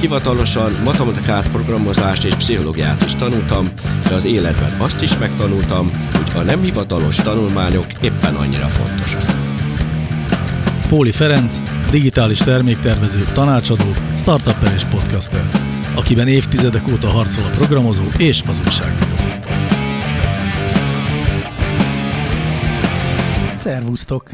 hivatalosan 0.00 0.72
matematikát, 0.84 1.50
programozást 1.50 2.24
és 2.24 2.34
pszichológiát 2.34 3.04
is 3.04 3.14
tanultam, 3.14 3.68
de 4.08 4.14
az 4.14 4.24
életben 4.24 4.80
azt 4.80 5.02
is 5.02 5.18
megtanultam, 5.18 5.90
hogy 6.12 6.30
a 6.34 6.42
nem 6.42 6.62
hivatalos 6.62 7.16
tanulmányok 7.16 7.86
éppen 8.02 8.34
annyira 8.34 8.66
fontosak. 8.66 9.22
Póli 10.88 11.12
Ferenc, 11.12 11.60
digitális 11.90 12.38
terméktervező, 12.38 13.24
tanácsadó, 13.32 13.92
startupper 14.16 14.72
és 14.72 14.84
podcaster, 14.84 15.50
akiben 15.94 16.28
évtizedek 16.28 16.88
óta 16.88 17.08
harcol 17.08 17.44
a 17.44 17.50
programozó 17.50 18.04
és 18.18 18.42
az 18.46 18.60
újságíró. 18.66 19.14
Szervusztok! 23.56 24.30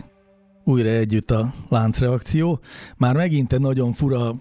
Újra 0.65 0.89
együtt 0.89 1.31
a 1.31 1.55
láncreakció. 1.69 2.61
Már 2.97 3.15
megint 3.15 3.53
egy 3.53 3.61
nagyon 3.61 3.93
fura 3.93 4.35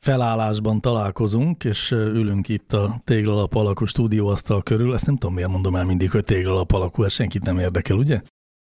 felállásban 0.00 0.80
találkozunk, 0.80 1.64
és 1.64 1.90
ülünk 1.90 2.48
itt 2.48 2.72
a 2.72 3.00
téglalap 3.04 3.54
alakú 3.54 3.84
stúdióasztal 3.84 4.62
körül. 4.62 4.94
Ezt 4.94 5.06
nem 5.06 5.16
tudom, 5.16 5.34
miért 5.34 5.50
mondom 5.50 5.76
el 5.76 5.84
mindig, 5.84 6.10
hogy 6.10 6.24
téglalap 6.24 6.72
alakú, 6.72 7.02
ez 7.02 7.12
senkit 7.12 7.42
nem 7.42 7.58
érdekel, 7.58 7.96
ugye? 7.96 8.20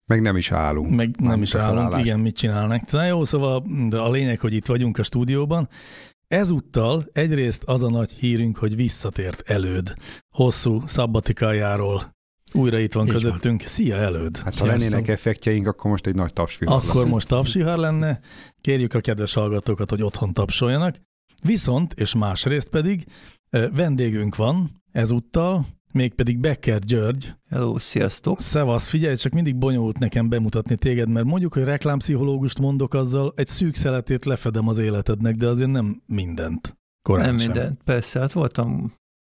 Meg 0.07 0.23
nem 0.23 0.37
is 0.37 0.51
állunk. 0.51 0.95
Meg 0.95 1.17
nem, 1.19 1.29
nem 1.29 1.43
is 1.43 1.55
állunk, 1.55 1.77
felállás. 1.77 2.01
igen, 2.01 2.21
mit 2.21 2.37
csinálnak. 2.37 2.91
Na 2.91 3.05
jó, 3.05 3.25
szóval 3.25 3.63
de 3.89 3.99
a 3.99 4.11
lényeg, 4.11 4.41
hogy 4.41 4.53
itt 4.53 4.67
vagyunk 4.67 4.99
a 4.99 5.03
stúdióban. 5.03 5.69
Ezúttal 6.29 7.05
egyrészt 7.13 7.63
az 7.65 7.83
a 7.83 7.91
nagy 7.91 8.11
hírünk, 8.11 8.57
hogy 8.57 8.77
visszatért 8.77 9.51
előd 9.51 9.95
hosszú 10.31 10.83
szabbatikájáról 10.87 12.03
újra 12.55 12.79
itt 12.79 12.93
van 12.93 13.07
Így 13.07 13.13
közöttünk. 13.13 13.59
Van. 13.59 13.69
Szia, 13.69 13.97
előd! 13.97 14.37
Hát 14.37 14.59
ha 14.59 14.67
lennének 14.67 15.09
effektjeink, 15.09 15.67
akkor 15.67 15.91
most 15.91 16.07
egy 16.07 16.15
nagy 16.15 16.33
tapsvihar 16.33 16.83
Akkor 16.85 17.07
most 17.07 17.29
tapsvihar 17.29 17.79
lenne. 17.79 18.21
Kérjük 18.61 18.95
a 18.95 19.01
kedves 19.01 19.35
hallgatókat, 19.35 19.91
hogy 19.91 20.03
otthon 20.03 20.33
tapsoljanak. 20.33 20.97
Viszont, 21.43 21.93
és 21.93 22.15
másrészt 22.15 22.69
pedig 22.69 23.05
vendégünk 23.51 24.37
van 24.37 24.83
ezúttal, 24.93 25.67
mégpedig 25.93 26.39
Becker 26.39 26.79
György. 26.79 27.35
Hello, 27.49 27.79
sziasztok! 27.79 28.41
Szevasz, 28.41 28.89
figyelj, 28.89 29.17
csak 29.17 29.33
mindig 29.33 29.57
bonyolult 29.57 29.99
nekem 29.99 30.29
bemutatni 30.29 30.77
téged, 30.77 31.09
mert 31.09 31.27
mondjuk, 31.27 31.53
hogy 31.53 31.65
reklámpszichológust 31.65 32.59
mondok, 32.59 32.95
azzal 32.95 33.33
egy 33.37 33.47
szűk 33.47 33.75
szeletét 33.75 34.25
lefedem 34.25 34.69
az 34.69 34.79
életednek, 34.79 35.35
de 35.35 35.47
azért 35.49 35.71
nem 35.71 36.03
mindent. 36.07 36.77
Korán 37.03 37.27
nem 37.27 37.39
sem. 37.39 37.51
mindent, 37.51 37.83
persze. 37.85 38.21
Hát 38.21 38.33
voltam 38.33 38.93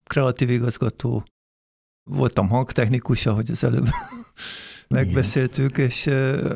kreatív 0.09 0.49
igazgató, 0.49 1.23
voltam 2.09 2.47
hangtechnikus, 2.49 3.25
ahogy 3.25 3.51
az 3.51 3.63
előbb 3.63 3.87
megbeszéltük, 4.87 5.77
és 5.77 6.09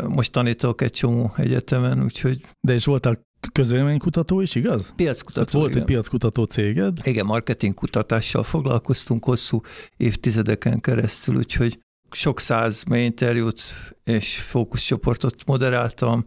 most 0.08 0.32
tanítok 0.32 0.82
egy 0.82 0.92
csomó 0.92 1.32
egyetemen, 1.36 2.04
úgyhogy... 2.04 2.42
De 2.62 2.74
és 2.74 2.86
voltál 2.86 3.20
közvéleménykutató 3.52 4.42
is, 4.42 4.56
igaz? 4.56 4.94
Piackutató, 4.96 5.34
Tehát 5.34 5.52
volt 5.52 5.70
igen. 5.70 5.82
egy 5.82 5.88
piackutató 5.88 6.44
céged? 6.44 6.98
Igen, 7.04 7.26
marketingkutatással 7.26 8.44
foglalkoztunk 8.44 9.26
hosszú 9.26 9.62
évtizedeken 9.98 10.80
keresztül, 10.80 11.36
úgyhogy 11.36 11.80
sok 12.12 12.40
száz 12.40 12.84
interjút 12.90 13.62
és 14.04 14.40
fókuszcsoportot 14.40 15.46
moderáltam, 15.46 16.26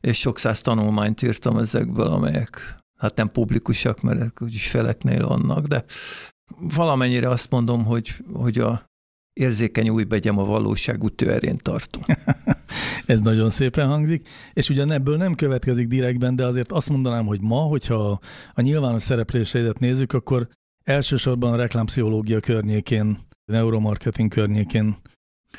és 0.00 0.18
sok 0.18 0.38
száz 0.38 0.60
tanulmányt 0.60 1.22
írtam 1.22 1.58
ezekből, 1.58 2.06
amelyek 2.06 2.76
hát 2.98 3.16
nem 3.16 3.28
publikusak, 3.28 4.00
mert 4.00 4.40
úgyis 4.40 4.68
feleknél 4.68 5.26
vannak, 5.26 5.66
de 5.66 5.84
valamennyire 6.60 7.28
azt 7.28 7.50
mondom, 7.50 7.84
hogy, 7.84 8.14
hogy 8.32 8.58
a 8.58 8.87
érzékeny 9.38 9.88
új 9.88 10.04
begyem 10.04 10.38
a 10.38 10.44
valóság 10.44 11.04
útőerén 11.04 11.56
tartom. 11.56 12.02
Ez 13.06 13.20
nagyon 13.20 13.50
szépen 13.50 13.88
hangzik, 13.88 14.28
és 14.52 14.68
ugyan 14.68 14.92
ebből 14.92 15.16
nem 15.16 15.34
következik 15.34 15.88
direktben, 15.88 16.36
de 16.36 16.44
azért 16.44 16.72
azt 16.72 16.88
mondanám, 16.90 17.26
hogy 17.26 17.40
ma, 17.40 17.60
hogyha 17.60 18.20
a 18.54 18.60
nyilvános 18.60 19.02
szerepléseidet 19.02 19.78
nézzük, 19.78 20.12
akkor 20.12 20.48
elsősorban 20.84 21.52
a 21.52 21.56
reklámpszichológia 21.56 22.40
környékén, 22.40 23.18
neuromarketing 23.44 24.30
környékén 24.30 24.96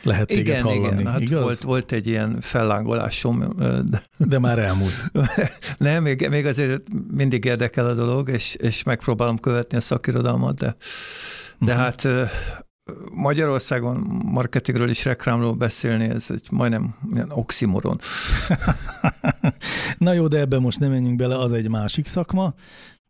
lehet 0.03 0.27
téged 0.27 0.45
igen, 0.45 0.61
hallani, 0.61 0.99
igen. 0.99 1.11
Hát 1.11 1.19
igaz? 1.19 1.41
Volt, 1.41 1.61
volt 1.61 1.91
egy 1.91 2.07
ilyen 2.07 2.41
fellángolásom. 2.41 3.53
De, 3.89 4.03
de 4.17 4.39
már 4.39 4.59
elmúlt. 4.59 5.11
Nem, 5.77 6.03
még, 6.03 6.27
még 6.29 6.45
azért 6.45 6.81
mindig 7.11 7.45
érdekel 7.45 7.85
a 7.85 7.93
dolog, 7.93 8.29
és, 8.29 8.55
és 8.55 8.83
megpróbálom 8.83 9.37
követni 9.37 9.77
a 9.77 9.81
szakirodalmat, 9.81 10.57
de, 10.57 10.75
de 11.59 11.71
uh-huh. 11.71 11.79
hát 11.79 12.07
Magyarországon 13.13 13.97
marketingről 14.25 14.89
és 14.89 15.05
reklámról 15.05 15.53
beszélni, 15.53 16.09
ez 16.09 16.25
egy 16.29 16.47
majdnem 16.51 16.95
ilyen 17.13 17.31
oximoron. 17.31 17.99
Na 19.97 20.13
jó, 20.13 20.27
de 20.27 20.39
ebben 20.39 20.61
most 20.61 20.79
nem 20.79 20.91
menjünk 20.91 21.15
bele, 21.15 21.39
az 21.39 21.53
egy 21.53 21.69
másik 21.69 22.05
szakma. 22.05 22.53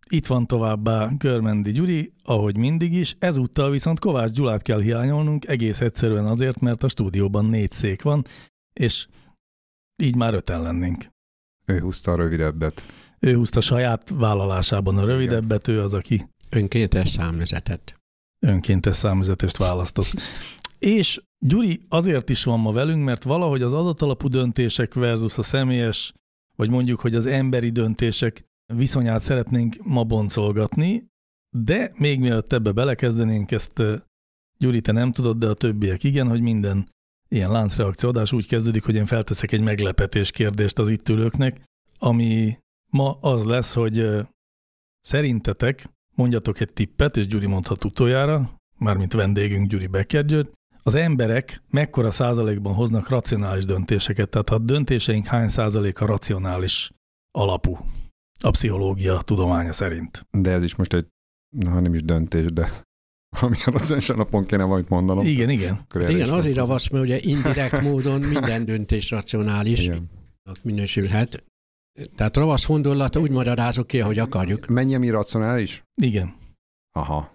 Itt 0.10 0.28
van 0.28 0.48
továbbá 0.48 1.10
Körmendi 1.18 1.72
Gyuri, 1.72 2.14
ahogy 2.24 2.58
mindig 2.58 2.94
is, 2.94 3.16
ezúttal 3.20 3.70
viszont 3.70 4.00
Kovács 4.00 4.32
Gyulát 4.32 4.62
kell 4.62 4.82
hiányolnunk, 4.82 5.48
egész 5.48 5.82
egyszerűen 5.82 6.26
azért, 6.26 6.60
mert 6.60 6.84
a 6.84 6.88
stúdióban 6.88 7.46
négy 7.46 7.72
szék 7.72 8.02
van, 8.02 8.26
és 8.74 9.08
így 10.04 10.16
már 10.16 10.34
öten 10.34 10.62
lennénk. 10.62 11.06
Ő 11.66 11.80
húzta 11.80 12.12
a 12.12 12.16
rövidebbet. 12.16 12.84
Ő 13.20 13.36
húzta 13.36 13.62
saját 13.62 14.14
vállalásában 14.16 14.98
a 14.98 15.06
rövidebbet, 15.06 15.68
ő 15.68 15.82
az, 15.82 15.94
aki... 15.94 16.28
Önkéntes 16.52 17.10
számüzetet 17.10 17.99
önkéntes 18.40 18.96
számüzetést 18.96 19.58
választott. 19.58 20.14
És 20.80 21.22
Gyuri 21.46 21.80
azért 21.90 22.30
is 22.30 22.44
van 22.44 22.60
ma 22.60 22.72
velünk, 22.72 23.04
mert 23.04 23.24
valahogy 23.24 23.62
az 23.62 23.74
adatalapú 23.74 24.28
döntések 24.28 24.94
versus 24.94 25.38
a 25.38 25.44
személyes, 25.44 26.14
vagy 26.56 26.70
mondjuk, 26.70 27.00
hogy 27.00 27.16
az 27.16 27.26
emberi 27.26 27.70
döntések 27.70 28.46
viszonyát 28.74 29.22
szeretnénk 29.22 29.76
ma 29.84 30.04
boncolgatni, 30.04 31.08
de 31.58 31.92
még 31.96 32.20
mielőtt 32.20 32.54
ebbe 32.54 32.72
belekezdenénk, 32.72 33.52
ezt 33.52 33.84
Gyuri, 34.58 34.82
te 34.82 34.92
nem 34.92 35.12
tudod, 35.12 35.38
de 35.38 35.48
a 35.48 35.54
többiek 35.54 36.04
igen, 36.04 36.28
hogy 36.28 36.42
minden 36.42 36.90
ilyen 37.28 37.52
láncreakcióadás 37.52 38.32
úgy 38.32 38.48
kezdődik, 38.48 38.84
hogy 38.84 38.96
én 38.96 39.06
felteszek 39.06 39.52
egy 39.52 39.62
meglepetés 39.62 40.32
kérdést 40.32 40.80
az 40.80 40.90
itt 40.90 41.10
ülőknek, 41.10 41.62
ami 41.98 42.58
ma 42.92 43.12
az 43.12 43.46
lesz, 43.46 43.74
hogy 43.74 44.08
szerintetek 45.00 45.90
mondjatok 46.20 46.60
egy 46.60 46.74
tippet, 46.74 47.18
és 47.18 47.28
Gyuri 47.28 47.46
mondhat 47.46 47.84
utoljára, 47.84 48.60
mármint 48.78 49.14
vendégünk 49.14 49.68
Gyuri 49.68 49.88
Becker 49.88 50.26
az 50.84 50.96
emberek 50.96 51.62
mekkora 51.70 52.12
százalékban 52.12 52.74
hoznak 52.74 53.10
racionális 53.10 53.66
döntéseket, 53.66 54.30
tehát 54.30 54.50
a 54.50 54.58
döntéseink 54.58 55.26
hány 55.26 55.48
százaléka 55.48 56.06
racionális 56.06 56.92
alapú 57.32 57.78
a 58.42 58.50
pszichológia 58.50 59.18
tudománya 59.18 59.72
szerint. 59.72 60.26
De 60.32 60.52
ez 60.52 60.64
is 60.64 60.76
most 60.76 60.94
egy, 60.94 61.08
ha 61.66 61.80
nem 61.80 61.94
is 61.94 62.04
döntés, 62.04 62.46
de 62.46 62.70
ami 63.42 63.56
a 63.66 63.72
racionális 63.72 64.10
alapon 64.10 64.46
kéne 64.46 64.64
valamit 64.64 64.90
mondanom. 64.90 65.26
Igen, 65.26 65.50
igen. 65.50 65.76
Hát 65.90 66.10
igen, 66.10 66.30
azért 66.30 66.56
ravasz, 66.56 66.90
mert 66.90 67.04
ugye 67.04 67.20
indirekt 67.22 67.82
módon 67.82 68.22
minden 68.22 68.66
döntés 68.66 69.10
racionális 69.12 69.88
igen. 69.88 70.10
minősülhet. 70.64 71.44
Tehát 72.16 72.38
ravasz 72.38 72.68
gondolata 72.68 73.20
úgy 73.20 73.32
magyarázok 73.32 73.88
ki, 73.88 74.02
ahogy 74.02 74.20
akarjuk. 74.20 74.68
Mennyi 74.68 75.06
irracionális? 75.06 75.84
Igen. 76.02 76.34
Aha. 76.92 77.32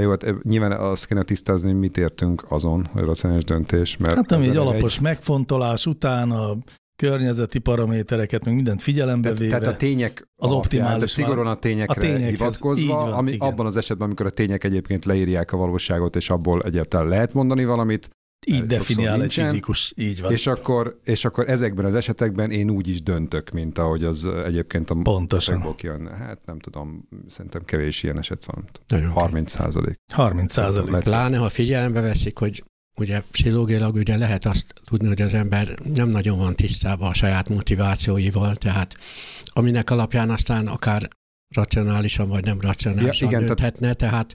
Jó, 0.00 0.10
hát 0.10 0.42
nyilván 0.42 0.72
azt 0.72 1.06
kéne 1.06 1.22
tisztázni, 1.22 1.70
hogy 1.70 1.78
mit 1.78 1.96
értünk 1.96 2.44
azon, 2.48 2.86
hogy 2.92 3.04
racionális 3.04 3.44
döntés. 3.44 3.96
Mert 3.96 4.14
hát 4.14 4.32
ami 4.32 4.48
egy 4.48 4.56
alapos 4.56 4.96
egy... 4.96 5.02
megfontolás 5.02 5.86
után 5.86 6.30
a 6.30 6.56
környezeti 7.02 7.58
paramétereket, 7.58 8.44
meg 8.44 8.54
mindent 8.54 8.82
figyelembe 8.82 9.32
véve. 9.32 9.58
Tehát 9.58 9.74
a 9.74 9.76
tények 9.76 10.28
az 10.36 10.50
optimális. 10.50 11.10
szigorúan 11.10 11.46
a 11.46 11.56
tényekre 11.56 11.94
a 11.94 12.04
tényekhez, 12.04 12.30
hivatkozva, 12.30 12.94
van, 12.94 13.12
ami 13.12 13.32
igen. 13.32 13.48
abban 13.48 13.66
az 13.66 13.76
esetben, 13.76 14.06
amikor 14.06 14.26
a 14.26 14.30
tények 14.30 14.64
egyébként 14.64 15.04
leírják 15.04 15.52
a 15.52 15.56
valóságot, 15.56 16.16
és 16.16 16.30
abból 16.30 16.62
egyáltalán 16.62 17.08
lehet 17.08 17.32
mondani 17.32 17.64
valamit, 17.64 18.10
így 18.46 18.66
definiál 18.66 19.22
egy 19.22 19.32
fizikus, 19.32 19.92
így 19.96 20.20
van. 20.20 20.32
És 20.32 20.46
akkor, 20.46 21.00
és 21.04 21.24
akkor 21.24 21.48
ezekben 21.48 21.84
az 21.84 21.94
esetekben 21.94 22.50
én 22.50 22.70
úgy 22.70 22.88
is 22.88 23.02
döntök, 23.02 23.50
mint 23.50 23.78
ahogy 23.78 24.04
az 24.04 24.24
egyébként 24.24 24.90
a 24.90 24.94
Pontosan. 25.02 25.74
jön. 25.80 26.08
Hát 26.18 26.46
nem 26.46 26.58
tudom, 26.58 27.08
szerintem 27.26 27.62
kevés 27.64 28.02
ilyen 28.02 28.18
eset 28.18 28.44
van. 28.44 28.68
Nagyon 28.88 29.10
30 29.10 29.50
százalék. 29.50 29.98
30 30.12 30.52
százalék. 30.52 31.02
Pláne, 31.02 31.36
ha 31.36 31.48
figyelembe 31.48 32.00
veszik, 32.00 32.38
hogy 32.38 32.64
ugye 32.96 33.22
pszichológiailag 33.30 33.94
ugye 33.94 34.16
lehet 34.16 34.44
azt 34.44 34.66
tudni, 34.84 35.08
hogy 35.08 35.22
az 35.22 35.34
ember 35.34 35.78
nem 35.94 36.08
nagyon 36.08 36.38
van 36.38 36.54
tisztában 36.54 37.08
a 37.10 37.14
saját 37.14 37.48
motivációival, 37.48 38.56
tehát 38.56 38.96
aminek 39.44 39.90
alapján 39.90 40.30
aztán 40.30 40.66
akár 40.66 41.08
racionálisan 41.54 42.28
vagy 42.28 42.44
nem 42.44 42.60
racionálisan 42.60 43.30
ja, 43.30 43.36
igen, 43.36 43.46
dönthetne, 43.46 43.92
tehát 43.92 44.34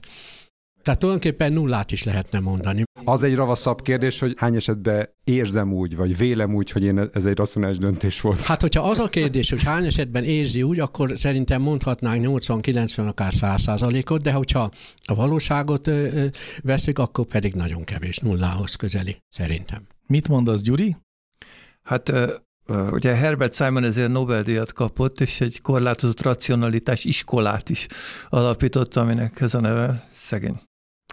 tulajdonképpen 0.92 1.52
nullát 1.52 1.92
is 1.92 2.04
lehetne 2.04 2.40
mondani. 2.40 2.82
Az 3.04 3.22
egy 3.22 3.34
ravaszabb 3.34 3.82
kérdés, 3.82 4.18
hogy 4.18 4.34
hány 4.36 4.56
esetben 4.56 5.08
érzem 5.24 5.72
úgy, 5.72 5.96
vagy 5.96 6.16
vélem 6.16 6.54
úgy, 6.54 6.70
hogy 6.70 6.84
én 6.84 7.10
ez 7.12 7.24
egy 7.24 7.36
racionális 7.36 7.78
döntés 7.78 8.20
volt. 8.20 8.40
Hát, 8.40 8.60
hogyha 8.60 8.90
az 8.90 8.98
a 8.98 9.08
kérdés, 9.08 9.50
hogy 9.50 9.62
hány 9.62 9.86
esetben 9.86 10.24
érzi 10.24 10.62
úgy, 10.62 10.78
akkor 10.78 11.12
szerintem 11.14 11.62
mondhatnánk 11.62 12.26
80-90, 12.26 13.08
akár 13.08 13.34
100 13.34 13.62
százalékot, 13.62 14.22
de 14.22 14.32
hogyha 14.32 14.70
a 15.06 15.14
valóságot 15.14 15.90
veszük, 16.62 16.98
akkor 16.98 17.26
pedig 17.26 17.54
nagyon 17.54 17.84
kevés, 17.84 18.18
nullához 18.18 18.74
közeli, 18.74 19.16
szerintem. 19.28 19.86
Mit 20.06 20.28
mondasz, 20.28 20.62
Gyuri? 20.62 20.96
Hát 21.82 22.12
Ugye 22.90 23.14
Herbert 23.14 23.54
Simon 23.54 23.84
ezért 23.84 24.10
Nobel-díjat 24.10 24.72
kapott, 24.72 25.20
és 25.20 25.40
egy 25.40 25.60
korlátozott 25.60 26.22
racionalitás 26.22 27.04
iskolát 27.04 27.68
is 27.68 27.86
alapított, 28.28 28.96
aminek 28.96 29.40
ez 29.40 29.54
a 29.54 29.60
neve 29.60 30.08
szegény 30.12 30.60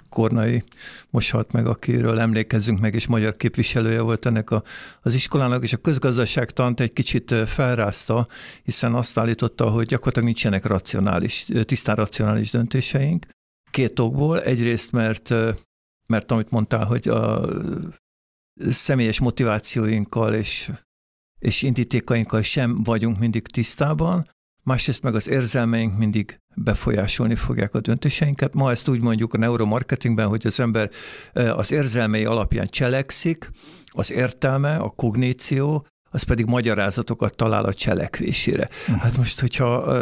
Kornai 0.10 0.64
most 1.10 1.32
halt 1.32 1.52
meg, 1.52 1.66
akiről 1.66 2.20
emlékezzünk 2.20 2.80
meg, 2.80 2.94
és 2.94 3.08
magyar 3.08 3.36
képviselője 3.36 4.02
volt 4.02 4.26
ennek 4.26 4.52
a, 4.52 4.64
az 5.02 5.14
iskolának, 5.14 5.64
és 5.64 5.74
a 5.74 5.78
közgazdaságtant 5.78 6.80
egy 6.80 6.94
kicsit 6.94 7.34
felrázta, 7.46 8.28
hiszen 8.64 8.94
azt 8.94 9.18
állította, 9.18 9.70
hogy 9.70 9.86
gyakorlatilag 9.86 10.28
nincsenek 10.28 10.66
racionális, 10.66 11.46
tisztán 11.66 11.96
racionális 11.96 12.52
döntéseink. 12.52 13.26
Két 13.72 14.00
okból. 14.00 14.42
Egyrészt, 14.42 14.92
mert, 14.92 15.34
mert 16.08 16.32
amit 16.32 16.50
mondtál, 16.50 16.86
hogy 16.86 17.08
a 17.08 17.50
személyes 18.60 19.20
motivációinkkal 19.20 20.34
és, 20.34 20.72
és 21.40 21.62
indítékainkkal 21.62 22.42
sem 22.42 22.76
vagyunk 22.76 23.20
mindig 23.20 23.48
tisztában, 23.48 24.30
másrészt 24.64 25.04
meg 25.04 25.16
az 25.16 25.28
érzelmeink 25.28 25.98
mindig 25.98 26.38
befolyásolni 26.56 27.36
fogják 27.36 27.74
a 27.74 27.80
döntéseinket. 27.80 28.54
Ma 28.54 28.72
ezt 28.72 28.88
úgy 28.88 29.02
mondjuk 29.02 29.34
a 29.34 29.38
neuromarketingben, 29.38 30.28
hogy 30.28 30.46
az 30.46 30.60
ember 30.60 30.90
az 31.34 31.72
érzelmei 31.72 32.26
alapján 32.26 32.68
cselekszik, 32.68 33.50
az 33.86 34.12
értelme, 34.12 34.76
a 34.76 34.90
kogníció, 34.90 35.88
az 36.14 36.24
pedig 36.24 36.46
magyarázatokat 36.46 37.36
talál 37.36 37.66
a 37.66 37.74
cselekvésére. 37.74 38.70
Uh-huh. 38.82 39.02
Hát 39.02 39.18
most, 39.18 39.40
hogyha 39.40 40.02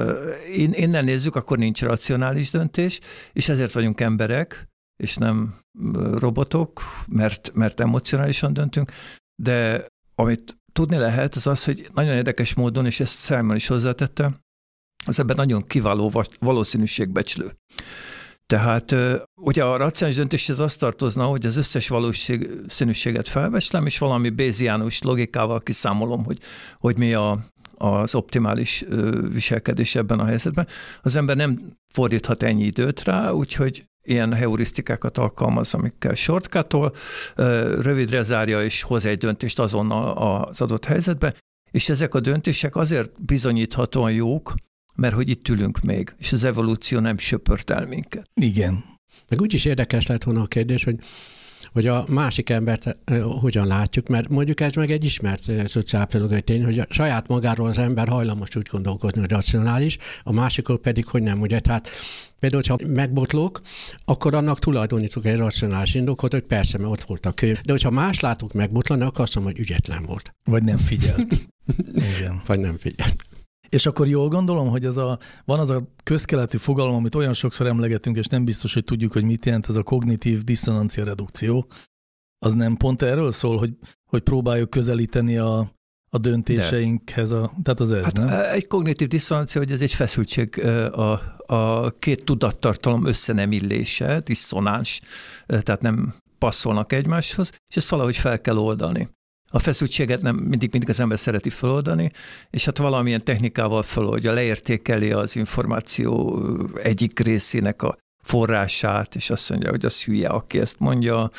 innen 0.53 1.03
nézzük, 1.03 1.35
akkor 1.35 1.57
nincs 1.57 1.81
racionális 1.81 2.49
döntés, 2.49 2.99
és 3.33 3.49
ezért 3.49 3.73
vagyunk 3.73 4.01
emberek, 4.01 4.67
és 5.03 5.15
nem 5.15 5.53
robotok, 6.13 6.81
mert, 7.07 7.51
mert 7.53 7.79
emocionálisan 7.79 8.53
döntünk, 8.53 8.91
de 9.41 9.85
amit 10.15 10.57
tudni 10.73 10.97
lehet, 10.97 11.35
az 11.35 11.47
az, 11.47 11.65
hogy 11.65 11.89
nagyon 11.93 12.15
érdekes 12.15 12.53
módon, 12.53 12.85
és 12.85 12.99
ezt 12.99 13.25
Simon 13.25 13.55
is 13.55 13.67
hozzátette, 13.67 14.39
az 15.05 15.19
ebben 15.19 15.35
nagyon 15.35 15.63
kiváló 15.67 16.23
valószínűségbecslő. 16.39 17.51
Tehát 18.45 18.95
ugye 19.35 19.63
a 19.63 19.77
racionális 19.77 20.17
döntés 20.17 20.49
az 20.49 20.75
tartozna, 20.75 21.25
hogy 21.25 21.45
az 21.45 21.57
összes 21.57 21.87
valószínűséget 21.87 23.27
felbeslem, 23.27 23.85
és 23.85 23.97
valami 23.97 24.29
béziánus 24.29 25.01
logikával 25.01 25.59
kiszámolom, 25.59 26.23
hogy, 26.23 26.39
hogy 26.77 26.97
mi 26.97 27.13
a, 27.13 27.37
az 27.75 28.15
optimális 28.15 28.85
viselkedés 29.31 29.95
ebben 29.95 30.19
a 30.19 30.25
helyzetben. 30.25 30.67
Az 31.01 31.15
ember 31.15 31.35
nem 31.35 31.77
fordíthat 31.91 32.43
ennyi 32.43 32.63
időt 32.63 33.03
rá, 33.03 33.31
úgyhogy 33.31 33.85
ilyen 34.03 34.33
heurisztikákat 34.33 35.17
alkalmaz, 35.17 35.73
amikkel 35.73 36.13
shortcutol, 36.13 36.93
rövidre 37.81 38.23
zárja 38.23 38.63
és 38.63 38.81
hoz 38.81 39.05
egy 39.05 39.17
döntést 39.17 39.59
azonnal 39.59 40.11
az 40.11 40.61
adott 40.61 40.85
helyzetbe, 40.85 41.33
és 41.71 41.89
ezek 41.89 42.13
a 42.13 42.19
döntések 42.19 42.75
azért 42.75 43.25
bizonyíthatóan 43.25 44.11
jók, 44.11 44.53
mert 44.95 45.15
hogy 45.15 45.29
itt 45.29 45.47
ülünk 45.47 45.81
még, 45.81 46.13
és 46.17 46.31
az 46.31 46.43
evolúció 46.43 46.99
nem 46.99 47.17
söpört 47.17 47.69
el 47.69 47.85
minket. 47.85 48.29
Igen. 48.33 48.83
Meg 49.29 49.41
úgyis 49.41 49.65
érdekes 49.65 50.07
lett 50.07 50.23
volna 50.23 50.41
a 50.41 50.45
kérdés, 50.45 50.83
hogy 50.83 50.99
hogy 51.71 51.87
a 51.87 52.05
másik 52.07 52.49
embert 52.49 52.97
uh, 53.11 53.21
hogyan 53.21 53.67
látjuk, 53.67 54.07
mert 54.07 54.29
mondjuk 54.29 54.61
ez 54.61 54.73
meg 54.73 54.91
egy 54.91 55.03
ismert 55.03 55.47
uh, 55.47 55.65
szociálpszichológiai 55.65 56.41
tény, 56.41 56.63
hogy 56.63 56.79
a 56.79 56.85
saját 56.89 57.27
magáról 57.27 57.67
az 57.67 57.77
ember 57.77 58.07
hajlamos 58.07 58.55
úgy 58.55 58.67
gondolkodni, 58.71 59.19
hogy 59.19 59.29
racionális, 59.29 59.97
a 60.23 60.31
másikról 60.31 60.79
pedig, 60.79 61.05
hogy 61.05 61.21
nem, 61.21 61.41
ugye, 61.41 61.59
tehát 61.59 61.89
Például, 62.39 62.63
ha 62.67 62.77
megbotlok, 62.87 63.61
akkor 64.05 64.35
annak 64.35 64.59
tulajdonítok 64.59 65.25
egy 65.25 65.37
racionális 65.37 65.93
indokot, 65.93 66.31
hogy 66.31 66.41
persze, 66.41 66.77
mert 66.77 66.91
ott 66.91 67.01
volt 67.01 67.25
a 67.25 67.31
könyv. 67.31 67.61
De 67.61 67.71
hogyha 67.71 67.89
más 67.89 68.19
látok 68.19 68.53
megbotlani, 68.53 69.03
akkor 69.03 69.21
azt 69.21 69.35
mondom, 69.35 69.53
hogy 69.53 69.61
ügyetlen 69.61 70.03
volt. 70.03 70.33
Vagy 70.43 70.63
nem 70.63 70.77
figyelt. 70.77 71.33
Igen. 72.17 72.41
Vagy 72.45 72.59
nem 72.59 72.77
figyelt. 72.77 73.15
És 73.69 73.85
akkor 73.85 74.07
jól 74.07 74.27
gondolom, 74.27 74.69
hogy 74.69 74.85
ez 74.85 74.97
a, 74.97 75.19
van 75.45 75.59
az 75.59 75.69
a 75.69 75.87
közkeletű 76.03 76.57
fogalom, 76.57 76.95
amit 76.95 77.15
olyan 77.15 77.33
sokszor 77.33 77.67
emlegetünk, 77.67 78.17
és 78.17 78.25
nem 78.25 78.45
biztos, 78.45 78.73
hogy 78.73 78.83
tudjuk, 78.83 79.11
hogy 79.11 79.23
mit 79.23 79.45
jelent 79.45 79.69
ez 79.69 79.75
a 79.75 79.83
kognitív 79.83 80.41
diszonancia 80.41 81.03
redukció. 81.03 81.67
Az 82.45 82.53
nem 82.53 82.75
pont 82.75 83.01
erről 83.01 83.31
szól, 83.31 83.57
hogy, 83.57 83.77
hogy 84.09 84.21
próbáljuk 84.21 84.69
közelíteni 84.69 85.37
a, 85.37 85.71
a 86.09 86.17
döntéseinkhez, 86.17 87.31
a, 87.31 87.51
tehát 87.63 87.79
az 87.79 87.91
ez, 87.91 88.03
hát 88.03 88.17
nem? 88.17 88.27
Egy 88.27 88.67
kognitív 88.67 89.07
diszonancia, 89.07 89.61
hogy 89.61 89.71
ez 89.71 89.81
egy 89.81 89.93
feszültség, 89.93 90.63
a, 90.91 91.11
a 91.45 91.91
két 91.99 92.23
tudattartalom 92.25 93.05
összenemillése, 93.05 94.19
diszonáns, 94.19 95.01
tehát 95.45 95.81
nem 95.81 96.13
passzolnak 96.37 96.93
egymáshoz, 96.93 97.49
és 97.67 97.75
ezt 97.75 97.89
valahogy 97.89 98.17
fel 98.17 98.41
kell 98.41 98.57
oldani 98.57 99.07
a 99.49 99.59
feszültséget 99.59 100.21
nem 100.21 100.35
mindig, 100.35 100.69
mindig 100.71 100.89
az 100.89 100.99
ember 100.99 101.19
szereti 101.19 101.49
feloldani, 101.49 102.11
és 102.49 102.65
hát 102.65 102.77
valamilyen 102.77 103.23
technikával 103.23 103.83
feloldja, 103.83 104.33
leértékeli 104.33 105.11
az 105.11 105.35
információ 105.35 106.39
egyik 106.83 107.19
részének 107.19 107.81
a 107.83 107.97
forrását, 108.23 109.15
és 109.15 109.29
azt 109.29 109.49
mondja, 109.49 109.69
hogy 109.69 109.85
az 109.85 110.03
hülye, 110.03 110.27
aki 110.27 110.59
ezt 110.59 110.79
mondja, 110.79 111.29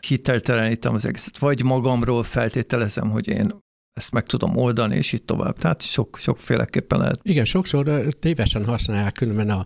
hiteltelenítem 0.00 0.94
az 0.94 1.04
egészet, 1.04 1.38
vagy 1.38 1.62
magamról 1.62 2.22
feltételezem, 2.22 3.10
hogy 3.10 3.28
én 3.28 3.52
ezt 3.92 4.12
meg 4.12 4.26
tudom 4.26 4.56
oldani, 4.56 4.96
és 4.96 5.12
itt 5.12 5.26
tovább. 5.26 5.58
Tehát 5.58 5.82
sok, 5.82 6.16
sokféleképpen 6.18 6.98
lehet. 6.98 7.20
Igen, 7.22 7.44
sokszor 7.44 8.06
tévesen 8.20 8.64
használják 8.64 9.12
különben 9.12 9.50
a 9.50 9.64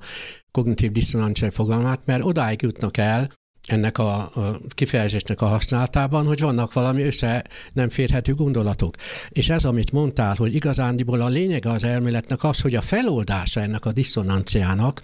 kognitív 0.51 0.93
diszonancia 0.93 1.51
fogalmát, 1.51 2.01
mert 2.05 2.25
odáig 2.25 2.63
jutnak 2.63 2.97
el, 2.97 3.31
ennek 3.69 3.99
a, 3.99 4.15
a 4.15 4.59
kifejezésnek 4.69 5.41
a 5.41 5.47
használatában, 5.47 6.27
hogy 6.27 6.41
vannak 6.41 6.73
valami 6.73 7.03
össze 7.03 7.45
nem 7.73 7.89
férhető 7.89 8.35
gondolatok. 8.35 8.95
És 9.29 9.49
ez, 9.49 9.65
amit 9.65 9.93
mondtál, 9.93 10.35
hogy 10.39 10.55
igazándiból 10.55 11.21
a 11.21 11.29
lényege 11.29 11.71
az 11.71 11.85
elméletnek 11.85 12.45
az, 12.45 12.61
hogy 12.61 12.75
a 12.75 12.81
feloldása 12.81 13.61
ennek 13.61 13.85
a 13.85 13.93
diszonanciának, 13.93 15.03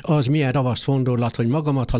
az 0.00 0.26
milyen 0.26 0.52
ravasz 0.52 0.84
gondolat, 0.84 1.36
hogy 1.36 1.46
magamat 1.46 1.92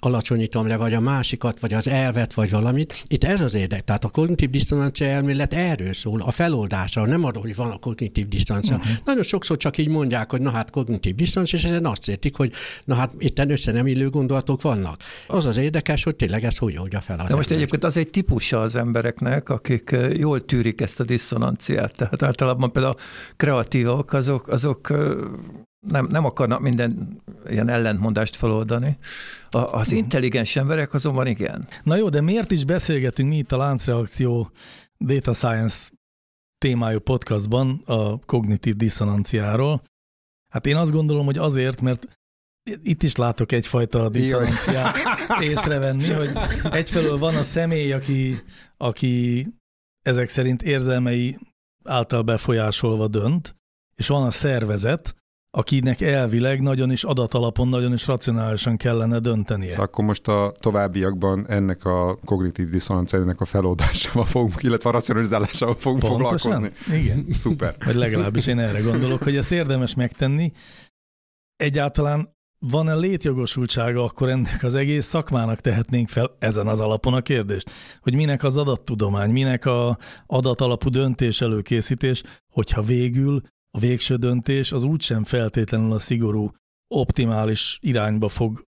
alacsonyítom 0.00 0.66
le, 0.66 0.76
vagy 0.76 0.94
a 0.94 1.00
másikat, 1.00 1.60
vagy 1.60 1.74
az 1.74 1.88
elvet, 1.88 2.34
vagy 2.34 2.50
valamit. 2.50 3.02
Itt 3.06 3.24
ez 3.24 3.40
az 3.40 3.54
érdek. 3.54 3.84
Tehát 3.84 4.04
a 4.04 4.08
kognitív 4.08 4.50
diszonancia 4.50 5.06
elmélet 5.06 5.54
erről 5.54 5.92
szól, 5.92 6.20
a 6.20 6.30
feloldása, 6.30 7.06
nem 7.06 7.24
arról, 7.24 7.42
hogy 7.42 7.56
van 7.56 7.70
a 7.70 7.78
kognitív 7.78 8.28
diszonancia. 8.28 8.76
Uh-huh. 8.76 8.92
Nagyon 9.04 9.22
sokszor 9.22 9.56
csak 9.56 9.78
így 9.78 9.88
mondják, 9.88 10.30
hogy 10.30 10.40
na 10.40 10.50
hát 10.50 10.70
kognitív 10.70 11.14
diszonancia, 11.14 11.58
és 11.58 11.64
ezen 11.64 11.86
azt 11.86 12.08
értik, 12.08 12.36
hogy 12.36 12.52
na 12.84 12.94
hát 12.94 13.12
itten 13.18 13.50
össze 13.50 13.72
nem 13.72 13.86
illő 13.86 14.08
gondolatok 14.08 14.62
vannak. 14.62 15.02
Az 15.26 15.43
az 15.44 15.56
érdekes, 15.56 16.04
hogy 16.04 16.16
tényleg 16.16 16.44
ezt 16.44 16.58
hogy 16.58 16.78
oldja 16.78 17.00
fel. 17.00 17.18
Az 17.18 17.26
De 17.26 17.34
most 17.34 17.50
ember. 17.50 17.62
egyébként 17.62 17.84
az 17.84 17.96
egy 17.96 18.10
típusa 18.10 18.60
az 18.60 18.76
embereknek, 18.76 19.48
akik 19.48 19.96
jól 20.16 20.44
tűrik 20.44 20.80
ezt 20.80 21.00
a 21.00 21.04
diszonanciát. 21.04 21.96
Tehát 21.96 22.22
általában 22.22 22.72
például 22.72 22.94
a 22.94 23.02
kreatívok, 23.36 24.12
azok, 24.12 24.48
azok 24.48 24.88
nem, 25.88 26.06
nem 26.10 26.24
akarnak 26.24 26.60
minden 26.60 27.22
ilyen 27.48 27.68
ellentmondást 27.68 28.36
feloldani. 28.36 28.98
A, 29.50 29.58
az 29.58 29.88
hmm. 29.88 29.98
intelligens 29.98 30.56
emberek 30.56 30.94
azonban 30.94 31.26
igen. 31.26 31.66
Na 31.82 31.96
jó, 31.96 32.08
de 32.08 32.20
miért 32.20 32.50
is 32.50 32.64
beszélgetünk 32.64 33.28
mi 33.28 33.36
itt 33.36 33.52
a 33.52 33.56
láncreakció 33.56 34.50
Data 34.98 35.32
Science 35.32 35.88
témájú 36.58 36.98
podcastban 36.98 37.82
a 37.86 38.18
kognitív 38.18 38.74
diszonanciáról? 38.74 39.82
Hát 40.52 40.66
én 40.66 40.76
azt 40.76 40.92
gondolom, 40.92 41.24
hogy 41.24 41.38
azért, 41.38 41.80
mert 41.80 42.08
itt 42.82 43.02
is 43.02 43.16
látok 43.16 43.52
egyfajta 43.52 44.08
diszonanciát 44.08 44.96
észrevenni, 45.50 46.10
hogy 46.10 46.30
egyfelől 46.70 47.18
van 47.18 47.34
a 47.36 47.42
személy, 47.42 47.92
aki, 47.92 48.42
aki 48.76 49.46
ezek 50.02 50.28
szerint 50.28 50.62
érzelmei 50.62 51.38
által 51.84 52.22
befolyásolva 52.22 53.08
dönt, 53.08 53.56
és 53.96 54.08
van 54.08 54.26
a 54.26 54.30
szervezet, 54.30 55.14
akinek 55.50 56.00
elvileg 56.00 56.60
nagyon 56.60 56.90
is 56.90 57.04
adatalapon, 57.04 57.68
nagyon 57.68 57.92
is 57.92 58.06
racionálisan 58.06 58.76
kellene 58.76 59.18
döntenie. 59.18 59.70
Szóval 59.70 59.84
akkor 59.84 60.04
most 60.04 60.28
a 60.28 60.52
továbbiakban 60.60 61.48
ennek 61.48 61.84
a 61.84 62.16
kognitív 62.24 62.68
diszonanciának 62.68 63.40
a 63.40 63.44
feloldásával 63.44 64.24
fogunk, 64.24 64.62
illetve 64.62 64.88
a 64.88 64.92
racionalizálásával 64.92 65.74
fogunk 65.74 66.02
Pontosan? 66.02 66.52
foglalkozni. 66.52 66.96
Igen. 66.96 67.26
Szuper. 67.32 67.76
Vagy 67.84 67.94
legalábbis 67.94 68.46
én 68.46 68.58
erre 68.58 68.80
gondolok, 68.80 69.22
hogy 69.22 69.36
ezt 69.36 69.52
érdemes 69.52 69.94
megtenni. 69.94 70.52
Egyáltalán 71.56 72.34
van-e 72.70 72.94
létjogosultsága, 72.94 74.04
akkor 74.04 74.28
ennek 74.28 74.62
az 74.62 74.74
egész 74.74 75.04
szakmának 75.04 75.60
tehetnénk 75.60 76.08
fel 76.08 76.36
ezen 76.38 76.66
az 76.66 76.80
alapon 76.80 77.14
a 77.14 77.20
kérdést, 77.20 77.70
hogy 78.00 78.14
minek 78.14 78.44
az 78.44 78.56
adattudomány, 78.56 79.30
minek 79.30 79.66
a 79.66 79.98
adatalapú 80.26 80.88
döntés 80.88 81.40
előkészítés, 81.40 82.22
hogyha 82.52 82.82
végül 82.82 83.40
a 83.70 83.78
végső 83.78 84.16
döntés 84.16 84.72
az 84.72 84.82
úgysem 84.82 85.24
feltétlenül 85.24 85.92
a 85.92 85.98
szigorú, 85.98 86.50
optimális 86.94 87.78
irányba 87.82 88.28
fog 88.28 88.62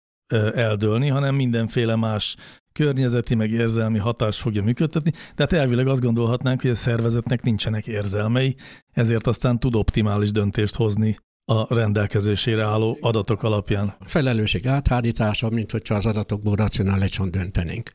eldőlni, 0.53 1.07
hanem 1.07 1.35
mindenféle 1.35 1.95
más 1.95 2.35
környezeti 2.71 3.35
meg 3.35 3.51
érzelmi 3.51 3.97
hatás 3.97 4.39
fogja 4.39 4.63
működtetni, 4.63 5.11
tehát 5.35 5.53
elvileg 5.53 5.87
azt 5.87 6.01
gondolhatnánk, 6.01 6.61
hogy 6.61 6.69
a 6.69 6.75
szervezetnek 6.75 7.41
nincsenek 7.41 7.87
érzelmei, 7.87 8.55
ezért 8.91 9.27
aztán 9.27 9.59
tud 9.59 9.75
optimális 9.75 10.31
döntést 10.31 10.75
hozni 10.75 11.17
a 11.45 11.75
rendelkezésére 11.75 12.63
álló 12.63 12.97
adatok 13.01 13.43
alapján. 13.43 13.95
Felelősség 14.05 14.67
áthárítása, 14.67 15.49
mint 15.49 15.71
hogyha 15.71 15.95
az 15.95 16.05
adatokból 16.05 16.55
racionálisan 16.55 17.31
döntenénk. 17.31 17.89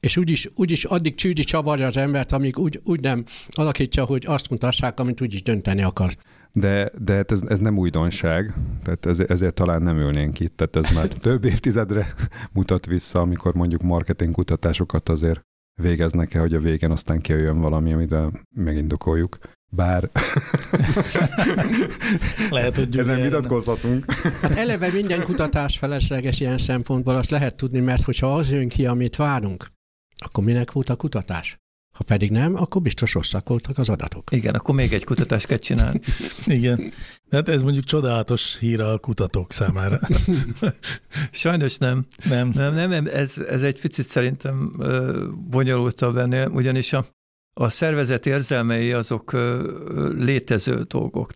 És 0.00 0.16
úgyis, 0.16 0.48
úgyis 0.54 0.84
addig 0.84 1.14
csűdi 1.14 1.44
csavarja 1.44 1.86
az 1.86 1.96
embert, 1.96 2.32
amíg 2.32 2.58
úgy, 2.58 2.80
úgy 2.84 3.00
nem 3.00 3.24
alakítja, 3.50 4.04
hogy 4.04 4.24
azt 4.26 4.50
mutassák, 4.50 5.00
amit 5.00 5.20
úgyis 5.20 5.42
dönteni 5.42 5.82
akar. 5.82 6.16
De, 6.52 6.90
de 6.98 7.14
hát 7.14 7.30
ez, 7.30 7.42
ez 7.48 7.58
nem 7.58 7.78
újdonság, 7.78 8.54
tehát 8.82 9.06
ez, 9.06 9.18
ezért 9.18 9.54
talán 9.54 9.82
nem 9.82 9.98
ülnénk 9.98 10.40
itt, 10.40 10.56
tehát 10.56 10.76
ez 10.76 10.94
már 10.94 11.08
több 11.28 11.44
évtizedre 11.44 12.14
mutat 12.52 12.86
vissza, 12.86 13.20
amikor 13.20 13.54
mondjuk 13.54 13.82
marketing 13.82 14.34
kutatásokat 14.34 15.08
azért 15.08 15.40
végeznek-e, 15.82 16.38
hogy 16.38 16.54
a 16.54 16.60
végen 16.60 16.90
aztán 16.90 17.20
kijöjjön 17.20 17.60
valami, 17.60 17.92
amit 17.92 18.14
megindokoljuk. 18.54 19.38
Bár... 19.68 20.10
lehet, 22.50 22.76
hogy 22.76 22.98
Ezen 22.98 23.22
vitatkozhatunk. 23.22 24.12
Hát 24.12 24.56
eleve 24.56 24.90
minden 24.92 25.22
kutatás 25.22 25.78
felesleges 25.78 26.40
ilyen 26.40 26.58
szempontból, 26.58 27.14
azt 27.14 27.30
lehet 27.30 27.56
tudni, 27.56 27.80
mert 27.80 28.02
hogyha 28.02 28.34
az 28.34 28.52
jön 28.52 28.68
ki, 28.68 28.86
amit 28.86 29.16
várunk, 29.16 29.66
akkor 30.16 30.44
minek 30.44 30.72
volt 30.72 30.88
a 30.88 30.96
kutatás? 30.96 31.58
Ha 31.96 32.04
pedig 32.04 32.30
nem, 32.30 32.54
akkor 32.54 32.82
biztos 32.82 33.14
rosszak 33.14 33.48
voltak 33.48 33.78
az 33.78 33.88
adatok. 33.88 34.32
Igen, 34.32 34.54
akkor 34.54 34.74
még 34.74 34.92
egy 34.92 35.04
kutatást 35.04 35.46
kell 35.46 35.58
csinálni. 35.58 36.00
Igen. 36.46 36.92
Hát 37.30 37.48
ez 37.48 37.62
mondjuk 37.62 37.84
csodálatos 37.84 38.58
hír 38.58 38.80
a 38.80 38.98
kutatók 38.98 39.52
számára. 39.52 40.00
Sajnos 41.30 41.76
nem. 41.76 42.06
Nem. 42.28 42.50
Nem, 42.54 42.74
nem, 42.88 43.06
ez, 43.06 43.38
ez 43.38 43.62
egy 43.62 43.80
picit 43.80 44.06
szerintem 44.06 44.72
bonyolultabb 45.50 46.16
ennél, 46.16 46.48
ugyanis 46.48 46.92
a, 46.92 47.04
a 47.60 47.68
szervezet 47.68 48.26
érzelmei 48.26 48.92
azok 48.92 49.32
létező 50.12 50.82
dolgok. 50.82 51.30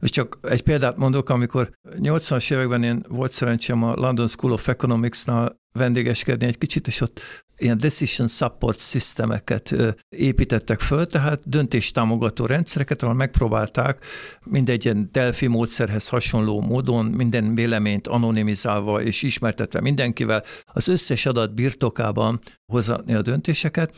És 0.00 0.10
csak 0.10 0.38
egy 0.42 0.62
példát 0.62 0.96
mondok, 0.96 1.28
amikor 1.28 1.70
80-as 1.88 2.52
években 2.52 2.82
én 2.82 3.04
volt 3.08 3.30
szerencsém 3.30 3.82
a 3.82 3.94
London 3.94 4.28
School 4.28 4.52
of 4.52 4.68
Economics-nál 4.68 5.56
vendégeskedni 5.78 6.46
egy 6.46 6.58
kicsit, 6.58 6.86
és 6.86 7.00
ott 7.00 7.20
ilyen 7.56 7.78
decision 7.78 8.28
support 8.28 8.80
systemeket 8.80 9.74
építettek 10.08 10.80
föl, 10.80 11.06
tehát 11.06 11.48
döntéstámogató 11.48 12.46
rendszereket, 12.46 13.02
ahol 13.02 13.14
megpróbálták 13.14 14.04
mindegy 14.46 14.84
ilyen 14.84 15.08
Delphi 15.12 15.46
módszerhez 15.46 16.08
hasonló 16.08 16.60
módon 16.60 17.04
minden 17.04 17.54
véleményt 17.54 18.06
anonimizálva 18.06 19.02
és 19.02 19.22
ismertetve 19.22 19.80
mindenkivel 19.80 20.42
az 20.64 20.88
összes 20.88 21.26
adat 21.26 21.54
birtokában 21.54 22.40
hozatni 22.72 23.14
a 23.14 23.22
döntéseket, 23.22 23.96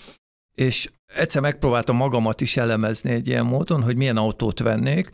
és 0.54 0.88
egyszer 1.14 1.42
megpróbáltam 1.42 1.96
magamat 1.96 2.40
is 2.40 2.56
elemezni 2.56 3.10
egy 3.10 3.28
ilyen 3.28 3.46
módon, 3.46 3.82
hogy 3.82 3.96
milyen 3.96 4.16
autót 4.16 4.58
vennék, 4.58 5.10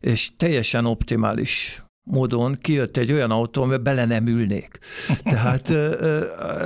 és 0.00 0.30
teljesen 0.36 0.86
optimális 0.86 1.82
módon 2.08 2.58
kijött 2.60 2.96
egy 2.96 3.12
olyan 3.12 3.30
autó, 3.30 3.62
amiben 3.62 3.82
bele 3.82 4.04
nem 4.04 4.26
ülnék. 4.26 4.78
Tehát 5.22 5.68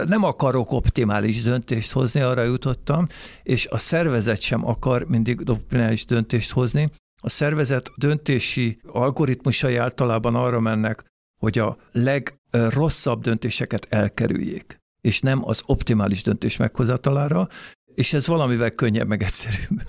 nem 0.06 0.24
akarok 0.24 0.72
optimális 0.72 1.42
döntést 1.42 1.92
hozni, 1.92 2.20
arra 2.20 2.42
jutottam, 2.42 3.06
és 3.42 3.66
a 3.66 3.78
szervezet 3.78 4.40
sem 4.40 4.66
akar 4.66 5.04
mindig 5.08 5.50
optimális 5.50 6.04
döntést 6.04 6.52
hozni. 6.52 6.90
A 7.22 7.28
szervezet 7.28 7.90
döntési 7.96 8.78
algoritmusai 8.86 9.76
általában 9.76 10.34
arra 10.34 10.60
mennek, 10.60 11.04
hogy 11.40 11.58
a 11.58 11.76
legrosszabb 11.92 13.22
döntéseket 13.22 13.86
elkerüljék, 13.90 14.80
és 15.00 15.20
nem 15.20 15.48
az 15.48 15.62
optimális 15.66 16.22
döntés 16.22 16.56
meghozatalára, 16.56 17.48
és 17.94 18.12
ez 18.12 18.26
valamivel 18.26 18.70
könnyebb, 18.70 19.08
meg 19.08 19.22
egyszerűbb. 19.22 19.82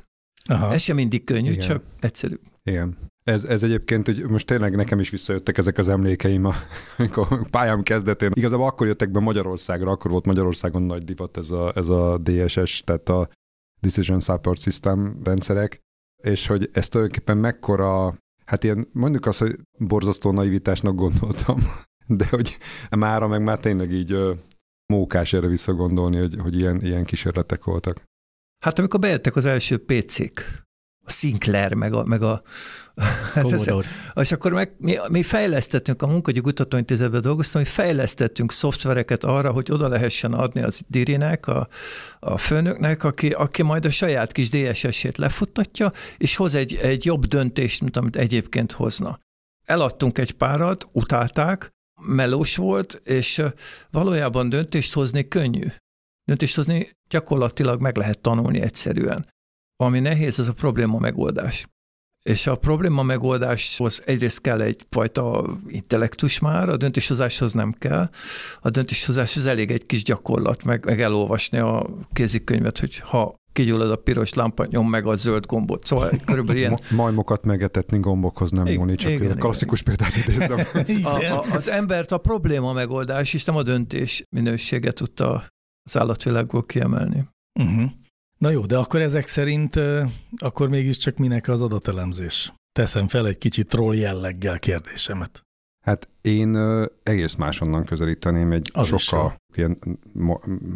Aha. 0.49 0.73
Ez 0.73 0.81
sem 0.81 0.95
mindig 0.95 1.23
könnyű, 1.23 1.51
Igen. 1.51 1.67
csak 1.67 1.83
egyszerű. 1.99 2.35
Igen. 2.63 2.97
Ez, 3.23 3.43
ez 3.43 3.63
egyébként, 3.63 4.05
hogy 4.05 4.29
most 4.29 4.47
tényleg 4.47 4.75
nekem 4.75 4.99
is 4.99 5.09
visszajöttek 5.09 5.57
ezek 5.57 5.77
az 5.77 5.87
emlékeim, 5.87 6.47
amikor 6.97 7.27
pályám 7.49 7.81
kezdetén. 7.81 8.31
Igazából 8.33 8.65
akkor 8.65 8.87
jöttek 8.87 9.11
be 9.11 9.19
Magyarországra, 9.19 9.91
akkor 9.91 10.11
volt 10.11 10.25
Magyarországon 10.25 10.81
nagy 10.81 11.03
divat 11.03 11.37
ez 11.37 11.49
a, 11.49 11.71
ez 11.75 11.87
a 11.87 12.17
DSS, 12.17 12.81
tehát 12.83 13.09
a 13.09 13.29
Decision 13.81 14.19
Support 14.19 14.59
System 14.59 15.19
rendszerek, 15.23 15.79
és 16.23 16.47
hogy 16.47 16.69
ez 16.73 16.87
tulajdonképpen 16.87 17.37
mekkora, 17.37 18.17
hát 18.45 18.63
ilyen 18.63 18.87
mondjuk 18.91 19.25
azt, 19.25 19.39
hogy 19.39 19.59
borzasztó 19.77 20.31
naivitásnak 20.31 20.95
gondoltam, 20.95 21.59
de 22.07 22.27
hogy 22.29 22.57
mára 22.89 23.27
meg 23.27 23.43
már 23.43 23.59
tényleg 23.59 23.91
így 23.91 24.17
mókás 24.85 25.33
erre 25.33 25.47
visszagondolni, 25.47 26.17
hogy, 26.17 26.35
hogy 26.39 26.55
ilyen, 26.59 26.81
ilyen 26.81 27.05
kísérletek 27.05 27.63
voltak. 27.63 28.03
Hát 28.63 28.79
amikor 28.79 28.99
bejöttek 28.99 29.35
az 29.35 29.45
első 29.45 29.77
PC-k, 29.77 30.63
a 31.05 31.11
Sinclair, 31.11 31.73
meg 31.73 31.93
a... 31.93 32.03
Meg 32.03 32.23
a 32.23 32.41
hát 33.33 33.51
ez, 33.51 33.69
és 34.15 34.31
akkor 34.31 34.51
meg, 34.51 34.75
mi, 34.77 34.97
mi 35.09 35.23
fejlesztettünk, 35.23 36.01
a 36.01 36.07
munkagyi 36.07 36.41
kutatóintézetben 36.41 37.21
dolgoztam, 37.21 37.61
hogy 37.61 37.71
fejlesztettünk 37.71 38.51
szoftvereket 38.51 39.23
arra, 39.23 39.51
hogy 39.51 39.71
oda 39.71 39.87
lehessen 39.87 40.33
adni 40.33 40.61
az 40.61 40.81
Dirinek, 40.87 41.47
a, 41.47 41.67
a 42.19 42.37
főnöknek, 42.37 43.03
aki, 43.03 43.29
aki 43.29 43.61
majd 43.61 43.85
a 43.85 43.89
saját 43.89 44.31
kis 44.31 44.49
DSS-ét 44.49 45.17
lefuttatja, 45.17 45.91
és 46.17 46.35
hoz 46.35 46.55
egy, 46.55 46.75
egy 46.75 47.05
jobb 47.05 47.25
döntést, 47.25 47.81
mint 47.81 47.97
amit 47.97 48.15
egyébként 48.15 48.71
hozna. 48.71 49.19
Eladtunk 49.65 50.17
egy 50.17 50.31
párat, 50.31 50.87
utálták, 50.91 51.72
melós 52.05 52.55
volt, 52.55 52.93
és 52.93 53.43
valójában 53.91 54.49
döntést 54.49 54.93
hozni 54.93 55.27
könnyű. 55.27 55.67
Döntést 56.23 56.55
hozni 56.55 56.89
gyakorlatilag 57.09 57.81
meg 57.81 57.97
lehet 57.97 58.19
tanulni 58.19 58.61
egyszerűen. 58.61 59.27
Ami 59.75 59.99
nehéz, 59.99 60.39
az 60.39 60.47
a 60.47 60.53
probléma 60.53 60.99
megoldás. 60.99 61.67
És 62.23 62.47
a 62.47 62.55
probléma 62.55 63.03
megoldáshoz 63.03 64.01
egyrészt 64.05 64.41
kell 64.41 64.61
egyfajta 64.61 65.45
intellektus 65.67 66.39
már, 66.39 66.69
a 66.69 66.77
döntéshozáshoz 66.77 67.53
nem 67.53 67.71
kell. 67.71 68.09
A 68.59 68.69
döntéshozáshoz 68.69 69.45
elég 69.45 69.71
egy 69.71 69.85
kis 69.85 70.03
gyakorlat, 70.03 70.63
meg, 70.63 70.85
meg 70.85 71.01
elolvasni 71.01 71.57
a 71.57 71.89
kézikönyvet, 72.13 72.79
hogy 72.79 72.97
ha 72.97 73.35
kigyullad 73.53 73.91
a 73.91 73.95
piros 73.95 74.33
lámpa, 74.33 74.65
nyom 74.65 74.89
meg 74.89 75.07
a 75.07 75.15
zöld 75.15 75.45
gombot. 75.45 75.85
Szóval 75.85 76.09
körülbelül 76.25 76.61
ilyen... 76.61 76.79
Majmokat 76.95 77.45
megetetni 77.45 77.99
gombokhoz 77.99 78.51
nem 78.51 78.63
nyúlni, 78.63 78.95
csak 78.95 79.11
igen, 79.11 79.31
a 79.31 79.35
klasszikus 79.35 79.81
igen. 79.81 79.95
példát 79.95 80.15
idézem. 80.15 80.59
a, 81.13 81.33
a, 81.33 81.55
az 81.55 81.69
embert 81.69 82.11
a 82.11 82.17
probléma 82.17 82.73
megoldás, 82.73 83.33
és 83.33 83.43
nem 83.43 83.55
a 83.55 83.63
döntés 83.63 84.23
minősége 84.29 84.91
tudta 84.91 85.43
az 85.83 85.97
állatvilágból 85.97 86.65
kiemelni. 86.65 87.27
Uh-huh. 87.59 87.91
Na 88.37 88.49
jó, 88.49 88.65
de 88.65 88.77
akkor 88.77 89.01
ezek 89.01 89.27
szerint 89.27 89.79
akkor 90.37 90.69
mégiscsak 90.69 91.17
minek 91.17 91.47
az 91.47 91.61
adatelemzés? 91.61 92.53
Teszem 92.71 93.07
fel 93.07 93.27
egy 93.27 93.37
kicsit 93.37 93.67
troll 93.67 93.95
jelleggel 93.95 94.59
kérdésemet. 94.59 95.43
Hát 95.85 96.09
én 96.21 96.57
egész 97.03 97.35
másonnan 97.35 97.85
közelíteném, 97.85 98.51
egy 98.51 98.69
az 98.73 98.87
sokkal 98.87 99.35
ilyen 99.55 99.79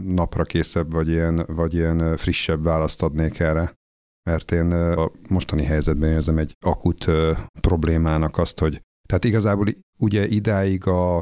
napra 0.06 0.44
készebb, 0.44 0.92
vagy 0.92 1.08
ilyen, 1.08 1.46
vagy 1.48 1.74
ilyen 1.74 2.18
frissebb 2.18 2.64
választ 2.64 3.02
adnék 3.02 3.40
erre. 3.40 3.74
Mert 4.30 4.52
én 4.52 4.72
a 4.72 5.12
mostani 5.30 5.64
helyzetben 5.64 6.10
érzem 6.10 6.38
egy 6.38 6.54
akut 6.66 7.06
problémának 7.62 8.38
azt, 8.38 8.60
hogy 8.60 8.82
tehát 9.08 9.24
igazából 9.24 9.68
ugye 10.00 10.28
idáig 10.28 10.88
a, 10.88 11.18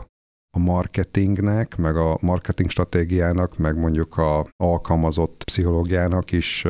a 0.50 0.60
marketingnek, 0.60 1.76
meg 1.76 1.98
a 1.98 2.18
marketing 2.22 2.70
stratégiának, 2.70 3.58
meg 3.58 3.78
mondjuk 3.78 4.18
a 4.18 4.50
alkalmazott 4.64 5.44
pszichológiának 5.44 6.32
is 6.32 6.66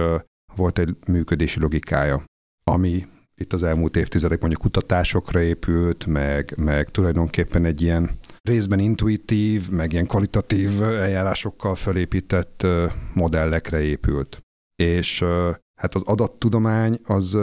volt 0.55 0.79
egy 0.79 0.95
működési 1.07 1.59
logikája, 1.59 2.23
ami 2.63 3.05
itt 3.41 3.53
az 3.53 3.63
elmúlt 3.63 3.95
évtizedek 3.95 4.39
mondjuk 4.39 4.61
kutatásokra 4.61 5.41
épült, 5.41 6.05
meg, 6.05 6.53
meg 6.57 6.89
tulajdonképpen 6.89 7.65
egy 7.65 7.81
ilyen 7.81 8.09
részben 8.41 8.79
intuitív, 8.79 9.69
meg 9.69 9.91
ilyen 9.93 10.07
kvalitatív 10.07 10.81
eljárásokkal 10.81 11.75
felépített 11.75 12.67
modellekre 13.13 13.81
épült. 13.81 14.39
És 14.75 15.23
hát 15.81 15.95
az 15.95 16.01
adattudomány 16.01 16.99
az, 17.03 17.37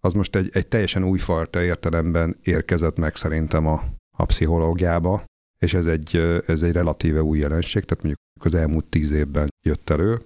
az 0.00 0.12
most 0.12 0.36
egy, 0.36 0.48
egy 0.52 0.66
teljesen 0.66 1.04
újfajta 1.04 1.62
értelemben 1.62 2.36
érkezett 2.42 2.98
meg 2.98 3.16
szerintem 3.16 3.66
a, 3.66 3.82
a 4.16 4.24
pszichológiába, 4.24 5.22
és 5.58 5.74
ez 5.74 5.86
egy, 5.86 6.16
ez 6.46 6.62
egy 6.62 6.72
relatíve 6.72 7.22
új 7.22 7.38
jelenség, 7.38 7.84
tehát 7.84 8.04
mondjuk 8.04 8.44
az 8.44 8.54
elmúlt 8.54 8.84
tíz 8.84 9.10
évben 9.10 9.48
jött 9.66 9.90
elő, 9.90 10.22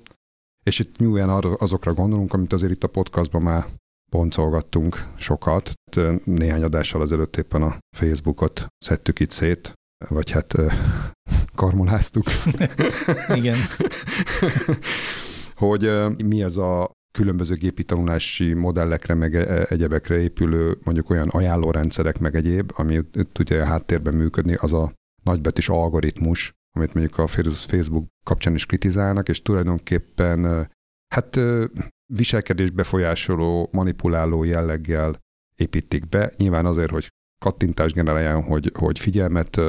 és 0.63 0.79
itt 0.79 0.99
nyújján 0.99 1.29
azokra 1.59 1.95
gondolunk, 1.95 2.33
amit 2.33 2.53
azért 2.53 2.73
itt 2.73 2.85
a 2.85 2.89
podcastban 2.89 3.43
már 3.43 3.65
boncolgattunk 4.11 5.07
sokat. 5.17 5.73
Néhány 6.25 6.63
adással 6.63 7.03
ezelőtt 7.03 7.37
éppen 7.37 7.63
a 7.63 7.77
Facebookot 7.97 8.67
szedtük 8.79 9.21
itt 9.21 9.31
szét, 9.31 9.73
vagy 10.09 10.31
hát 10.31 10.55
karmoláztuk. 11.55 12.25
Igen. 13.35 13.57
hogy 15.55 15.91
mi 16.25 16.43
ez 16.43 16.57
a 16.57 16.91
különböző 17.11 17.55
gépi 17.55 17.85
tanulási 17.85 18.53
modellekre, 18.53 19.15
meg 19.15 19.35
e, 19.35 19.67
egyebekre 19.69 20.21
épülő 20.21 20.79
mondjuk 20.85 21.11
olyan 21.11 21.29
ajánlórendszerek, 21.29 22.19
meg 22.19 22.35
egyéb, 22.35 22.73
ami 22.75 23.01
tudja 23.33 23.63
a 23.63 23.67
háttérben 23.67 24.15
működni, 24.15 24.55
az 24.55 24.73
a 24.73 24.93
nagybetűs 25.23 25.69
algoritmus, 25.69 26.53
amit 26.77 26.95
mondjuk 26.95 27.19
a 27.19 27.27
Facebook 27.27 28.07
kapcsán 28.25 28.55
is 28.55 28.67
kritizálnak, 28.67 29.29
és 29.29 29.43
tulajdonképpen 29.43 30.69
hát 31.15 31.41
viselkedés 32.13 32.71
befolyásoló, 32.71 33.69
manipuláló 33.73 34.45
jelleggel 34.45 35.19
építik 35.57 36.09
be, 36.09 36.33
nyilván 36.37 36.67
azért, 36.67 36.91
hogy 36.91 37.09
kattintás 37.41 37.93
generáljon, 37.93 38.43
hogy, 38.43 38.73
hogy 38.79 38.99
figyelmet 38.99 39.61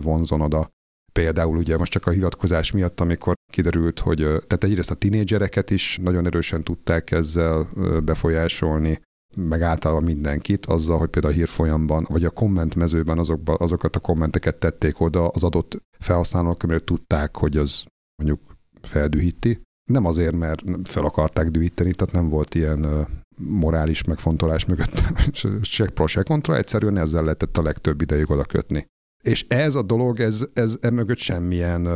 vonzon 0.00 0.40
oda. 0.40 0.68
Például 1.12 1.56
ugye 1.56 1.76
most 1.76 1.92
csak 1.92 2.06
a 2.06 2.10
hivatkozás 2.10 2.70
miatt, 2.72 3.00
amikor 3.00 3.34
kiderült, 3.52 3.98
hogy 3.98 4.16
tehát 4.18 4.64
egyrészt 4.64 4.90
a 4.90 4.94
tinédzsereket 4.94 5.70
is 5.70 5.98
nagyon 6.02 6.26
erősen 6.26 6.62
tudták 6.62 7.10
ezzel 7.10 7.68
befolyásolni, 8.04 9.00
meg 9.36 9.62
általában 9.62 10.04
mindenkit, 10.04 10.66
azzal, 10.66 10.98
hogy 10.98 11.08
például 11.08 11.32
a 11.32 11.36
hírfolyamban, 11.36 12.06
vagy 12.08 12.24
a 12.24 12.30
kommentmezőben 12.30 13.18
azokba, 13.18 13.54
azokat 13.54 13.96
a 13.96 14.00
kommenteket 14.00 14.56
tették 14.56 15.00
oda 15.00 15.28
az 15.28 15.42
adott 15.42 15.76
felhasználók, 15.98 16.62
amire 16.62 16.78
tudták, 16.78 17.36
hogy 17.36 17.56
az 17.56 17.84
mondjuk 18.22 18.56
feldühíti. 18.82 19.60
Nem 19.90 20.04
azért, 20.04 20.36
mert 20.36 20.62
fel 20.84 21.04
akarták 21.04 21.48
dühíteni, 21.48 21.94
tehát 21.94 22.14
nem 22.14 22.28
volt 22.28 22.54
ilyen 22.54 23.06
morális 23.38 24.04
megfontolás 24.04 24.64
mögött, 24.64 25.02
se 25.62 25.86
pro, 25.86 26.06
se 26.06 26.22
kontra, 26.22 26.56
egyszerűen 26.56 26.98
ezzel 26.98 27.22
lehetett 27.22 27.56
a 27.56 27.62
legtöbb 27.62 28.00
idejük 28.00 28.30
oda 28.30 28.44
kötni. 28.44 28.86
És 29.22 29.46
ez 29.48 29.74
a 29.74 29.82
dolog, 29.82 30.20
ez, 30.20 30.46
ez 30.52 30.76
ez 30.80 30.92
mögött 30.92 31.18
semmilyen 31.18 31.88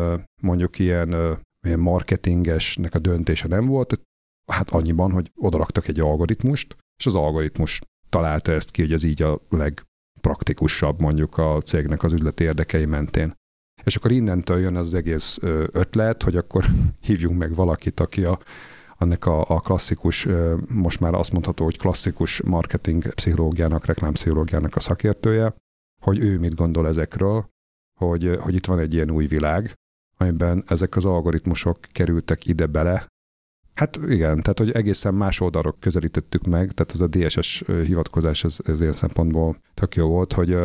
mondjuk 0.42 0.78
ilyen, 0.78 1.38
ilyen 1.66 1.78
marketingesnek 1.78 2.94
a 2.94 2.98
döntése 2.98 3.48
nem 3.48 3.66
volt, 3.66 4.00
hát 4.52 4.70
annyiban, 4.70 5.10
hogy 5.10 5.30
odaraktak 5.34 5.88
egy 5.88 6.00
algoritmust, 6.00 6.76
és 6.98 7.06
az 7.06 7.14
algoritmus 7.14 7.80
találta 8.08 8.52
ezt 8.52 8.70
ki, 8.70 8.82
hogy 8.82 8.92
ez 8.92 9.02
így 9.02 9.22
a 9.22 9.40
legpraktikusabb 9.48 11.00
mondjuk 11.00 11.38
a 11.38 11.60
cégnek 11.60 12.02
az 12.02 12.12
üzleti 12.12 12.44
érdekei 12.44 12.84
mentén. 12.84 13.34
És 13.84 13.96
akkor 13.96 14.10
innentől 14.10 14.58
jön 14.58 14.76
az 14.76 14.94
egész 14.94 15.38
ötlet, 15.72 16.22
hogy 16.22 16.36
akkor 16.36 16.64
hívjunk 17.06 17.38
meg 17.38 17.54
valakit, 17.54 18.00
aki 18.00 18.24
a, 18.24 18.38
annak 18.98 19.26
a, 19.26 19.48
a 19.48 19.60
klasszikus, 19.60 20.28
most 20.68 21.00
már 21.00 21.14
azt 21.14 21.32
mondható, 21.32 21.64
hogy 21.64 21.78
klasszikus 21.78 22.42
marketing 22.42 23.14
pszichológiának, 23.14 23.86
reklámpszichológiának 23.86 24.76
a 24.76 24.80
szakértője, 24.80 25.54
hogy 26.02 26.18
ő 26.18 26.38
mit 26.38 26.54
gondol 26.54 26.86
ezekről, 26.86 27.48
hogy, 27.98 28.36
hogy 28.40 28.54
itt 28.54 28.66
van 28.66 28.78
egy 28.78 28.94
ilyen 28.94 29.10
új 29.10 29.26
világ, 29.26 29.72
amiben 30.16 30.64
ezek 30.66 30.96
az 30.96 31.04
algoritmusok 31.04 31.78
kerültek 31.92 32.46
ide 32.46 32.66
bele, 32.66 33.06
Hát 33.78 33.96
igen, 34.08 34.40
tehát 34.40 34.58
hogy 34.58 34.70
egészen 34.70 35.14
más 35.14 35.40
oldalról 35.40 35.76
közelítettük 35.80 36.42
meg, 36.42 36.72
tehát 36.72 36.92
az 36.92 37.00
a 37.00 37.06
DSS 37.06 37.64
hivatkozás 37.66 38.44
ez, 38.44 38.58
ez 38.64 38.80
ilyen 38.80 38.92
szempontból 38.92 39.56
tök 39.74 39.94
jó 39.94 40.08
volt, 40.08 40.32
hogy 40.32 40.56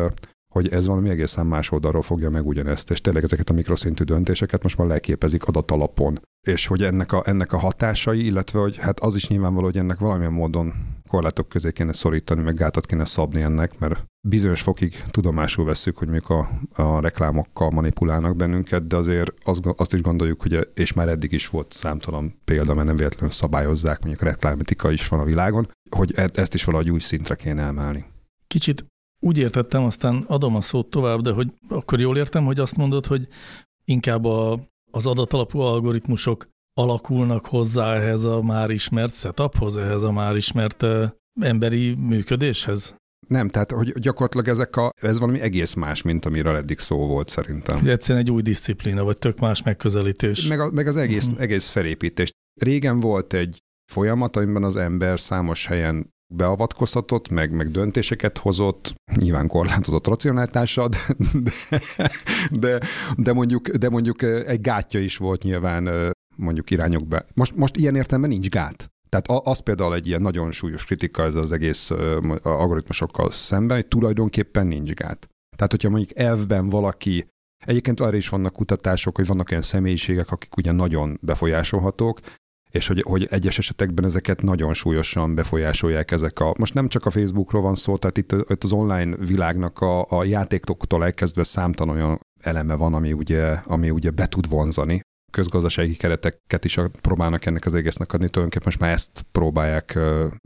hogy 0.54 0.68
ez 0.68 0.86
valami 0.86 1.08
egészen 1.08 1.46
más 1.46 1.70
oldalról 1.70 2.02
fogja 2.02 2.30
meg 2.30 2.46
ugyanezt, 2.46 2.90
és 2.90 3.00
tényleg 3.00 3.22
ezeket 3.22 3.50
a 3.50 3.52
mikroszintű 3.52 4.04
döntéseket 4.04 4.62
most 4.62 4.78
már 4.78 4.86
leképezik 4.86 5.44
adatalapon. 5.44 6.20
És 6.46 6.66
hogy 6.66 6.82
ennek 6.82 7.12
a, 7.12 7.22
ennek 7.24 7.52
a 7.52 7.58
hatásai, 7.58 8.24
illetve 8.24 8.58
hogy 8.58 8.78
hát 8.78 9.00
az 9.00 9.14
is 9.14 9.28
nyilvánvaló, 9.28 9.64
hogy 9.64 9.76
ennek 9.76 9.98
valamilyen 9.98 10.32
módon 10.32 10.72
korlátok 11.08 11.48
közé 11.48 11.72
kéne 11.72 11.92
szorítani, 11.92 12.42
meg 12.42 12.54
gátat 12.54 12.86
kéne 12.86 13.04
szabni 13.04 13.42
ennek, 13.42 13.78
mert 13.78 14.04
bizonyos 14.28 14.62
fokig 14.62 15.02
tudomásul 15.10 15.64
veszük, 15.64 15.96
hogy 15.96 16.08
mik 16.08 16.28
a, 16.28 16.48
a 16.74 17.00
reklámokkal 17.00 17.70
manipulálnak 17.70 18.36
bennünket, 18.36 18.86
de 18.86 18.96
azért 18.96 19.32
azt, 19.44 19.66
azt 19.76 19.94
is 19.94 20.00
gondoljuk, 20.00 20.42
hogy 20.42 20.68
és 20.74 20.92
már 20.92 21.08
eddig 21.08 21.32
is 21.32 21.48
volt 21.48 21.72
számtalan 21.72 22.32
példa, 22.44 22.74
mert 22.74 22.86
nem 22.86 22.96
véletlenül 22.96 23.30
szabályozzák, 23.30 24.04
mondjuk 24.04 24.28
reklámetika 24.28 24.90
is 24.90 25.08
van 25.08 25.20
a 25.20 25.24
világon, 25.24 25.70
hogy 25.96 26.12
e, 26.16 26.28
ezt 26.34 26.54
is 26.54 26.64
valahogy 26.64 26.90
új 26.90 27.00
szintre 27.00 27.34
kéne 27.34 27.62
emelni. 27.62 28.04
Kicsit 28.46 28.84
úgy 29.24 29.38
értettem, 29.38 29.84
aztán 29.84 30.24
adom 30.26 30.56
a 30.56 30.60
szót 30.60 30.90
tovább, 30.90 31.20
de 31.20 31.32
hogy 31.32 31.52
akkor 31.68 32.00
jól 32.00 32.16
értem, 32.16 32.44
hogy 32.44 32.60
azt 32.60 32.76
mondod, 32.76 33.06
hogy 33.06 33.28
inkább 33.84 34.24
a, 34.24 34.60
az 34.90 35.06
adatalapú 35.06 35.58
algoritmusok 35.58 36.48
alakulnak 36.74 37.46
hozzá 37.46 37.94
ehhez 37.94 38.24
a 38.24 38.42
már 38.42 38.70
ismert 38.70 39.14
setuphoz, 39.14 39.76
ehhez 39.76 40.02
a 40.02 40.12
már 40.12 40.36
ismert 40.36 40.86
emberi 41.40 41.94
működéshez? 41.94 42.96
Nem, 43.28 43.48
tehát 43.48 43.70
hogy 43.70 43.92
gyakorlatilag 43.92 44.48
ezek 44.48 44.76
a, 44.76 44.90
ez 45.02 45.18
valami 45.18 45.40
egész 45.40 45.74
más, 45.74 46.02
mint 46.02 46.24
amiről 46.24 46.56
eddig 46.56 46.78
szó 46.78 47.06
volt 47.06 47.28
szerintem. 47.28 47.78
Hogy 47.78 47.88
egyszerűen 47.88 48.24
egy 48.24 48.30
új 48.30 48.42
disziplína, 48.42 49.04
vagy 49.04 49.18
tök 49.18 49.38
más 49.38 49.62
megközelítés. 49.62 50.46
Meg, 50.46 50.60
a, 50.60 50.70
meg 50.70 50.86
az 50.86 50.96
egész, 50.96 51.26
uh-huh. 51.26 51.42
egész 51.42 51.68
felépítés. 51.68 52.30
Régen 52.60 53.00
volt 53.00 53.32
egy 53.32 53.58
folyamat, 53.92 54.36
amiben 54.36 54.62
az 54.62 54.76
ember 54.76 55.20
számos 55.20 55.66
helyen 55.66 56.13
beavatkozhatott, 56.34 57.28
meg, 57.28 57.52
meg 57.52 57.70
döntéseket 57.70 58.38
hozott, 58.38 58.94
nyilván 59.16 59.48
korlátozott 59.48 60.06
racionalitással, 60.06 60.88
de, 60.88 61.50
de, 62.50 62.80
de, 63.16 63.32
mondjuk, 63.32 63.68
de 63.68 63.88
mondjuk 63.88 64.22
egy 64.22 64.60
gátja 64.60 65.00
is 65.00 65.16
volt 65.16 65.42
nyilván 65.42 66.12
mondjuk 66.36 66.70
irányok 66.70 67.06
be. 67.06 67.24
Most, 67.34 67.56
most 67.56 67.76
ilyen 67.76 67.96
értelemben 67.96 68.30
nincs 68.30 68.48
gát. 68.48 68.88
Tehát 69.08 69.46
az 69.46 69.58
például 69.58 69.94
egy 69.94 70.06
ilyen 70.06 70.22
nagyon 70.22 70.50
súlyos 70.50 70.84
kritika 70.84 71.22
ez 71.22 71.34
az 71.34 71.52
egész 71.52 71.90
algoritmusokkal 72.42 73.30
szemben, 73.30 73.76
hogy 73.76 73.86
tulajdonképpen 73.86 74.66
nincs 74.66 74.92
gát. 74.92 75.28
Tehát, 75.56 75.70
hogyha 75.70 75.90
mondjuk 75.90 76.18
elvben 76.18 76.68
valaki 76.68 77.26
Egyébként 77.66 78.00
arra 78.00 78.16
is 78.16 78.28
vannak 78.28 78.52
kutatások, 78.52 79.16
hogy 79.16 79.26
vannak 79.26 79.50
olyan 79.50 79.62
személyiségek, 79.62 80.30
akik 80.30 80.56
ugye 80.56 80.72
nagyon 80.72 81.18
befolyásolhatók, 81.22 82.20
és 82.74 82.86
hogy, 82.86 83.02
hogy 83.06 83.26
egyes 83.30 83.58
esetekben 83.58 84.04
ezeket 84.04 84.42
nagyon 84.42 84.74
súlyosan 84.74 85.34
befolyásolják 85.34 86.10
ezek 86.10 86.40
a... 86.40 86.54
Most 86.58 86.74
nem 86.74 86.88
csak 86.88 87.06
a 87.06 87.10
Facebookról 87.10 87.62
van 87.62 87.74
szó, 87.74 87.96
tehát 87.96 88.18
itt, 88.18 88.32
itt 88.32 88.64
az 88.64 88.72
online 88.72 89.16
világnak 89.16 89.78
a, 89.78 90.06
a 90.08 90.24
játékoktól 90.24 91.04
elkezdve 91.04 91.42
számtalan 91.42 91.94
olyan 91.94 92.20
eleme 92.40 92.74
van, 92.74 92.94
ami 92.94 93.12
ugye, 93.12 93.50
ami 93.64 93.90
ugye 93.90 94.10
be 94.10 94.26
tud 94.26 94.48
vonzani. 94.48 95.00
Közgazdasági 95.32 95.96
kereteket 95.96 96.64
is 96.64 96.78
próbálnak 97.00 97.46
ennek 97.46 97.64
az 97.64 97.74
egésznek 97.74 98.12
adni, 98.12 98.28
tulajdonképpen 98.28 98.66
most 98.66 98.80
már 98.80 98.92
ezt 98.92 99.26
próbálják 99.32 99.98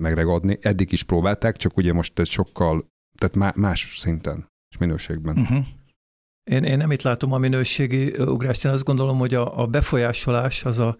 megregadni. 0.03 0.59
Eddig 0.61 0.93
is 0.93 1.03
próbálták, 1.03 1.57
csak 1.57 1.77
ugye 1.77 1.93
most 1.93 2.19
ez 2.19 2.29
sokkal, 2.29 2.87
tehát 3.19 3.57
más 3.57 3.97
szinten 3.99 4.47
és 4.71 4.79
minőségben. 4.79 5.39
Uh-huh. 5.39 5.65
Én, 6.51 6.65
én 6.65 6.77
nem 6.77 6.91
itt 6.91 7.03
látom 7.03 7.33
a 7.33 7.39
minőségi 7.39 8.21
ugrást, 8.21 8.65
én 8.65 8.73
azt 8.73 8.85
gondolom, 8.85 9.19
hogy 9.19 9.35
a, 9.35 9.61
a 9.61 9.67
befolyásolás 9.67 10.65
az 10.65 10.79
a 10.79 10.97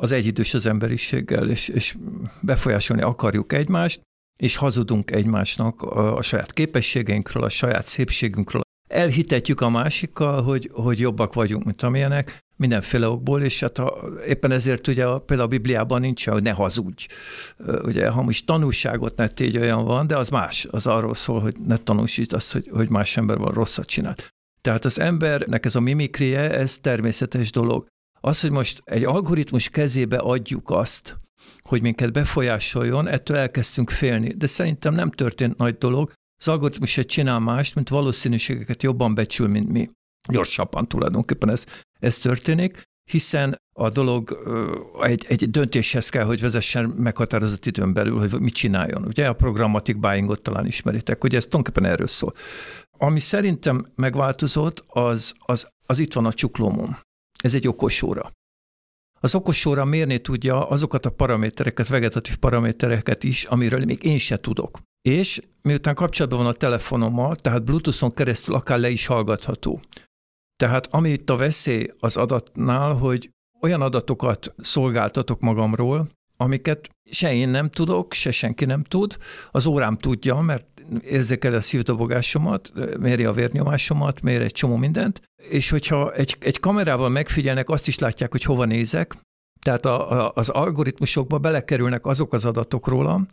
az 0.00 0.12
egyidős 0.12 0.54
az 0.54 0.66
emberiséggel, 0.66 1.48
és, 1.48 1.68
és 1.68 1.96
befolyásolni 2.42 3.02
akarjuk 3.02 3.52
egymást, 3.52 4.00
és 4.36 4.56
hazudunk 4.56 5.10
egymásnak 5.10 5.82
a, 5.82 6.16
a 6.16 6.22
saját 6.22 6.52
képességeinkről, 6.52 7.42
a 7.42 7.48
saját 7.48 7.86
szépségünkről. 7.86 8.62
Elhitetjük 8.88 9.60
a 9.60 9.68
másikkal, 9.68 10.42
hogy, 10.42 10.70
hogy 10.72 10.98
jobbak 10.98 11.34
vagyunk, 11.34 11.64
mint 11.64 11.82
amilyenek, 11.82 12.38
mindenféle 12.56 13.08
okból, 13.08 13.42
és 13.42 13.60
hát 13.60 13.78
a, 13.78 14.08
éppen 14.26 14.50
ezért 14.50 14.88
ugye 14.88 15.06
a, 15.06 15.18
például 15.18 15.48
a 15.48 15.50
Bibliában 15.50 16.00
nincs, 16.00 16.28
hogy 16.28 16.42
ne 16.42 16.50
hazudj. 16.50 17.06
Ugye 17.82 18.08
hamis 18.08 18.44
tanúságot 18.44 19.16
ne 19.16 19.28
tégy 19.28 19.56
olyan 19.56 19.84
van, 19.84 20.06
de 20.06 20.16
az 20.16 20.28
más. 20.28 20.66
Az 20.70 20.86
arról 20.86 21.14
szól, 21.14 21.40
hogy 21.40 21.56
ne 21.66 21.76
tanúsítsd 21.76 22.32
azt, 22.32 22.52
hogy, 22.52 22.68
hogy 22.72 22.88
más 22.88 23.16
ember 23.16 23.38
van 23.38 23.52
rosszat 23.52 23.86
csinált. 23.86 24.28
Tehát 24.60 24.84
az 24.84 24.98
embernek 24.98 25.64
ez 25.64 25.74
a 25.74 25.80
mimikrie, 25.80 26.50
ez 26.50 26.78
természetes 26.78 27.50
dolog. 27.50 27.86
Az, 28.20 28.40
hogy 28.40 28.50
most 28.50 28.82
egy 28.84 29.04
algoritmus 29.04 29.68
kezébe 29.68 30.16
adjuk 30.16 30.70
azt, 30.70 31.20
hogy 31.60 31.82
minket 31.82 32.12
befolyásoljon, 32.12 33.08
ettől 33.08 33.36
elkezdtünk 33.36 33.90
félni. 33.90 34.28
De 34.28 34.46
szerintem 34.46 34.94
nem 34.94 35.10
történt 35.10 35.56
nagy 35.56 35.78
dolog. 35.78 36.12
Az 36.40 36.48
algoritmus 36.48 36.98
egy 36.98 37.06
csinál 37.06 37.38
mást, 37.38 37.74
mint 37.74 37.88
valószínűségeket 37.88 38.82
jobban 38.82 39.14
becsül, 39.14 39.48
mint 39.48 39.68
mi. 39.68 39.90
Gyorsabban 40.28 40.88
tulajdonképpen 40.88 41.48
ez, 41.48 41.66
ez 41.98 42.18
történik, 42.18 42.82
hiszen 43.10 43.56
a 43.76 43.90
dolog 43.90 44.38
egy, 45.02 45.26
egy 45.28 45.50
döntéshez 45.50 46.08
kell, 46.08 46.24
hogy 46.24 46.40
vezessen 46.40 46.84
meghatározott 46.84 47.66
időn 47.66 47.92
belül, 47.92 48.18
hogy 48.18 48.40
mit 48.40 48.54
csináljon. 48.54 49.04
Ugye 49.04 49.28
a 49.28 49.32
programmatic 49.32 49.96
buyingot 49.96 50.42
talán 50.42 50.66
ismeritek, 50.66 51.20
hogy 51.20 51.34
ez 51.34 51.44
tulajdonképpen 51.44 51.90
erről 51.90 52.06
szól. 52.06 52.34
Ami 52.98 53.20
szerintem 53.20 53.86
megváltozott, 53.94 54.84
az, 54.86 55.32
az, 55.38 55.68
az 55.86 55.98
itt 55.98 56.12
van 56.12 56.26
a 56.26 56.32
csuklómon. 56.32 56.96
Ez 57.40 57.54
egy 57.54 57.68
okos 57.68 58.02
óra. 58.02 58.30
Az 59.20 59.34
okos 59.34 59.64
óra 59.64 59.84
mérni 59.84 60.18
tudja 60.18 60.68
azokat 60.68 61.06
a 61.06 61.10
paramétereket, 61.10 61.88
vegetatív 61.88 62.36
paramétereket 62.36 63.24
is, 63.24 63.44
amiről 63.44 63.84
még 63.84 64.04
én 64.04 64.18
se 64.18 64.36
tudok. 64.36 64.78
És 65.02 65.40
miután 65.62 65.94
kapcsolatban 65.94 66.42
van 66.42 66.52
a 66.52 66.56
telefonommal, 66.56 67.36
tehát 67.36 67.64
Bluetooth-on 67.64 68.14
keresztül 68.14 68.54
akár 68.54 68.78
le 68.78 68.90
is 68.90 69.06
hallgatható. 69.06 69.80
Tehát 70.56 70.86
ami 70.86 71.10
itt 71.10 71.30
a 71.30 71.36
veszély 71.36 71.92
az 71.98 72.16
adatnál, 72.16 72.94
hogy 72.94 73.30
olyan 73.60 73.82
adatokat 73.82 74.54
szolgáltatok 74.58 75.40
magamról, 75.40 76.08
amiket 76.36 76.88
se 77.10 77.34
én 77.34 77.48
nem 77.48 77.68
tudok, 77.68 78.12
se 78.12 78.30
senki 78.30 78.64
nem 78.64 78.82
tud. 78.82 79.16
Az 79.50 79.66
órám 79.66 79.96
tudja, 79.96 80.40
mert 80.40 80.79
érzékeli 81.04 81.54
a 81.54 81.60
szívdobogásomat, 81.60 82.72
méri 82.98 83.24
a 83.24 83.32
vérnyomásomat, 83.32 84.22
méri 84.22 84.44
egy 84.44 84.52
csomó 84.52 84.76
mindent, 84.76 85.22
és 85.48 85.70
hogyha 85.70 86.12
egy, 86.12 86.36
egy 86.40 86.60
kamerával 86.60 87.08
megfigyelnek, 87.08 87.68
azt 87.68 87.88
is 87.88 87.98
látják, 87.98 88.30
hogy 88.30 88.42
hova 88.42 88.64
nézek, 88.64 89.14
tehát 89.60 89.86
a, 89.86 90.26
a, 90.26 90.32
az 90.34 90.48
algoritmusokba 90.48 91.38
belekerülnek 91.38 92.06
azok 92.06 92.32
az 92.32 92.44
adatok 92.44 92.88
rólam, 92.88 93.26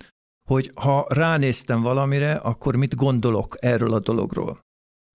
hogy 0.50 0.72
ha 0.76 1.06
ránéztem 1.10 1.82
valamire, 1.82 2.34
akkor 2.34 2.76
mit 2.76 2.96
gondolok 2.96 3.56
erről 3.60 3.94
a 3.94 4.00
dologról. 4.00 4.66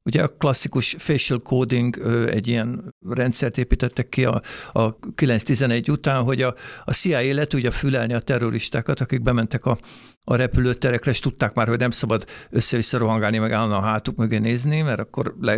Ugye 0.04 0.22
a 0.22 0.28
klasszikus 0.28 0.94
facial 0.98 1.38
coding 1.38 1.98
egy 2.28 2.48
ilyen 2.48 2.94
rendszert 3.08 3.58
építettek 3.58 4.08
ki 4.08 4.24
a, 4.24 4.42
a 4.72 4.98
9-11 4.98 5.90
után, 5.90 6.22
hogy 6.22 6.42
a, 6.42 6.54
a 6.84 6.92
CIA 6.92 7.34
le 7.34 7.44
tudja 7.44 7.70
fülelni 7.70 8.12
a 8.12 8.20
terroristákat, 8.20 9.00
akik 9.00 9.22
bementek 9.22 9.66
a, 9.66 9.78
a 10.24 10.36
repülőterekre, 10.36 11.10
és 11.10 11.18
tudták 11.18 11.54
már, 11.54 11.68
hogy 11.68 11.78
nem 11.78 11.90
szabad 11.90 12.24
össze-vissza 12.50 12.98
rohangálni, 12.98 13.38
meg 13.38 13.52
állandóan 13.52 13.82
a 13.82 13.86
hátuk 13.86 14.16
mögé 14.16 14.38
nézni, 14.38 14.82
mert 14.82 15.00
akkor 15.00 15.34
le, 15.40 15.56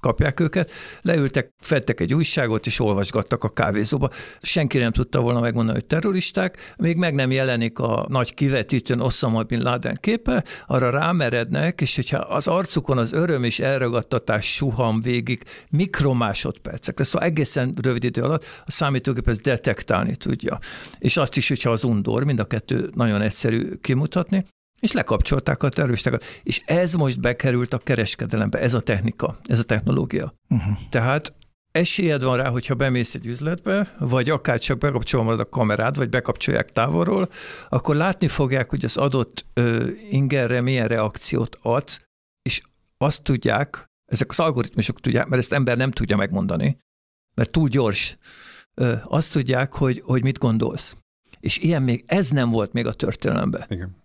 kapják 0.00 0.40
őket. 0.40 0.70
Leültek, 1.02 1.52
fettek 1.60 2.00
egy 2.00 2.14
újságot, 2.14 2.66
és 2.66 2.80
olvasgattak 2.80 3.44
a 3.44 3.48
kávézóba. 3.48 4.10
Senki 4.42 4.78
nem 4.78 4.92
tudta 4.92 5.20
volna 5.20 5.40
megmondani, 5.40 5.78
hogy 5.78 5.86
terroristák, 5.86 6.74
még 6.76 6.96
meg 6.96 7.14
nem 7.14 7.30
jelenik 7.30 7.78
a 7.78 8.06
nagy 8.08 8.34
kivetítőn 8.34 9.00
Osama 9.00 9.42
Bin 9.42 9.62
Laden 9.62 9.98
képe, 10.00 10.44
arra 10.66 10.90
rámerednek, 10.90 11.80
és 11.80 11.96
hogyha 11.96 12.18
az 12.18 12.46
arcukon 12.46 12.98
az 12.98 13.12
öröm 13.12 13.44
és 13.44 13.60
elragadtatás 13.60 14.54
suham 14.54 15.00
végig 15.00 15.42
mikromásodpercek, 15.70 17.02
szóval 17.02 17.28
egészen 17.28 17.74
rövid 17.82 18.04
idő 18.04 18.22
alatt 18.22 18.44
a 18.64 18.70
számítógép 18.70 19.28
ezt 19.28 19.42
detektálni 19.42 20.16
tudja. 20.16 20.58
És 20.98 21.16
azt 21.16 21.36
is, 21.36 21.48
hogyha 21.48 21.70
az 21.70 21.84
undor, 21.84 22.24
mind 22.24 22.38
a 22.38 22.44
kettő 22.44 22.90
nagyon 22.94 23.20
egyszerű 23.20 23.68
kimutatni, 23.86 24.44
és 24.80 24.92
lekapcsolták 24.92 25.62
a 25.62 25.68
terroristákat. 25.68 26.24
És 26.42 26.60
ez 26.64 26.94
most 26.94 27.20
bekerült 27.20 27.72
a 27.72 27.78
kereskedelembe, 27.78 28.60
ez 28.60 28.74
a 28.74 28.80
technika, 28.80 29.36
ez 29.44 29.58
a 29.58 29.62
technológia. 29.62 30.34
Uh-huh. 30.48 30.76
Tehát 30.90 31.34
esélyed 31.72 32.22
van 32.22 32.36
rá, 32.36 32.48
hogyha 32.48 32.74
bemész 32.74 33.14
egy 33.14 33.26
üzletbe, 33.26 33.94
vagy 33.98 34.30
akár 34.30 34.58
csak 34.58 34.78
bekapcsolod 34.78 35.40
a 35.40 35.48
kamerát, 35.48 35.96
vagy 35.96 36.08
bekapcsolják 36.08 36.72
távolról, 36.72 37.28
akkor 37.68 37.96
látni 37.96 38.28
fogják, 38.28 38.70
hogy 38.70 38.84
az 38.84 38.96
adott 38.96 39.46
ö, 39.54 39.88
ingerre 40.10 40.60
milyen 40.60 40.88
reakciót 40.88 41.58
adsz, 41.62 42.00
és 42.42 42.62
azt 42.98 43.22
tudják, 43.22 43.84
ezek 44.12 44.30
az 44.30 44.40
algoritmusok 44.40 45.00
tudják, 45.00 45.26
mert 45.26 45.42
ezt 45.42 45.52
ember 45.52 45.76
nem 45.76 45.90
tudja 45.90 46.16
megmondani, 46.16 46.78
mert 47.34 47.50
túl 47.50 47.68
gyors, 47.68 48.16
ö, 48.74 48.94
azt 49.04 49.32
tudják, 49.32 49.72
hogy, 49.72 50.02
hogy 50.04 50.22
mit 50.22 50.38
gondolsz. 50.38 50.96
És 51.46 51.58
ilyen 51.58 51.82
még, 51.82 52.04
ez 52.06 52.30
nem 52.30 52.50
volt 52.50 52.72
még 52.72 52.86
a 52.86 52.92
történelemben. 52.92 53.64
Igen. 53.68 53.96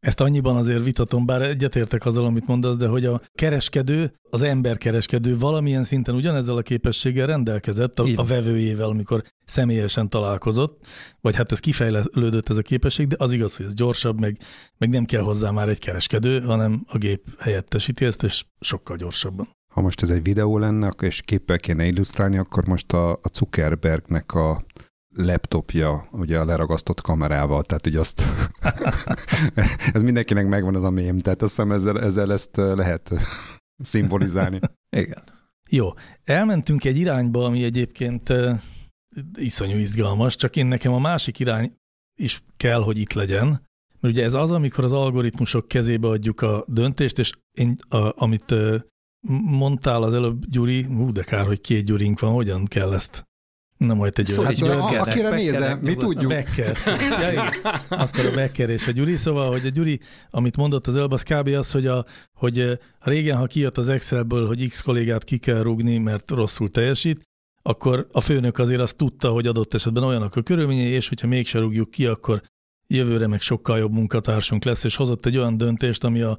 Ezt 0.00 0.20
annyiban 0.20 0.56
azért 0.56 0.84
vitatom, 0.84 1.26
bár 1.26 1.42
egyetértek 1.42 2.06
azzal, 2.06 2.24
amit 2.24 2.46
mondasz, 2.46 2.76
de 2.76 2.88
hogy 2.88 3.04
a 3.04 3.20
kereskedő, 3.32 4.12
az 4.30 4.42
emberkereskedő 4.42 5.38
valamilyen 5.38 5.84
szinten 5.84 6.14
ugyanezzel 6.14 6.56
a 6.56 6.62
képességgel 6.62 7.26
rendelkezett 7.26 7.98
a, 7.98 8.06
a 8.16 8.24
vevőjével, 8.24 8.88
amikor 8.88 9.22
személyesen 9.44 10.08
találkozott, 10.08 10.86
vagy 11.20 11.36
hát 11.36 11.52
ez 11.52 11.58
kifejlődött 11.58 12.48
ez 12.48 12.56
a 12.56 12.62
képesség, 12.62 13.06
de 13.06 13.16
az 13.18 13.32
igaz, 13.32 13.56
hogy 13.56 13.66
ez 13.66 13.74
gyorsabb, 13.74 14.20
meg, 14.20 14.38
meg 14.78 14.88
nem 14.88 15.04
kell 15.04 15.22
hozzá 15.22 15.50
már 15.50 15.68
egy 15.68 15.78
kereskedő, 15.78 16.40
hanem 16.40 16.84
a 16.88 16.98
gép 16.98 17.22
helyettesíti 17.38 18.04
ezt, 18.04 18.22
és 18.22 18.44
sokkal 18.60 18.96
gyorsabban. 18.96 19.48
Ha 19.72 19.80
most 19.80 20.02
ez 20.02 20.10
egy 20.10 20.22
videó 20.22 20.58
lenne, 20.58 20.88
és 21.00 21.20
képpel 21.20 21.58
kéne 21.58 21.86
illusztrálni, 21.86 22.38
akkor 22.38 22.66
most 22.66 22.92
a, 22.92 23.12
a 23.12 23.30
Zuckerbergnek 23.32 24.34
a 24.34 24.64
laptopja, 25.14 26.06
ugye 26.12 26.38
a 26.38 26.44
leragasztott 26.44 27.00
kamerával, 27.00 27.62
tehát 27.62 27.86
ugye 27.86 28.00
azt, 28.00 28.22
ez 29.92 30.02
mindenkinek 30.02 30.46
megvan 30.46 30.74
az 30.74 30.82
a 30.82 30.90
mém, 30.90 31.18
tehát 31.18 31.42
azt 31.42 31.50
hiszem 31.56 31.72
ezzel, 31.72 32.00
ezzel 32.00 32.32
ezt 32.32 32.56
lehet 32.56 33.12
szimbolizálni. 33.78 34.60
Igen. 34.96 35.22
Jó, 35.68 35.88
elmentünk 36.24 36.84
egy 36.84 36.96
irányba, 36.96 37.44
ami 37.44 37.64
egyébként 37.64 38.32
iszonyú 39.34 39.76
izgalmas, 39.76 40.36
csak 40.36 40.56
én 40.56 40.66
nekem 40.66 40.92
a 40.92 40.98
másik 40.98 41.38
irány 41.38 41.76
is 42.20 42.42
kell, 42.56 42.82
hogy 42.82 42.98
itt 42.98 43.12
legyen, 43.12 43.46
mert 44.00 44.14
ugye 44.14 44.24
ez 44.24 44.34
az, 44.34 44.50
amikor 44.50 44.84
az 44.84 44.92
algoritmusok 44.92 45.68
kezébe 45.68 46.08
adjuk 46.08 46.40
a 46.40 46.64
döntést, 46.68 47.18
és 47.18 47.32
én, 47.58 47.76
a, 47.88 48.22
amit 48.22 48.54
mondtál 49.44 50.02
az 50.02 50.14
előbb, 50.14 50.46
Gyuri, 50.46 50.82
hú, 50.82 51.12
de 51.12 51.22
kár, 51.22 51.46
hogy 51.46 51.60
két 51.60 51.84
Gyurink 51.84 52.20
van, 52.20 52.32
hogyan 52.32 52.64
kell 52.64 52.92
ezt 52.92 53.26
Na 53.86 53.94
majd 53.94 54.18
egy 54.18 54.26
szóval 54.26 54.54
hát, 54.80 55.08
akire 55.08 55.30
nézem, 55.30 55.78
mi 55.78 55.94
tudjuk. 55.94 56.30
A 56.30 56.34
Becker. 56.34 56.76
Ja, 57.34 57.50
Akkor 57.88 58.26
a 58.26 58.34
Becker 58.34 58.70
és 58.70 58.86
a 58.86 58.90
Gyuri. 58.90 59.16
Szóval, 59.16 59.50
hogy 59.50 59.66
a 59.66 59.68
Gyuri, 59.68 60.00
amit 60.30 60.56
mondott 60.56 60.86
az 60.86 60.96
előbb, 60.96 61.12
az 61.12 61.22
kb. 61.22 61.48
az, 61.48 61.70
hogy, 61.70 61.86
a, 61.86 62.04
hogy 62.34 62.78
régen, 63.00 63.36
ha 63.36 63.46
kijött 63.46 63.78
az 63.78 63.88
Excelből, 63.88 64.46
hogy 64.46 64.68
X 64.68 64.80
kollégát 64.80 65.24
ki 65.24 65.38
kell 65.38 65.62
rúgni, 65.62 65.98
mert 65.98 66.30
rosszul 66.30 66.70
teljesít, 66.70 67.22
akkor 67.62 68.08
a 68.12 68.20
főnök 68.20 68.58
azért 68.58 68.80
azt 68.80 68.96
tudta, 68.96 69.30
hogy 69.30 69.46
adott 69.46 69.74
esetben 69.74 70.02
olyanok 70.02 70.36
a 70.36 70.42
körülményei, 70.42 70.90
és 70.90 71.08
hogyha 71.08 71.26
mégse 71.26 71.58
rúgjuk 71.58 71.90
ki, 71.90 72.06
akkor 72.06 72.42
jövőre 72.86 73.26
meg 73.26 73.40
sokkal 73.40 73.78
jobb 73.78 73.92
munkatársunk 73.92 74.64
lesz, 74.64 74.84
és 74.84 74.96
hozott 74.96 75.26
egy 75.26 75.36
olyan 75.36 75.56
döntést, 75.56 76.04
ami 76.04 76.20
a 76.20 76.38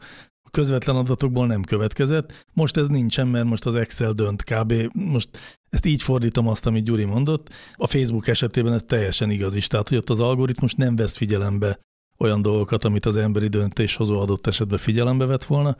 közvetlen 0.56 0.96
adatokból 0.96 1.48
nem 1.48 1.63
következett. 1.63 2.46
Most 2.54 2.78
ez 2.78 2.88
nincsen, 2.88 3.28
mert 3.28 3.46
most 3.46 3.65
az 3.65 3.76
Excel 3.76 4.12
dönt 4.12 4.44
kb. 4.44 4.74
Most 4.94 5.30
ezt 5.70 5.86
így 5.86 6.02
fordítom 6.02 6.48
azt, 6.48 6.65
amit 6.65 6.84
Gyuri 6.84 7.04
mondott. 7.04 7.50
A 7.74 7.88
Facebook 7.88 8.28
esetében 8.28 8.74
ez 8.74 8.82
teljesen 8.88 9.30
igaz 9.30 9.56
is, 9.56 9.68
tehát 9.68 9.89
hogy 9.89 9.98
ott 9.98 10.10
az 10.10 10.20
algoritmus 10.20 10.74
nem 10.74 10.96
vesz 10.96 11.18
figyelembe 11.18 11.80
olyan 12.18 12.41
dolgokat, 12.41 12.84
amit 12.84 13.06
az 13.06 13.18
emberi 13.18 13.48
döntéshozó 13.48 14.20
adott 14.20 14.48
esetben 14.48 14.78
figyelembe 14.78 15.26
vett 15.26 15.44
volna. 15.46 15.76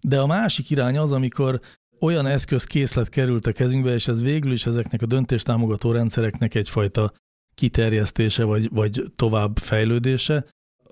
De 0.00 0.20
a 0.20 0.26
másik 0.26 0.70
irány 0.70 0.98
az, 0.98 1.12
amikor 1.12 1.60
olyan 2.00 2.26
eszközkészlet 2.26 3.08
került 3.08 3.46
a 3.46 3.52
kezünkbe, 3.52 3.94
és 3.94 4.08
ez 4.08 4.22
végül 4.22 4.52
is 4.52 4.66
ezeknek 4.66 5.02
a 5.02 5.06
döntéstámogató 5.06 5.92
rendszereknek 5.92 6.54
egyfajta 6.54 7.12
kiterjesztése 7.54 8.44
vagy, 8.44 8.68
vagy 8.70 9.02
tovább 9.16 9.58
fejlődése, 9.58 10.46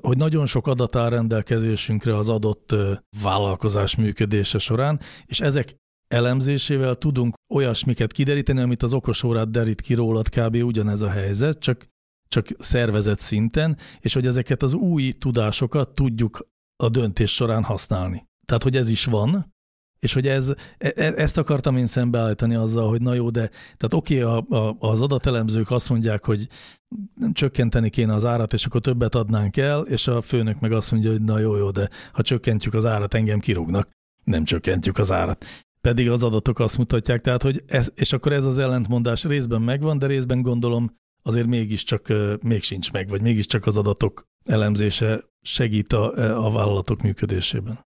hogy 0.07 0.17
nagyon 0.17 0.47
sok 0.47 0.67
adat 0.67 0.97
áll 0.97 1.09
rendelkezésünkre 1.09 2.17
az 2.17 2.29
adott 2.29 2.75
vállalkozás 3.23 3.95
működése 3.95 4.59
során, 4.59 5.01
és 5.27 5.41
ezek 5.41 5.77
elemzésével 6.09 6.95
tudunk 6.95 7.35
olyasmiket 7.55 8.13
kideríteni, 8.13 8.61
amit 8.61 8.83
az 8.83 8.93
okosórát 8.93 9.51
derít 9.51 9.81
ki 9.81 9.95
rólad 9.95 10.29
kb. 10.29 10.55
ugyanez 10.55 11.03
a 11.03 11.11
helyzet, 11.11 11.59
csak, 11.59 11.87
csak 12.29 12.47
szervezet 12.59 13.21
szinten, 13.21 13.77
és 14.01 14.15
hogy 14.15 14.27
ezeket 14.27 14.63
az 14.63 14.73
új 14.73 15.13
tudásokat 15.13 15.95
tudjuk 15.95 16.49
a 16.83 16.89
döntés 16.89 17.35
során 17.35 17.63
használni. 17.63 18.25
Tehát, 18.47 18.63
hogy 18.63 18.77
ez 18.77 18.89
is 18.89 19.05
van, 19.05 19.54
és 20.05 20.13
hogy 20.13 20.29
ez, 20.29 20.55
e, 20.79 20.93
e, 20.95 21.13
ezt 21.17 21.39
akartam 21.39 21.77
én 21.77 21.87
szembeállítani 21.87 22.55
azzal, 22.55 22.89
hogy 22.89 23.03
na 23.03 23.15
jó, 23.15 23.31
de 23.31 23.49
tehát 23.49 23.95
oké, 23.95 24.21
a, 24.21 24.37
a, 24.37 24.77
az 24.79 25.01
adatelemzők 25.01 25.71
azt 25.71 25.89
mondják, 25.89 26.25
hogy 26.25 26.49
csökkenteni 27.33 27.91
kéne 27.91 28.15
az 28.15 28.25
árat, 28.25 28.53
és 28.53 28.67
akkor 28.67 28.81
többet 28.81 29.15
adnánk 29.15 29.57
el, 29.57 29.81
és 29.81 30.07
a 30.07 30.21
főnök 30.21 30.61
meg 30.61 30.73
azt 30.73 30.91
mondja, 30.91 31.11
hogy 31.11 31.23
na 31.23 31.39
jó, 31.39 31.57
jó, 31.57 31.71
de 31.71 31.89
ha 32.13 32.23
csökkentjük 32.23 32.75
az 32.75 32.85
árat, 32.85 33.15
engem 33.15 33.39
kirúgnak. 33.39 33.89
Nem 34.25 34.45
csökkentjük 34.45 34.99
az 34.99 35.13
árat. 35.13 35.45
Pedig 35.81 36.11
az 36.11 36.23
adatok 36.23 36.59
azt 36.59 36.79
mutatják, 36.79 37.21
tehát, 37.21 37.43
hogy 37.43 37.63
ez, 37.67 37.91
és 37.95 38.13
akkor 38.13 38.33
ez 38.33 38.45
az 38.45 38.59
ellentmondás 38.59 39.25
részben 39.25 39.63
megvan, 39.63 39.99
de 39.99 40.07
részben 40.07 40.43
gondolom 40.43 40.97
azért 41.23 41.47
mégiscsak 41.47 42.13
még 42.43 42.63
sincs 42.63 42.93
meg, 42.93 43.09
vagy 43.09 43.21
mégiscsak 43.21 43.67
az 43.67 43.77
adatok 43.77 44.25
elemzése 44.45 45.25
segít 45.41 45.93
a, 45.93 46.45
a 46.47 46.51
vállalatok 46.51 47.03
működésében. 47.03 47.79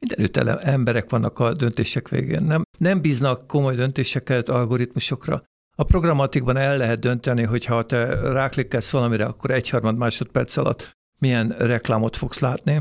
Mindenütt 0.00 0.36
emberek 0.62 1.10
vannak 1.10 1.38
a 1.38 1.52
döntések 1.52 2.08
végén. 2.08 2.42
Nem, 2.42 2.62
nem 2.78 3.00
bíznak 3.00 3.46
komoly 3.46 3.74
döntéseket 3.74 4.48
algoritmusokra. 4.48 5.42
A 5.76 5.84
programatikban 5.84 6.56
el 6.56 6.76
lehet 6.76 6.98
dönteni, 6.98 7.42
hogy 7.42 7.64
ha 7.64 7.82
te 7.82 8.20
ráklikkelsz 8.32 8.90
valamire, 8.90 9.24
akkor 9.24 9.50
egyharmad 9.50 9.96
másodperc 9.96 10.56
alatt 10.56 10.90
milyen 11.20 11.48
reklámot 11.48 12.16
fogsz 12.16 12.38
látni, 12.38 12.80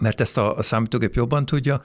mert 0.00 0.20
ezt 0.20 0.38
a, 0.38 0.56
a 0.56 0.62
számítógép 0.62 1.14
jobban 1.14 1.46
tudja. 1.46 1.84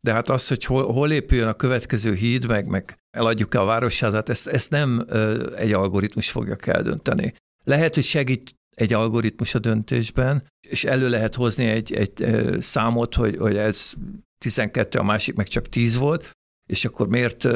De 0.00 0.12
hát 0.12 0.28
az, 0.28 0.48
hogy 0.48 0.64
hol, 0.64 0.92
hol 0.92 1.12
épüljön 1.12 1.48
a 1.48 1.54
következő 1.54 2.14
híd, 2.14 2.46
meg, 2.46 2.66
meg 2.66 2.98
eladjuk-e 3.10 3.60
a 3.60 3.64
városházát, 3.64 4.28
ezt, 4.28 4.46
ezt 4.46 4.70
nem 4.70 5.04
ö, 5.08 5.52
egy 5.56 5.72
algoritmus 5.72 6.30
fogja 6.30 6.56
eldönteni. 6.56 7.34
Lehet, 7.64 7.94
hogy 7.94 8.04
segít 8.04 8.54
egy 8.78 8.92
algoritmus 8.92 9.54
a 9.54 9.58
döntésben, 9.58 10.46
és 10.68 10.84
elő 10.84 11.08
lehet 11.08 11.34
hozni 11.34 11.64
egy, 11.64 11.92
egy 11.92 12.26
számot, 12.60 13.14
hogy, 13.14 13.36
hogy 13.36 13.56
ez 13.56 13.92
12, 14.38 14.98
a 14.98 15.02
másik 15.02 15.34
meg 15.34 15.46
csak 15.46 15.68
10 15.68 15.96
volt, 15.96 16.30
és 16.70 16.84
akkor 16.84 17.08
miért 17.08 17.48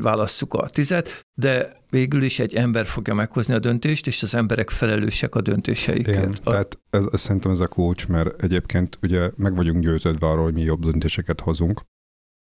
válasszuk 0.00 0.54
a 0.54 0.68
tizet, 0.68 1.26
de 1.34 1.76
végül 1.90 2.22
is 2.22 2.38
egy 2.38 2.54
ember 2.54 2.86
fogja 2.86 3.14
meghozni 3.14 3.54
a 3.54 3.58
döntést, 3.58 4.06
és 4.06 4.22
az 4.22 4.34
emberek 4.34 4.70
felelősek 4.70 5.34
a 5.34 5.40
döntéseikért. 5.40 6.18
Igen, 6.18 6.32
a... 6.44 6.50
tehát 6.50 6.78
ez, 6.90 7.04
ez, 7.12 7.20
szerintem 7.20 7.50
ez 7.50 7.60
a 7.60 7.68
kulcs, 7.68 8.08
mert 8.08 8.42
egyébként 8.42 8.98
ugye 9.02 9.30
meg 9.36 9.54
vagyunk 9.54 9.82
győződve 9.82 10.26
arról, 10.26 10.44
hogy 10.44 10.54
mi 10.54 10.62
jobb 10.62 10.80
döntéseket 10.80 11.40
hozunk. 11.40 11.82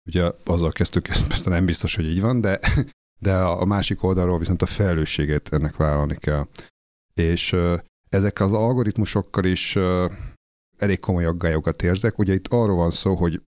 Ugye 0.06 0.30
azzal 0.44 0.72
kezdtük, 0.72 1.08
ez 1.08 1.26
persze 1.26 1.50
nem 1.50 1.64
biztos, 1.64 1.96
hogy 1.96 2.06
így 2.06 2.20
van, 2.20 2.40
de, 2.40 2.60
de 3.26 3.34
a 3.34 3.64
másik 3.64 4.02
oldalról 4.02 4.38
viszont 4.38 4.62
a 4.62 4.66
felelősséget 4.66 5.52
ennek 5.52 5.76
vállalni 5.76 6.16
kell 6.16 6.46
és 7.18 7.56
ezekkel 8.08 8.46
az 8.46 8.52
algoritmusokkal 8.52 9.44
is 9.44 9.76
elég 10.76 11.00
komoly 11.00 11.24
aggályokat 11.24 11.82
érzek. 11.82 12.18
Ugye 12.18 12.34
itt 12.34 12.48
arról 12.48 12.76
van 12.76 12.90
szó, 12.90 13.14
hogy 13.14 13.42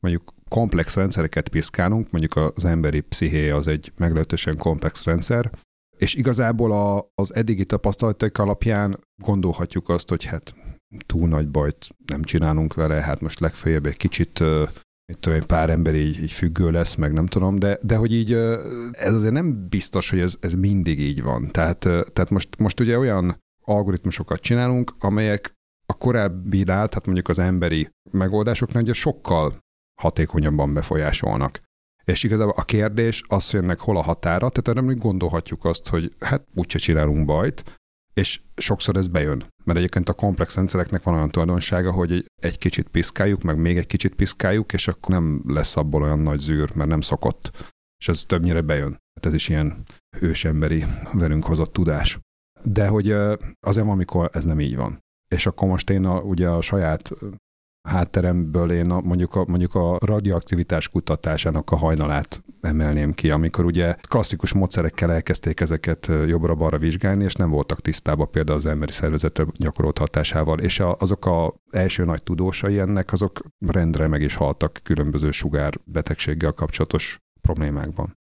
mondjuk 0.00 0.34
komplex 0.48 0.94
rendszereket 0.94 1.48
piszkálunk, 1.48 2.10
mondjuk 2.10 2.52
az 2.54 2.64
emberi 2.64 3.00
psziché 3.00 3.50
az 3.50 3.66
egy 3.66 3.92
meglehetősen 3.96 4.56
komplex 4.56 5.04
rendszer, 5.04 5.50
és 5.96 6.14
igazából 6.14 6.72
a, 6.72 7.08
az 7.14 7.34
eddigi 7.34 7.64
tapasztalatok 7.64 8.38
alapján 8.38 9.00
gondolhatjuk 9.22 9.88
azt, 9.88 10.08
hogy 10.08 10.24
hát 10.24 10.54
túl 11.06 11.28
nagy 11.28 11.48
bajt 11.48 11.88
nem 12.06 12.22
csinálunk 12.22 12.74
vele, 12.74 13.02
hát 13.02 13.20
most 13.20 13.40
legfeljebb 13.40 13.86
egy 13.86 13.96
kicsit 13.96 14.42
mit 15.06 15.18
tudom, 15.18 15.38
egy 15.38 15.46
pár 15.46 15.70
ember 15.70 15.94
így, 15.94 16.22
így 16.22 16.32
függő 16.32 16.70
lesz, 16.70 16.94
meg 16.94 17.12
nem 17.12 17.26
tudom, 17.26 17.58
de, 17.58 17.78
de 17.82 17.96
hogy 17.96 18.14
így 18.14 18.32
ez 18.92 19.14
azért 19.14 19.32
nem 19.32 19.68
biztos, 19.68 20.10
hogy 20.10 20.18
ez, 20.20 20.36
ez 20.40 20.54
mindig 20.54 21.00
így 21.00 21.22
van. 21.22 21.46
Tehát, 21.46 21.78
tehát 21.78 22.30
most, 22.30 22.48
most 22.58 22.80
ugye 22.80 22.98
olyan 22.98 23.38
algoritmusokat 23.64 24.40
csinálunk, 24.40 24.94
amelyek 24.98 25.52
a 25.86 25.94
korábbinál, 25.94 26.88
tehát 26.88 27.06
mondjuk 27.06 27.28
az 27.28 27.38
emberi 27.38 27.88
megoldásoknál 28.10 28.82
ugye 28.82 28.92
sokkal 28.92 29.58
hatékonyabban 30.00 30.74
befolyásolnak. 30.74 31.60
És 32.04 32.22
igazából 32.22 32.54
a 32.56 32.64
kérdés 32.64 33.22
az, 33.28 33.50
hogy 33.50 33.60
ennek 33.60 33.78
hol 33.78 33.96
a 33.96 34.02
határa, 34.02 34.48
tehát 34.48 34.68
erre 34.68 34.92
gondolhatjuk 34.92 35.64
azt, 35.64 35.88
hogy 35.88 36.14
hát 36.18 36.46
úgyse 36.54 36.78
csinálunk 36.78 37.24
bajt, 37.24 37.78
és 38.20 38.40
sokszor 38.56 38.96
ez 38.96 39.08
bejön. 39.08 39.46
Mert 39.64 39.78
egyébként 39.78 40.08
a 40.08 40.12
komplex 40.12 40.54
rendszereknek 40.54 41.02
van 41.02 41.14
olyan 41.14 41.28
tulajdonsága, 41.28 41.92
hogy 41.92 42.24
egy 42.42 42.58
kicsit 42.58 42.88
piszkáljuk, 42.88 43.42
meg 43.42 43.58
még 43.58 43.76
egy 43.76 43.86
kicsit 43.86 44.14
piszkáljuk, 44.14 44.72
és 44.72 44.88
akkor 44.88 45.14
nem 45.14 45.42
lesz 45.46 45.76
abból 45.76 46.02
olyan 46.02 46.18
nagy 46.18 46.38
zűr, 46.38 46.74
mert 46.74 46.88
nem 46.88 47.00
szokott. 47.00 47.72
És 48.00 48.08
ez 48.08 48.24
többnyire 48.26 48.60
bejön. 48.60 48.90
Hát 48.90 49.26
ez 49.26 49.34
is 49.34 49.48
ilyen 49.48 49.74
ősemberi 50.20 50.84
velünk 51.12 51.44
hozott 51.44 51.72
tudás. 51.72 52.18
De 52.62 52.88
hogy 52.88 53.10
azért 53.60 53.86
amikor 53.86 54.30
ez 54.32 54.44
nem 54.44 54.60
így 54.60 54.76
van. 54.76 54.98
És 55.28 55.46
akkor 55.46 55.68
most 55.68 55.90
én 55.90 56.04
a, 56.04 56.20
ugye 56.20 56.48
a 56.48 56.60
saját 56.60 57.12
hátteremből 57.86 58.70
én 58.72 58.90
a, 58.90 59.00
mondjuk, 59.00 59.34
a, 59.34 59.44
mondjuk 59.48 59.74
a 59.74 59.98
radioaktivitás 60.00 60.88
kutatásának 60.88 61.70
a 61.70 61.76
hajnalát 61.76 62.42
emelném 62.60 63.12
ki, 63.12 63.30
amikor 63.30 63.64
ugye 63.64 63.94
klasszikus 64.08 64.52
módszerekkel 64.52 65.12
elkezdték 65.12 65.60
ezeket 65.60 66.12
jobbra-balra 66.26 66.78
vizsgálni, 66.78 67.24
és 67.24 67.34
nem 67.34 67.50
voltak 67.50 67.80
tisztában 67.80 68.30
például 68.30 68.58
az 68.58 68.66
emberi 68.66 68.92
szervezetre 68.92 69.46
gyakorolt 69.56 69.98
hatásával, 69.98 70.58
és 70.58 70.80
a, 70.80 70.96
azok 70.98 71.26
a 71.26 71.54
első 71.70 72.04
nagy 72.04 72.22
tudósai 72.22 72.78
ennek, 72.78 73.12
azok 73.12 73.40
rendre 73.66 74.06
meg 74.06 74.22
is 74.22 74.34
haltak 74.34 74.80
különböző 74.82 75.30
sugárbetegséggel 75.30 76.52
kapcsolatos 76.52 77.18
problémákban. 77.40 78.16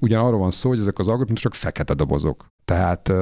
Ugyan 0.00 0.24
arról 0.24 0.38
van 0.38 0.50
szó, 0.50 0.68
hogy 0.68 0.78
ezek 0.78 0.98
az 0.98 1.08
algoritmusok 1.08 1.54
fekete 1.54 1.94
dobozok. 1.94 2.46
Tehát 2.64 3.12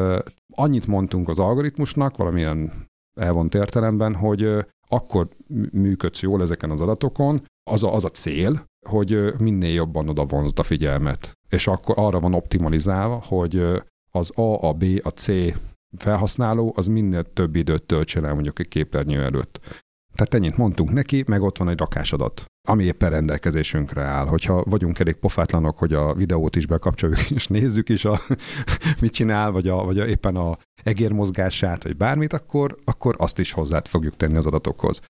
annyit 0.53 0.87
mondtunk 0.87 1.29
az 1.29 1.39
algoritmusnak, 1.39 2.17
valamilyen 2.17 2.73
elvont 3.21 3.55
értelemben, 3.55 4.15
hogy 4.15 4.67
akkor 4.87 5.29
működsz 5.73 6.21
jól 6.21 6.43
ezeken 6.43 6.71
az 6.71 6.81
adatokon, 6.81 7.45
az 7.71 7.83
a, 7.85 7.95
az 7.95 8.05
a 8.05 8.09
cél, 8.09 8.65
hogy 8.87 9.33
minél 9.39 9.73
jobban 9.73 10.09
oda 10.09 10.25
vonzd 10.25 10.59
a 10.59 10.63
figyelmet. 10.63 11.33
És 11.49 11.67
akkor 11.67 11.95
arra 11.99 12.21
van 12.21 12.35
optimalizálva, 12.35 13.23
hogy 13.27 13.65
az 14.11 14.39
A, 14.39 14.69
a 14.69 14.73
B, 14.73 14.85
a 15.03 15.09
C 15.09 15.29
felhasználó 15.99 16.73
az 16.77 16.87
minél 16.87 17.33
több 17.33 17.57
időt 17.57 17.83
töltsön 17.83 18.25
el 18.25 18.35
mondjuk 18.35 18.59
egy 18.59 18.69
képernyő 18.69 19.23
előtt. 19.23 19.61
Tehát 20.17 20.35
ennyit 20.35 20.57
mondtunk 20.57 20.93
neki, 20.93 21.25
meg 21.27 21.43
ott 21.43 21.59
van 21.59 21.69
egy 21.69 21.79
rakásadat, 21.79 22.45
ami 22.69 22.85
éppen 22.85 23.11
rendelkezésünkre 23.11 24.03
áll. 24.03 24.27
Hogyha 24.27 24.65
vagyunk 24.65 24.99
elég 24.99 25.15
pofátlanok, 25.15 25.79
hogy 25.79 25.93
a 25.93 26.15
videót 26.15 26.57
is 26.57 26.67
bekapcsoljuk, 26.67 27.31
és 27.39 27.47
nézzük 27.47 27.89
is, 27.89 28.05
a, 28.05 28.21
mit 29.01 29.13
csinál, 29.13 29.51
vagy, 29.51 29.69
a, 29.69 29.85
vagy 29.85 29.99
a, 29.99 30.07
éppen 30.07 30.37
a 30.37 30.59
egérmozgását, 30.85 31.83
vagy 31.83 31.97
bármit, 31.97 32.33
akkor, 32.33 32.77
akkor 32.85 33.15
azt 33.19 33.39
is 33.39 33.53
hozzá 33.53 33.81
fogjuk 33.85 34.17
tenni 34.17 34.37
az 34.37 34.47
adatokhoz. 34.47 35.01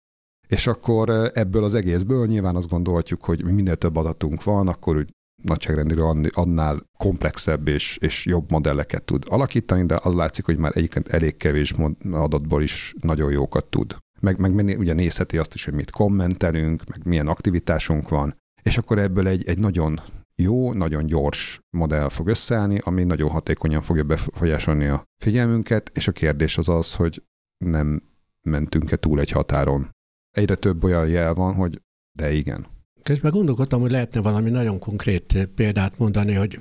És 0.49 0.67
akkor 0.67 1.31
ebből 1.35 1.65
az 1.65 1.75
egészből 1.75 2.27
nyilván 2.27 2.57
azt 2.57 2.69
gondolhatjuk, 2.69 3.25
hogy 3.25 3.45
minél 3.45 3.77
több 3.77 3.97
adatunk 3.97 4.45
van, 4.45 4.69
akkor 4.69 4.97
úgy 4.97 5.11
nagyságrendileg 5.43 6.31
annál 6.35 6.83
komplexebb 6.99 7.69
és, 7.69 7.97
és 8.01 8.27
jobb 8.27 8.51
modelleket 8.51 9.05
tud 9.05 9.25
alakítani, 9.29 9.87
de 9.87 9.99
az 10.03 10.15
látszik, 10.15 10.45
hogy 10.45 10.57
már 10.57 10.73
egyébként 10.75 11.09
elég 11.09 11.37
kevés 11.37 11.75
adatból 12.11 12.63
is 12.63 12.95
nagyon 13.01 13.31
jókat 13.31 13.65
tud 13.65 13.97
meg, 14.21 14.39
meg 14.39 14.79
ugye 14.79 14.93
nézheti 14.93 15.39
azt 15.39 15.55
is, 15.55 15.65
hogy 15.65 15.75
mit 15.75 15.91
kommentelünk, 15.91 16.85
meg 16.87 17.07
milyen 17.07 17.27
aktivitásunk 17.27 18.09
van, 18.09 18.37
és 18.63 18.79
akkor 18.79 18.99
ebből 18.99 19.29
egy, 19.29 19.49
egy 19.49 19.59
nagyon 19.59 20.01
jó, 20.37 20.73
nagyon 20.73 21.07
gyors 21.07 21.61
modell 21.71 22.09
fog 22.09 22.29
összeállni, 22.29 22.81
ami 22.85 23.05
nagyon 23.05 23.31
hatékonyan 23.31 23.81
fogja 23.81 24.05
befolyásolni 24.05 24.87
a 24.87 25.05
figyelmünket, 25.23 25.91
és 25.95 26.09
a 26.09 26.13
kérdés 26.13 26.59
az 26.59 26.69
az, 26.69 26.95
hogy 26.95 27.23
nem 27.65 28.03
mentünk-e 28.43 28.97
túl 28.97 29.21
egy 29.21 29.31
határon. 29.31 29.91
Egyre 30.31 30.55
több 30.55 30.85
olyan 30.85 31.09
jel 31.09 31.35
van, 31.35 31.55
hogy 31.55 31.83
de 32.19 32.33
igen. 32.33 32.67
Közben 33.03 33.33
gondolkodtam, 33.33 33.81
hogy 33.81 33.91
lehetne 33.91 34.21
valami 34.21 34.51
nagyon 34.51 34.79
konkrét 34.79 35.49
példát 35.55 35.99
mondani, 35.99 36.33
hogy 36.33 36.59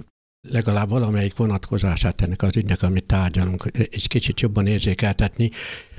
legalább 0.50 0.90
valamelyik 0.90 1.36
vonatkozását 1.36 2.22
ennek 2.22 2.42
az 2.42 2.56
ügynek, 2.56 2.82
amit 2.82 3.06
tárgyalunk, 3.06 3.72
egy 3.74 4.08
kicsit 4.08 4.40
jobban 4.40 4.68
érzékeltetni, 4.68 5.50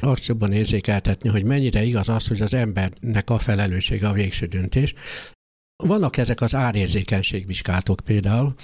azt 0.00 0.26
jobban 0.26 0.52
érzékeltetni, 0.52 1.28
hogy 1.28 1.44
mennyire 1.44 1.82
igaz 1.82 2.08
az, 2.08 2.26
hogy 2.26 2.40
az 2.40 2.54
embernek 2.54 3.30
a 3.30 3.38
felelőssége 3.38 4.08
a 4.08 4.12
végső 4.12 4.46
döntés. 4.46 4.94
Vannak 5.76 6.16
ezek 6.16 6.40
az 6.40 6.54
árérzékenységvizsgálatok 6.54 8.00
például, 8.04 8.54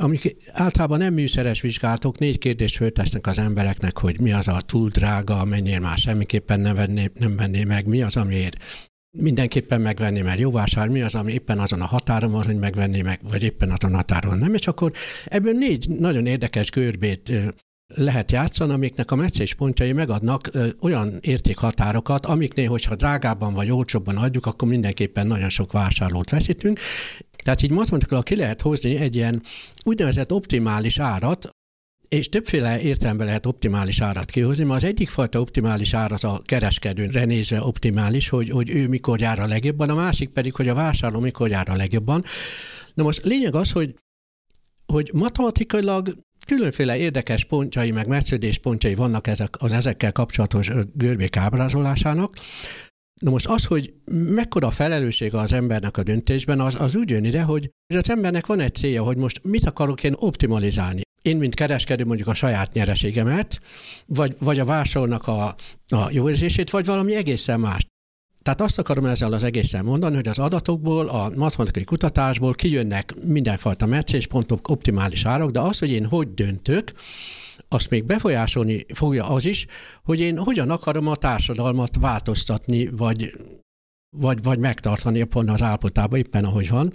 amik 0.00 0.36
általában 0.52 0.98
nem 0.98 1.14
műszeres 1.14 1.60
vizsgálatok, 1.60 2.18
négy 2.18 2.38
kérdést 2.38 2.76
föltesznek 2.76 3.26
az 3.26 3.38
embereknek, 3.38 3.98
hogy 3.98 4.20
mi 4.20 4.32
az 4.32 4.48
a 4.48 4.60
túl 4.60 4.88
drága, 4.88 5.44
mennyire 5.44 5.80
már 5.80 5.98
semmiképpen 5.98 6.60
nem 6.60 6.74
venné, 6.74 7.10
nem 7.14 7.36
venné 7.36 7.64
meg, 7.64 7.86
mi 7.86 8.02
az, 8.02 8.16
amiért 8.16 8.87
mindenképpen 9.10 9.80
megvenni, 9.80 10.20
mert 10.20 10.38
jó 10.38 10.50
vásár, 10.50 10.88
mi 10.88 11.02
az, 11.02 11.14
ami 11.14 11.32
éppen 11.32 11.58
azon 11.58 11.80
a 11.80 11.86
határon 11.86 12.30
van, 12.30 12.44
hogy 12.44 12.58
megvenni 12.58 13.00
meg, 13.00 13.20
vagy 13.30 13.42
éppen 13.42 13.70
azon 13.70 13.92
a 13.92 13.96
határon 13.96 14.38
nem, 14.38 14.54
és 14.54 14.66
akkor 14.66 14.92
ebből 15.24 15.52
négy 15.52 15.88
nagyon 15.88 16.26
érdekes 16.26 16.70
görbét 16.70 17.32
lehet 17.94 18.32
játszani, 18.32 18.72
amiknek 18.72 19.10
a 19.10 19.16
meccés 19.16 19.54
pontjai 19.54 19.92
megadnak 19.92 20.48
ö, 20.52 20.68
olyan 20.80 21.18
értékhatárokat, 21.20 22.26
amiknél, 22.26 22.68
hogyha 22.68 22.96
drágábban 22.96 23.54
vagy 23.54 23.70
olcsóbban 23.70 24.16
adjuk, 24.16 24.46
akkor 24.46 24.68
mindenképpen 24.68 25.26
nagyon 25.26 25.48
sok 25.48 25.72
vásárlót 25.72 26.30
veszítünk. 26.30 26.80
Tehát 27.44 27.62
így 27.62 27.70
matematikailag 27.70 28.24
ki 28.24 28.36
lehet 28.36 28.60
hozni 28.60 28.96
egy 28.96 29.16
ilyen 29.16 29.42
úgynevezett 29.84 30.32
optimális 30.32 30.98
árat, 30.98 31.50
és 32.08 32.28
többféle 32.28 32.80
értelemben 32.80 33.26
lehet 33.26 33.46
optimális 33.46 34.00
árat 34.00 34.30
kihozni, 34.30 34.64
mert 34.64 34.82
az 34.82 34.88
egyik 34.88 35.08
fajta 35.08 35.40
optimális 35.40 35.94
ár 35.94 36.12
az 36.12 36.24
a 36.24 36.40
kereskedőre 36.44 37.24
nézve 37.24 37.62
optimális, 37.62 38.28
hogy, 38.28 38.50
hogy 38.50 38.70
ő 38.70 38.88
mikor 38.88 39.20
jár 39.20 39.38
a 39.38 39.46
legjobban, 39.46 39.90
a 39.90 39.94
másik 39.94 40.28
pedig, 40.28 40.54
hogy 40.54 40.68
a 40.68 40.74
vásárló 40.74 41.20
mikor 41.20 41.48
jár 41.48 41.68
a 41.68 41.76
legjobban. 41.76 42.24
Na 42.94 43.02
most 43.02 43.24
lényeg 43.24 43.54
az, 43.54 43.72
hogy, 43.72 43.94
hogy 44.86 45.10
matematikailag 45.14 46.16
különféle 46.46 46.96
érdekes 46.96 47.44
pontjai, 47.44 47.90
meg 47.90 48.06
meccődés 48.06 48.58
pontjai 48.58 48.94
vannak 48.94 49.26
ezek, 49.26 49.54
az 49.58 49.72
ezekkel 49.72 50.12
kapcsolatos 50.12 50.70
görbék 50.94 51.36
ábrázolásának. 51.36 52.32
Na 53.20 53.30
most 53.30 53.46
az, 53.46 53.64
hogy 53.64 53.94
mekkora 54.10 54.70
felelősség 54.70 55.34
az 55.34 55.52
embernek 55.52 55.96
a 55.96 56.02
döntésben, 56.02 56.60
az, 56.60 56.74
az 56.78 56.96
úgy 56.96 57.10
jön 57.10 57.24
ide, 57.24 57.42
hogy 57.42 57.70
az 57.94 58.10
embernek 58.10 58.46
van 58.46 58.60
egy 58.60 58.74
célja, 58.74 59.02
hogy 59.02 59.16
most 59.16 59.44
mit 59.44 59.64
akarok 59.64 60.04
én 60.04 60.14
optimalizálni 60.16 61.06
én, 61.28 61.36
mint 61.36 61.54
kereskedő 61.54 62.04
mondjuk 62.04 62.28
a 62.28 62.34
saját 62.34 62.72
nyereségemet, 62.72 63.60
vagy, 64.06 64.36
vagy 64.38 64.58
a 64.58 64.64
vásárolnak 64.64 65.26
a, 65.26 65.54
a 65.88 66.08
jó 66.10 66.28
érzését, 66.28 66.70
vagy 66.70 66.86
valami 66.86 67.14
egészen 67.14 67.60
más. 67.60 67.86
Tehát 68.42 68.60
azt 68.60 68.78
akarom 68.78 69.04
ezzel 69.04 69.32
az 69.32 69.42
egészen 69.42 69.84
mondani, 69.84 70.14
hogy 70.14 70.28
az 70.28 70.38
adatokból, 70.38 71.08
a 71.08 71.30
matematikai 71.36 71.84
kutatásból 71.84 72.54
kijönnek 72.54 73.14
mindenfajta 73.24 73.86
meccéspontok, 73.86 74.68
optimális 74.68 75.24
árak, 75.24 75.50
de 75.50 75.60
az, 75.60 75.78
hogy 75.78 75.90
én 75.90 76.06
hogy 76.06 76.34
döntök, 76.34 76.92
azt 77.68 77.90
még 77.90 78.04
befolyásolni 78.04 78.86
fogja 78.94 79.28
az 79.28 79.44
is, 79.44 79.66
hogy 80.04 80.20
én 80.20 80.38
hogyan 80.38 80.70
akarom 80.70 81.08
a 81.08 81.16
társadalmat 81.16 81.96
változtatni, 82.00 82.86
vagy, 82.86 83.32
vagy, 84.16 84.42
vagy 84.42 84.58
megtartani 84.58 85.24
pont 85.24 85.50
az 85.50 85.62
állapotában 85.62 86.18
éppen 86.18 86.44
ahogy 86.44 86.68
van. 86.68 86.92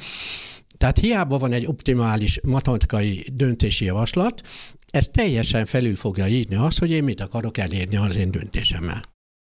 Tehát 0.83 0.99
hiába 0.99 1.37
van 1.37 1.51
egy 1.51 1.65
optimális 1.65 2.39
matematikai 2.41 3.25
döntési 3.33 3.85
javaslat, 3.85 4.41
ez 4.87 5.07
teljesen 5.07 5.65
felül 5.65 5.95
fogja 5.95 6.27
írni 6.27 6.55
azt, 6.55 6.79
hogy 6.79 6.91
én 6.91 7.03
mit 7.03 7.21
akarok 7.21 7.57
elérni 7.57 7.95
az 7.95 8.15
én 8.15 8.31
döntésemmel. 8.31 9.01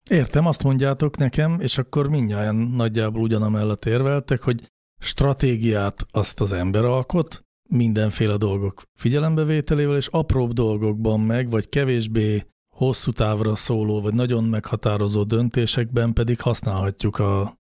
Értem, 0.10 0.46
azt 0.46 0.64
mondjátok 0.64 1.18
nekem, 1.18 1.60
és 1.60 1.78
akkor 1.78 2.10
mindjárt 2.10 2.76
nagyjából 2.76 3.22
ugyanamellett 3.22 3.86
érveltek, 3.86 4.42
hogy 4.42 4.72
stratégiát 5.02 6.06
azt 6.12 6.40
az 6.42 6.52
ember 6.52 6.86
alkot, 6.86 7.42
mindenféle 7.70 8.38
dolgok 8.38 8.84
figyelembevételével, 8.94 9.96
és 9.96 10.08
apróbb 10.08 10.54
dolgokban 10.54 11.20
meg, 11.20 11.50
vagy 11.50 11.70
kevésbé 11.70 12.44
hosszú 12.76 13.12
távra 13.12 13.56
szóló, 13.56 14.02
vagy 14.02 14.14
nagyon 14.14 14.44
meghatározó 14.44 15.24
döntésekben 15.24 16.14
pedig 16.14 16.42
használhatjuk 16.42 17.20
a 17.20 17.59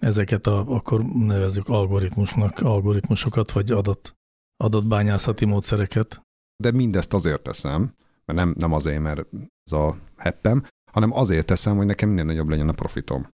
ezeket 0.00 0.46
a, 0.46 0.58
akkor 0.66 1.04
nevezzük 1.04 1.68
algoritmusnak, 1.68 2.58
algoritmusokat, 2.58 3.52
vagy 3.52 3.70
adat, 3.72 4.14
adatbányászati 4.56 5.44
módszereket. 5.44 6.20
De 6.56 6.70
mindezt 6.70 7.14
azért 7.14 7.42
teszem, 7.42 7.94
mert 8.24 8.38
nem, 8.38 8.54
nem 8.58 8.72
azért, 8.72 9.00
mert 9.00 9.26
ez 9.64 9.72
a 9.72 9.96
heppem, 10.16 10.66
hanem 10.92 11.12
azért 11.12 11.46
teszem, 11.46 11.76
hogy 11.76 11.86
nekem 11.86 12.08
minden 12.08 12.26
nagyobb 12.26 12.48
legyen 12.48 12.68
a 12.68 12.72
profitom. 12.72 13.28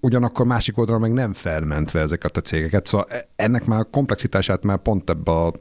Ugyanakkor 0.00 0.46
másik 0.46 0.78
oldalra 0.78 1.00
meg 1.00 1.12
nem 1.12 1.32
felmentve 1.32 2.00
ezeket 2.00 2.36
a 2.36 2.40
cégeket, 2.40 2.86
szóval 2.86 3.06
e, 3.08 3.28
ennek 3.36 3.66
már 3.66 3.80
a 3.80 3.90
komplexitását 3.90 4.62
már 4.62 4.78
pont 4.78 5.10
ebbe 5.10 5.32
a 5.32 5.52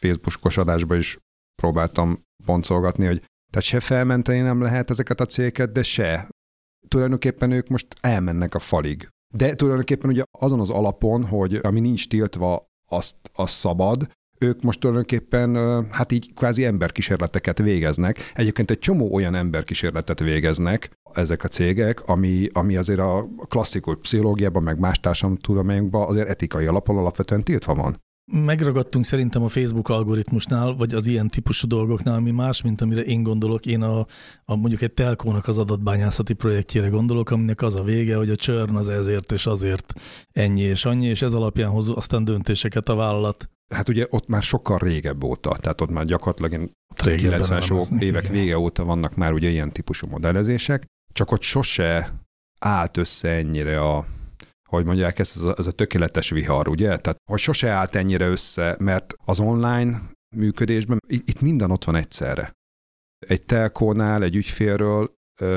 Facebookos 0.00 0.56
adásba 0.56 0.94
is 0.94 1.18
próbáltam 1.62 2.18
boncolgatni, 2.44 3.06
hogy 3.06 3.18
tehát 3.52 3.68
se 3.68 3.80
felmenteni 3.80 4.40
nem 4.40 4.60
lehet 4.60 4.90
ezeket 4.90 5.20
a 5.20 5.26
cégeket, 5.26 5.72
de 5.72 5.82
se. 5.82 6.28
Tulajdonképpen 6.88 7.50
ők 7.50 7.68
most 7.68 7.86
elmennek 8.00 8.54
a 8.54 8.58
falig 8.58 9.08
De 9.36 9.54
tulajdonképpen 9.54 10.10
ugye 10.10 10.22
azon 10.38 10.60
az 10.60 10.70
alapon, 10.70 11.24
hogy 11.24 11.58
ami 11.62 11.80
nincs 11.80 12.08
tiltva, 12.08 12.72
azt, 12.88 13.16
az 13.32 13.50
szabad, 13.50 14.06
ők 14.38 14.62
most 14.62 14.80
tulajdonképpen 14.80 15.56
hát 15.90 16.12
így 16.12 16.34
kvázi 16.34 16.64
emberkísérleteket 16.64 17.58
végeznek. 17.58 18.18
Egyébként 18.34 18.70
egy 18.70 18.78
csomó 18.78 19.14
olyan 19.14 19.34
emberkísérletet 19.34 20.20
végeznek 20.20 20.90
ezek 21.12 21.44
a 21.44 21.48
cégek, 21.48 22.08
ami, 22.08 22.46
ami 22.52 22.76
azért 22.76 22.98
a 22.98 23.28
klasszikus 23.48 23.96
pszichológiában, 24.00 24.62
meg 24.62 24.78
más 24.78 25.00
társadalomtudományokban 25.00 26.08
azért 26.08 26.28
etikai 26.28 26.66
alapon 26.66 26.96
alapvetően 26.98 27.42
tiltva 27.42 27.74
van. 27.74 28.02
Megragadtunk 28.32 29.04
szerintem 29.04 29.42
a 29.42 29.48
Facebook 29.48 29.88
algoritmusnál, 29.88 30.74
vagy 30.74 30.94
az 30.94 31.06
ilyen 31.06 31.28
típusú 31.28 31.66
dolgoknál, 31.66 32.14
ami 32.14 32.30
más, 32.30 32.62
mint 32.62 32.80
amire 32.80 33.02
én 33.02 33.22
gondolok. 33.22 33.66
Én 33.66 33.82
a, 33.82 34.06
a 34.44 34.56
mondjuk 34.56 34.82
egy 34.82 34.92
telkónak 34.92 35.48
az 35.48 35.58
adatbányászati 35.58 36.32
projektjére 36.32 36.88
gondolok, 36.88 37.30
aminek 37.30 37.62
az 37.62 37.74
a 37.74 37.82
vége, 37.82 38.16
hogy 38.16 38.30
a 38.30 38.36
csörn 38.36 38.76
az 38.76 38.88
ezért 38.88 39.32
és 39.32 39.46
azért 39.46 39.92
ennyi 40.32 40.60
és 40.60 40.84
annyi, 40.84 41.06
és 41.06 41.22
ez 41.22 41.34
alapján 41.34 41.70
hoz 41.70 41.88
aztán 41.88 42.24
döntéseket 42.24 42.88
a 42.88 42.94
vállalat. 42.94 43.48
Hát 43.74 43.88
ugye 43.88 44.06
ott 44.10 44.26
már 44.26 44.42
sokkal 44.42 44.78
régebb 44.78 45.24
óta, 45.24 45.56
tehát 45.60 45.80
ott 45.80 45.90
már 45.90 46.04
gyakorlatilag 46.04 46.70
90-es 46.96 48.00
évek 48.02 48.22
igen. 48.22 48.34
vége 48.34 48.58
óta 48.58 48.84
vannak 48.84 49.16
már 49.16 49.32
ugye 49.32 49.48
ilyen 49.48 49.70
típusú 49.70 50.06
modellezések, 50.06 50.84
csak 51.12 51.30
ott 51.30 51.42
sose 51.42 52.12
állt 52.58 52.96
össze 52.96 53.28
ennyire 53.28 53.80
a, 53.80 54.06
hogy 54.74 54.84
mondják 54.84 55.18
ezt, 55.18 55.36
ez 55.36 55.42
a, 55.42 55.54
ez 55.58 55.66
a 55.66 55.72
tökéletes 55.72 56.30
vihar, 56.30 56.68
ugye? 56.68 56.96
Tehát, 56.96 57.18
hogy 57.30 57.38
sose 57.38 57.68
állt 57.68 57.94
ennyire 57.94 58.28
össze, 58.28 58.76
mert 58.78 59.14
az 59.24 59.40
online 59.40 60.00
működésben 60.36 60.98
itt 61.06 61.40
minden 61.40 61.70
ott 61.70 61.84
van 61.84 61.96
egyszerre. 61.96 62.52
Egy 63.26 63.42
telkónál, 63.42 64.22
egy 64.22 64.34
ügyfélről 64.34 65.14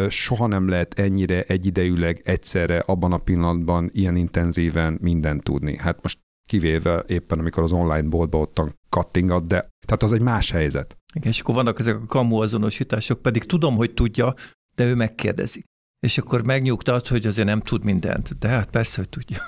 soha 0.10 0.47
nem 0.47 0.67
lehet 0.67 0.99
ennyire 0.99 1.43
egyidejűleg 1.43 2.21
egyszerre 2.25 2.80
abban 2.80 3.12
a 3.12 3.17
pillanatban 3.17 3.89
ilyen 3.93 4.15
intenzíven 4.15 4.97
mindent 5.01 5.43
tudni. 5.43 5.77
Hát 5.77 6.01
most 6.01 6.19
kivéve 6.47 7.03
éppen, 7.08 7.39
amikor 7.39 7.63
az 7.63 7.71
online 7.71 8.08
boltba 8.10 8.38
ottan 8.38 8.73
kattingat, 8.89 9.47
de 9.47 9.69
tehát 9.88 10.03
az 10.03 10.12
egy 10.12 10.21
más 10.21 10.51
helyzet. 10.51 10.97
Igen, 11.13 11.32
és 11.32 11.39
akkor 11.39 11.56
vannak 11.56 11.80
ezek 11.80 11.95
a 11.95 12.06
kamu 12.06 12.41
azonosítások, 12.41 13.21
pedig 13.21 13.43
tudom, 13.43 13.75
hogy 13.75 13.93
tudja, 13.93 14.34
de 14.75 14.86
ő 14.86 14.95
megkérdezi. 14.95 15.63
És 15.99 16.17
akkor 16.17 16.45
megnyugtat, 16.45 17.07
hogy 17.07 17.25
azért 17.25 17.47
nem 17.47 17.62
tud 17.62 17.83
mindent, 17.83 18.38
de 18.38 18.47
hát 18.47 18.69
persze, 18.69 18.97
hogy 18.97 19.10
tudja. 19.10 19.41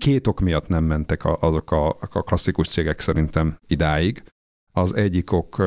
Két 0.00 0.26
ok 0.26 0.40
miatt 0.40 0.68
nem 0.68 0.84
mentek 0.84 1.24
azok 1.24 1.70
a, 1.70 1.88
a 1.88 2.22
klasszikus 2.22 2.68
cégek 2.68 3.00
szerintem 3.00 3.58
idáig. 3.66 4.22
Az 4.72 4.94
egyik 4.94 5.32
ok 5.32 5.58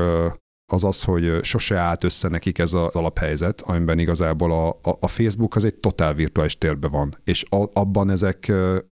az 0.71 0.83
az, 0.83 1.03
hogy 1.03 1.43
sose 1.43 1.77
állt 1.77 2.03
össze 2.03 2.27
nekik 2.27 2.57
ez 2.57 2.73
az 2.73 2.95
alaphelyzet, 2.95 3.61
amiben 3.61 3.99
igazából 3.99 4.51
a, 4.51 4.69
a, 4.69 4.97
a 4.99 5.07
Facebook 5.07 5.55
az 5.55 5.63
egy 5.63 5.75
totál 5.75 6.13
virtuális 6.13 6.57
térben 6.57 6.91
van, 6.91 7.17
és 7.23 7.45
a, 7.49 7.65
abban 7.73 8.09
ezek 8.09 8.51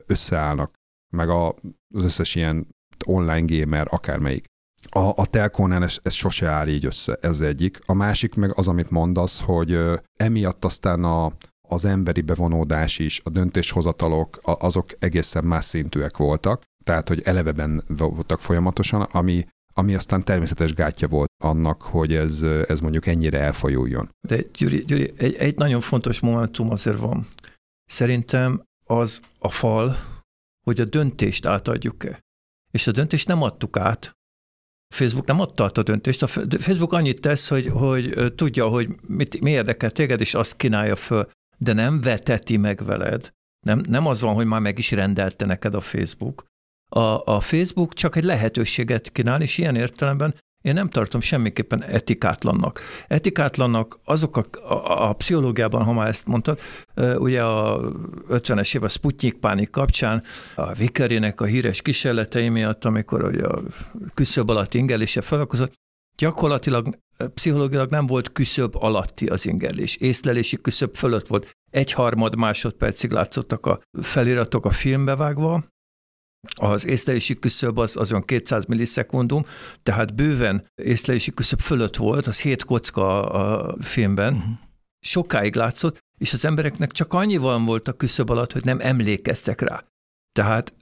összeállnak, 0.06 0.74
meg 1.16 1.28
a, 1.28 1.48
az 1.94 2.02
összes 2.02 2.34
ilyen 2.34 2.66
online 3.06 3.58
gamer, 3.58 3.86
akármelyik. 3.90 4.44
A, 4.88 5.12
a 5.20 5.26
telkónál 5.26 5.82
ez, 5.82 5.98
ez 6.02 6.12
sose 6.12 6.48
áll 6.48 6.68
így 6.68 6.84
össze, 6.84 7.18
ez 7.20 7.40
egyik. 7.40 7.80
A 7.86 7.94
másik 7.94 8.34
meg 8.34 8.58
az, 8.58 8.68
amit 8.68 8.90
mondasz, 8.90 9.40
hogy 9.40 9.78
emiatt 10.16 10.64
aztán 10.64 11.04
a, 11.04 11.32
az 11.68 11.84
emberi 11.84 12.20
bevonódás 12.20 12.98
is, 12.98 13.20
a 13.24 13.30
döntéshozatalok, 13.30 14.40
azok 14.42 14.86
egészen 14.98 15.44
más 15.44 15.64
szintűek 15.64 16.16
voltak, 16.16 16.62
tehát 16.84 17.08
hogy 17.08 17.22
eleveben 17.22 17.84
voltak 17.86 18.40
folyamatosan, 18.40 19.02
ami, 19.02 19.44
ami 19.74 19.94
aztán 19.94 20.24
természetes 20.24 20.74
gátja 20.74 21.08
volt 21.08 21.30
annak, 21.44 21.82
hogy 21.82 22.14
ez, 22.14 22.42
ez 22.42 22.80
mondjuk 22.80 23.06
ennyire 23.06 23.38
elfajuljon. 23.38 24.10
De 24.28 24.42
Gyuri, 24.52 24.84
Gyuri 24.84 25.12
egy, 25.16 25.34
egy 25.34 25.56
nagyon 25.56 25.80
fontos 25.80 26.20
momentum 26.20 26.70
azért 26.70 26.98
van. 26.98 27.26
Szerintem 27.84 28.62
az 28.84 29.20
a 29.38 29.50
fal, 29.50 29.96
hogy 30.64 30.80
a 30.80 30.84
döntést 30.84 31.46
átadjuk-e. 31.46 32.20
És 32.70 32.86
a 32.86 32.92
döntést 32.92 33.28
nem 33.28 33.42
adtuk 33.42 33.76
át, 33.76 34.12
Facebook 34.88 35.26
nem 35.26 35.40
adta 35.40 35.64
át 35.64 35.78
a 35.78 35.82
döntést. 35.82 36.22
A 36.22 36.26
Facebook 36.58 36.92
annyit 36.92 37.20
tesz, 37.20 37.48
hogy, 37.48 37.66
hogy 37.66 38.34
tudja, 38.34 38.68
hogy 38.68 38.88
mit, 39.06 39.40
mi 39.40 39.50
érdekel 39.50 39.90
téged, 39.90 40.20
és 40.20 40.34
azt 40.34 40.56
kínálja 40.56 40.96
föl, 40.96 41.30
de 41.58 41.72
nem 41.72 42.00
veteti 42.00 42.56
meg 42.56 42.84
veled. 42.84 43.30
Nem, 43.66 43.82
nem 43.88 44.06
az 44.06 44.20
van, 44.20 44.34
hogy 44.34 44.46
már 44.46 44.60
meg 44.60 44.78
is 44.78 44.90
rendelte 44.90 45.44
neked 45.44 45.74
a 45.74 45.80
Facebook. 45.80 46.44
A, 46.90 47.24
a 47.24 47.40
Facebook 47.40 47.94
csak 47.94 48.16
egy 48.16 48.24
lehetőséget 48.24 49.12
kínál, 49.12 49.42
és 49.42 49.58
ilyen 49.58 49.76
értelemben 49.76 50.34
én 50.64 50.74
nem 50.74 50.88
tartom 50.88 51.20
semmiképpen 51.20 51.82
etikátlannak. 51.82 52.80
Etikátlannak 53.08 53.98
azok 54.04 54.36
a, 54.36 54.44
a, 54.68 55.08
a 55.08 55.12
pszichológiában, 55.12 55.84
ha 55.84 55.92
már 55.92 56.08
ezt 56.08 56.26
mondtad, 56.26 56.60
ugye 57.16 57.42
a 57.42 57.80
50-es 58.28 58.74
év 58.74 58.82
a 58.82 58.88
Sputnik 58.88 59.34
pánik 59.34 59.70
kapcsán, 59.70 60.22
a 60.54 60.72
Vikerinek 60.72 61.40
a 61.40 61.44
híres 61.44 61.82
kísérletei 61.82 62.48
miatt, 62.48 62.84
amikor 62.84 63.42
a 63.44 63.60
küszöb 64.14 64.50
alatt 64.50 64.74
ingelése 64.74 65.20
felalakozott, 65.20 65.72
gyakorlatilag 66.16 66.98
pszichológilag 67.34 67.90
nem 67.90 68.06
volt 68.06 68.32
küszöb 68.32 68.74
alatti 68.76 69.26
az 69.26 69.46
ingerlés. 69.46 69.96
Észlelési 69.96 70.60
küszöb 70.60 70.94
fölött 70.94 71.26
volt. 71.26 71.50
Egyharmad 71.70 72.36
másodpercig 72.36 73.10
látszottak 73.10 73.66
a 73.66 73.80
feliratok 74.02 74.66
a 74.66 74.70
filmbe 74.70 75.16
vágva, 75.16 75.64
az 76.54 76.86
észlelési 76.86 77.38
küszöb 77.38 77.78
az 77.78 77.96
azon 77.96 78.22
200 78.22 78.64
millisekundum, 78.64 79.44
tehát 79.82 80.14
bőven 80.14 80.70
észlelési 80.74 81.30
küszöb 81.34 81.60
fölött 81.60 81.96
volt, 81.96 82.26
az 82.26 82.40
hét 82.40 82.64
kocka 82.64 83.30
a 83.30 83.74
filmben, 83.80 84.34
uh-huh. 84.34 84.52
sokáig 85.00 85.54
látszott, 85.54 85.98
és 86.18 86.32
az 86.32 86.44
embereknek 86.44 86.90
csak 86.90 87.12
annyival 87.12 87.58
volt 87.58 87.88
a 87.88 87.92
küszöb 87.92 88.30
alatt, 88.30 88.52
hogy 88.52 88.64
nem 88.64 88.80
emlékeztek 88.80 89.60
rá. 89.60 89.84
Tehát 90.32 90.74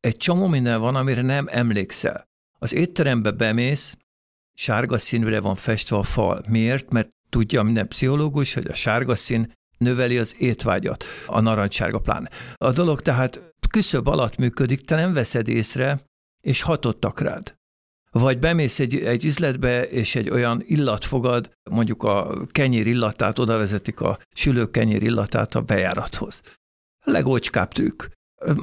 egy 0.00 0.16
csomó 0.16 0.46
minden 0.46 0.80
van, 0.80 0.96
amire 0.96 1.22
nem 1.22 1.46
emlékszel. 1.50 2.24
Az 2.58 2.74
étterembe 2.74 3.30
bemész, 3.30 3.96
sárga 4.54 4.98
színűre 4.98 5.40
van 5.40 5.54
festve 5.54 5.96
a 5.96 6.02
fal. 6.02 6.42
Miért? 6.48 6.90
Mert 6.90 7.08
tudja 7.28 7.62
minden 7.62 7.88
pszichológus, 7.88 8.54
hogy 8.54 8.66
a 8.66 8.74
sárga 8.74 9.14
szín 9.14 9.52
növeli 9.78 10.18
az 10.18 10.34
étvágyat, 10.38 11.04
a 11.26 11.40
narancssárga 11.40 11.98
pláne. 11.98 12.30
A 12.54 12.72
dolog 12.72 13.00
tehát 13.00 13.40
küszöb 13.70 14.06
alatt 14.06 14.36
működik, 14.36 14.80
te 14.80 14.96
nem 14.96 15.12
veszed 15.12 15.48
észre, 15.48 16.00
és 16.40 16.62
hatottak 16.62 17.20
rád. 17.20 17.56
Vagy 18.10 18.38
bemész 18.38 18.78
egy, 18.78 18.96
egy 18.96 19.24
üzletbe, 19.24 19.88
és 19.88 20.14
egy 20.14 20.30
olyan 20.30 20.62
illat 20.66 21.04
fogad, 21.04 21.50
mondjuk 21.70 22.02
a 22.02 22.46
kenyér 22.46 22.86
illatát, 22.86 23.38
oda 23.38 23.56
vezetik 23.56 24.00
a 24.00 24.18
sülő 24.34 24.70
kenyér 24.70 25.02
illatát 25.02 25.54
a 25.54 25.62
bejárathoz. 25.62 26.40
Legócskább 27.04 27.72
trükk. 27.72 28.02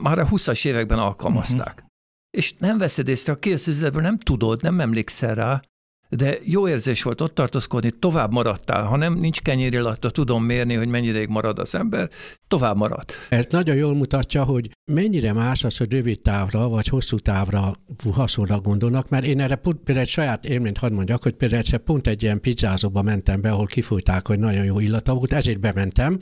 Már 0.02 0.20
a 0.20 0.28
20-as 0.28 0.66
években 0.66 1.00
alkalmazták. 1.00 1.74
Uh-huh. 1.74 1.90
És 2.30 2.54
nem 2.54 2.78
veszed 2.78 3.08
észre, 3.08 3.34
a 3.34 3.36
kész 3.36 3.68
üzletből 3.68 4.02
nem 4.02 4.18
tudod, 4.18 4.62
nem 4.62 4.80
emlékszel 4.80 5.36
rá, 5.36 5.62
de 6.10 6.38
jó 6.44 6.68
érzés 6.68 7.04
volt 7.04 7.22
ott 7.22 7.36
tartózkodni, 7.36 7.92
tovább 8.00 8.32
maradtál. 8.32 8.84
Ha 8.84 8.96
nem 8.96 9.14
nincs 9.14 9.40
kenyérillatta, 9.40 10.10
tudom 10.10 10.44
mérni, 10.44 10.74
hogy 10.74 10.88
mennyi 10.88 11.08
ideig 11.08 11.28
marad 11.28 11.60
az 11.60 11.76
ember, 11.76 12.10
tovább 12.48 12.78
marad. 12.78 13.06
Ez 13.30 13.46
nagyon 13.50 13.76
jól 13.76 13.96
mutatja, 13.96 14.44
hogy 14.44 14.70
mennyire 14.92 15.34
más 15.34 15.64
az, 15.64 15.78
hogy 15.78 15.92
rövid 15.92 16.22
távra 16.22 16.70
vagy 16.70 16.88
hosszú 16.88 17.18
távra 17.18 17.74
haszonra 18.14 18.60
gondolnak, 18.60 19.10
mert 19.10 19.26
én 19.26 19.40
erre 19.40 19.56
pont, 19.56 19.78
például 19.78 20.06
egy 20.06 20.12
saját 20.12 20.46
élményt 20.46 20.78
hadd 20.78 20.92
mondjak, 20.92 21.24
hogy 21.24 21.34
például 21.34 21.62
egyszer 21.62 21.80
pont 21.80 22.08
egy 22.08 22.24
ilyen 22.24 22.42
pizzázóba 22.42 23.02
mentem 23.02 23.42
be, 23.42 23.52
ahol 23.52 23.66
kifújták, 23.66 24.28
hogy 24.28 24.40
nagyon 24.40 24.66
jó 24.66 24.80
illata 24.80 25.14
volt, 25.14 25.34
ezért 25.34 25.60
bementem, 25.60 26.18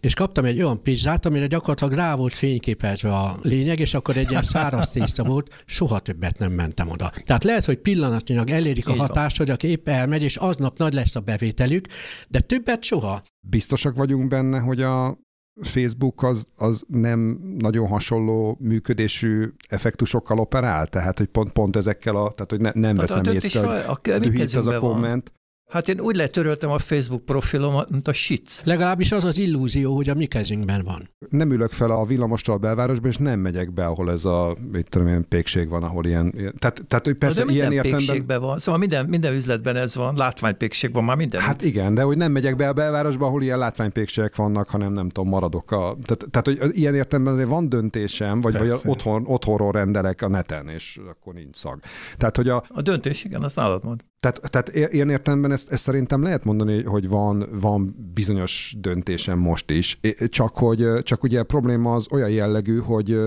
és 0.00 0.14
kaptam 0.14 0.44
egy 0.44 0.62
olyan 0.62 0.82
pizzát, 0.82 1.26
amire 1.26 1.46
gyakorlatilag 1.46 1.92
rá 1.92 2.14
volt 2.14 2.32
fényképezve 2.34 3.12
a 3.12 3.34
lényeg, 3.42 3.80
és 3.80 3.94
akkor 3.94 4.16
egy 4.16 4.30
ilyen 4.30 4.42
száraz 4.42 4.88
tészta 4.92 5.24
volt, 5.24 5.62
soha 5.66 5.98
többet 5.98 6.38
nem 6.38 6.52
mentem 6.52 6.90
oda. 6.90 7.10
Tehát 7.24 7.44
lehet, 7.44 7.64
hogy 7.64 7.76
pillanatnyilag 7.76 8.50
elérik 8.50 8.88
a 8.88 8.94
hatást, 8.94 9.21
hogy 9.30 9.50
aki 9.50 9.66
épp 9.66 9.88
elmegy, 9.88 10.22
és 10.22 10.36
aznap 10.36 10.78
nagy 10.78 10.94
lesz 10.94 11.14
a 11.16 11.20
bevételük, 11.20 11.86
de 12.28 12.40
többet 12.40 12.82
soha. 12.82 13.22
Biztosak 13.40 13.96
vagyunk 13.96 14.28
benne, 14.28 14.58
hogy 14.58 14.82
a 14.82 15.18
Facebook 15.60 16.22
az, 16.22 16.46
az 16.56 16.84
nem 16.88 17.40
nagyon 17.58 17.88
hasonló 17.88 18.56
működésű 18.60 19.52
effektusokkal 19.68 20.38
operál? 20.38 20.86
Tehát, 20.86 21.18
hogy 21.18 21.26
pont, 21.26 21.52
pont 21.52 21.76
ezekkel 21.76 22.16
a, 22.16 22.32
tehát, 22.32 22.50
hogy 22.50 22.60
ne, 22.60 22.70
nem 22.74 22.98
hát 22.98 23.08
veszem 23.08 23.34
észre, 23.34 23.84
hogy 23.84 24.20
dühít 24.20 24.54
az 24.54 24.66
a 24.66 24.78
komment. 24.78 25.28
Van. 25.28 25.40
Hát 25.72 25.88
én 25.88 26.00
úgy 26.00 26.16
letöröltem 26.16 26.70
a 26.70 26.78
Facebook 26.78 27.24
profilomat, 27.24 27.90
mint 27.90 28.08
a 28.08 28.12
shit. 28.12 28.60
Legalábbis 28.64 29.12
az 29.12 29.24
az 29.24 29.38
illúzió, 29.38 29.94
hogy 29.94 30.08
a 30.08 30.14
mi 30.14 30.26
kezünkben 30.26 30.84
van. 30.84 31.10
Nem 31.28 31.50
ülök 31.50 31.72
fel 31.72 31.90
a 31.90 32.04
villamostól 32.04 32.54
a 32.54 32.58
belvárosba, 32.58 33.08
és 33.08 33.16
nem 33.16 33.40
megyek 33.40 33.72
be, 33.72 33.86
ahol 33.86 34.10
ez 34.10 34.24
a, 34.24 34.56
mit 34.72 34.88
tudom 34.88 35.06
én, 35.06 35.24
pékség 35.28 35.68
van, 35.68 35.82
ahol 35.82 36.04
ilyen, 36.04 36.30
tehát, 36.58 36.84
tehát 36.88 37.04
hogy 37.04 37.14
persze 37.14 37.44
de 37.44 37.52
ilyen 37.52 37.72
értelemben... 37.72 38.40
van, 38.40 38.58
szóval 38.58 38.80
minden, 38.80 39.06
minden 39.06 39.34
üzletben 39.34 39.76
ez 39.76 39.94
van, 39.94 40.16
látványpékség 40.16 40.92
van 40.92 41.04
már 41.04 41.16
minden. 41.16 41.40
Hát 41.40 41.62
igen, 41.62 41.94
de 41.94 42.02
hogy 42.02 42.16
nem 42.16 42.32
megyek 42.32 42.56
be 42.56 42.68
a 42.68 42.72
belvárosba, 42.72 43.26
ahol 43.26 43.42
ilyen 43.42 43.58
látványpékségek 43.58 44.36
vannak, 44.36 44.68
hanem 44.68 44.92
nem 44.92 45.08
tudom, 45.08 45.28
maradok 45.28 45.70
a, 45.70 45.96
tehát, 46.04 46.26
tehát 46.30 46.46
hogy 46.46 46.78
ilyen 46.78 46.94
értelemben 46.94 47.34
azért 47.34 47.48
van 47.48 47.68
döntésem, 47.68 48.40
vagy, 48.40 48.58
vagy 48.58 48.72
otthon, 48.84 49.24
otthonról 49.26 49.72
rendelek 49.72 50.22
a 50.22 50.28
neten, 50.28 50.68
és 50.68 51.00
akkor 51.10 51.34
nincs 51.34 51.56
szag. 51.56 51.80
Tehát, 52.16 52.36
hogy 52.36 52.48
a... 52.48 52.64
A 52.68 52.82
döntés, 52.82 53.24
igen, 53.24 53.42
azt 53.42 53.56
nálad 53.56 53.84
mond. 53.84 54.00
Tehát, 54.22 54.50
tehát 54.50 54.92
ilyen 54.92 55.10
értelemben 55.10 55.52
ezt, 55.52 55.72
ezt 55.72 55.82
szerintem 55.82 56.22
lehet 56.22 56.44
mondani, 56.44 56.82
hogy 56.82 57.08
van, 57.08 57.46
van 57.50 58.10
bizonyos 58.14 58.74
döntésem 58.78 59.38
most 59.38 59.70
is, 59.70 59.98
csak 60.28 60.56
hogy 60.56 61.02
csak 61.02 61.22
ugye 61.22 61.40
a 61.40 61.44
probléma 61.44 61.94
az 61.94 62.06
olyan 62.10 62.30
jellegű, 62.30 62.78
hogy 62.78 63.18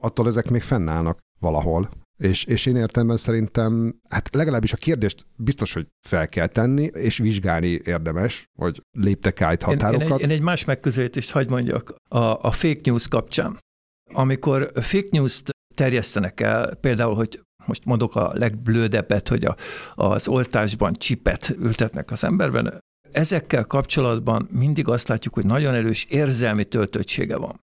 attól 0.00 0.26
ezek 0.26 0.50
még 0.50 0.62
fennállnak 0.62 1.18
valahol. 1.40 1.90
És, 2.18 2.44
és 2.44 2.66
én 2.66 2.76
értemben 2.76 3.16
szerintem, 3.16 4.00
hát 4.08 4.34
legalábbis 4.34 4.72
a 4.72 4.76
kérdést 4.76 5.26
biztos, 5.36 5.72
hogy 5.72 5.86
fel 6.08 6.28
kell 6.28 6.46
tenni, 6.46 6.84
és 6.84 7.18
vizsgálni 7.18 7.80
érdemes, 7.84 8.50
hogy 8.58 8.82
léptek 8.98 9.40
át 9.40 9.62
határokat. 9.62 10.02
Én, 10.02 10.08
én, 10.08 10.14
egy, 10.14 10.20
én 10.20 10.30
egy 10.30 10.42
más 10.42 10.64
megközelítést 10.64 11.30
hagyd 11.30 11.50
mondjak 11.50 11.94
a, 12.08 12.18
a 12.18 12.50
fake 12.50 12.80
news 12.84 13.08
kapcsán. 13.08 13.58
Amikor 14.12 14.70
fake 14.74 15.08
news-t 15.10 15.50
terjesztenek 15.74 16.40
el, 16.40 16.74
például, 16.74 17.14
hogy 17.14 17.43
most 17.66 17.84
mondok 17.84 18.16
a 18.16 18.30
legblődebbet, 18.34 19.28
hogy 19.28 19.44
a, 19.44 19.56
az 19.94 20.28
oltásban 20.28 20.92
csipet 20.92 21.54
ültetnek 21.58 22.10
az 22.10 22.24
emberben, 22.24 22.82
ezekkel 23.12 23.64
kapcsolatban 23.64 24.48
mindig 24.50 24.88
azt 24.88 25.08
látjuk, 25.08 25.34
hogy 25.34 25.46
nagyon 25.46 25.74
erős 25.74 26.04
érzelmi 26.04 26.64
töltöttsége 26.64 27.36
van. 27.36 27.60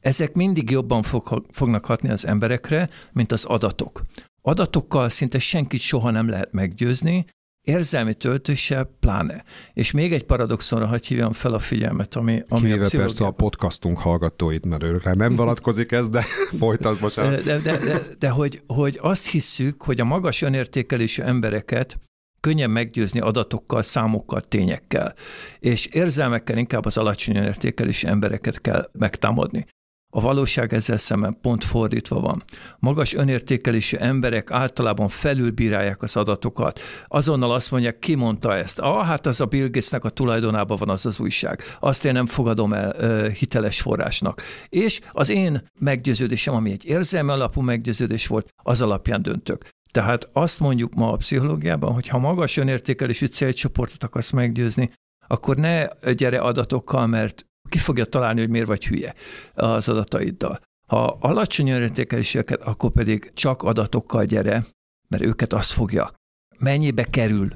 Ezek 0.00 0.34
mindig 0.34 0.70
jobban 0.70 1.02
fog, 1.02 1.46
fognak 1.50 1.84
hatni 1.84 2.08
az 2.08 2.26
emberekre, 2.26 2.88
mint 3.12 3.32
az 3.32 3.44
adatok. 3.44 4.02
Adatokkal 4.42 5.08
szinte 5.08 5.38
senkit 5.38 5.80
soha 5.80 6.10
nem 6.10 6.28
lehet 6.28 6.52
meggyőzni, 6.52 7.24
érzelmi 7.68 8.14
töltése 8.14 8.90
pláne. 9.00 9.44
És 9.72 9.90
még 9.90 10.12
egy 10.12 10.24
paradoxonra 10.24 10.86
hagy 10.86 11.06
hívjam 11.06 11.32
fel 11.32 11.52
a 11.52 11.58
figyelmet, 11.58 12.14
ami, 12.14 12.42
ami 12.48 12.60
Kivéve 12.60 12.86
a 12.86 12.88
persze 12.90 13.24
a 13.24 13.30
podcastunk 13.30 13.98
hallgatóit, 13.98 14.66
mert 14.66 14.82
őkre 14.82 15.14
nem 15.14 15.36
vonatkozik 15.42 15.92
ez, 15.92 16.08
de 16.08 16.20
folytasd 16.58 17.00
most 17.00 17.16
De, 17.16 17.40
de, 17.42 17.58
de, 17.58 17.78
de, 17.78 18.02
de 18.18 18.28
hogy, 18.28 18.62
hogy 18.66 18.98
azt 19.02 19.26
hisszük, 19.26 19.82
hogy 19.82 20.00
a 20.00 20.04
magas 20.04 20.42
önértékelésű 20.42 21.22
embereket 21.22 21.98
könnyen 22.40 22.70
meggyőzni 22.70 23.20
adatokkal, 23.20 23.82
számokkal, 23.82 24.40
tényekkel, 24.40 25.14
és 25.58 25.86
érzelmekkel 25.86 26.56
inkább 26.56 26.84
az 26.84 26.96
alacsony 26.96 27.36
önértékelésű 27.36 28.08
embereket 28.08 28.60
kell 28.60 28.90
megtámadni. 28.92 29.66
A 30.10 30.20
valóság 30.20 30.72
ezzel 30.72 30.98
szemben 30.98 31.38
pont 31.40 31.64
fordítva 31.64 32.20
van. 32.20 32.42
Magas 32.78 33.14
önértékelésű 33.14 33.96
emberek 33.96 34.50
általában 34.50 35.08
felülbírálják 35.08 36.02
az 36.02 36.16
adatokat. 36.16 36.80
Azonnal 37.06 37.52
azt 37.52 37.70
mondják, 37.70 37.98
ki 37.98 38.14
mondta 38.14 38.54
ezt? 38.54 38.78
Ah, 38.78 39.06
hát 39.06 39.26
az 39.26 39.40
a 39.40 39.46
Bill 39.46 39.68
Gatesnek 39.88 40.04
a 40.04 40.10
tulajdonában 40.10 40.76
van 40.76 40.88
az 40.88 41.06
az 41.06 41.20
újság. 41.20 41.62
Azt 41.80 42.04
én 42.04 42.12
nem 42.12 42.26
fogadom 42.26 42.72
el 42.72 42.94
ö, 42.98 43.28
hiteles 43.28 43.80
forrásnak. 43.80 44.42
És 44.68 45.00
az 45.12 45.28
én 45.28 45.68
meggyőződésem, 45.78 46.54
ami 46.54 46.70
egy 46.70 46.84
érzelmi 46.84 47.30
alapú 47.30 47.60
meggyőződés 47.60 48.26
volt, 48.26 48.48
az 48.62 48.82
alapján 48.82 49.22
döntök. 49.22 49.68
Tehát 49.90 50.28
azt 50.32 50.60
mondjuk 50.60 50.94
ma 50.94 51.12
a 51.12 51.16
pszichológiában, 51.16 51.92
hogy 51.92 52.08
ha 52.08 52.18
magas 52.18 52.56
önértékelésű 52.56 53.26
célcsoportot 53.26 54.04
akarsz 54.04 54.30
meggyőzni, 54.30 54.90
akkor 55.26 55.56
ne 55.56 55.86
gyere 56.12 56.38
adatokkal, 56.38 57.06
mert 57.06 57.46
ki 57.68 57.78
fogja 57.78 58.04
találni, 58.04 58.40
hogy 58.40 58.48
miért 58.48 58.66
vagy 58.66 58.86
hülye 58.86 59.14
az 59.54 59.88
adataiddal. 59.88 60.60
Ha 60.86 61.16
alacsony 61.20 61.68
önértékeléseket, 61.68 62.60
akkor 62.60 62.90
pedig 62.90 63.32
csak 63.34 63.62
adatokkal 63.62 64.24
gyere, 64.24 64.64
mert 65.08 65.22
őket 65.22 65.52
azt 65.52 65.70
fogja. 65.70 66.10
Mennyibe 66.58 67.04
kerül, 67.04 67.52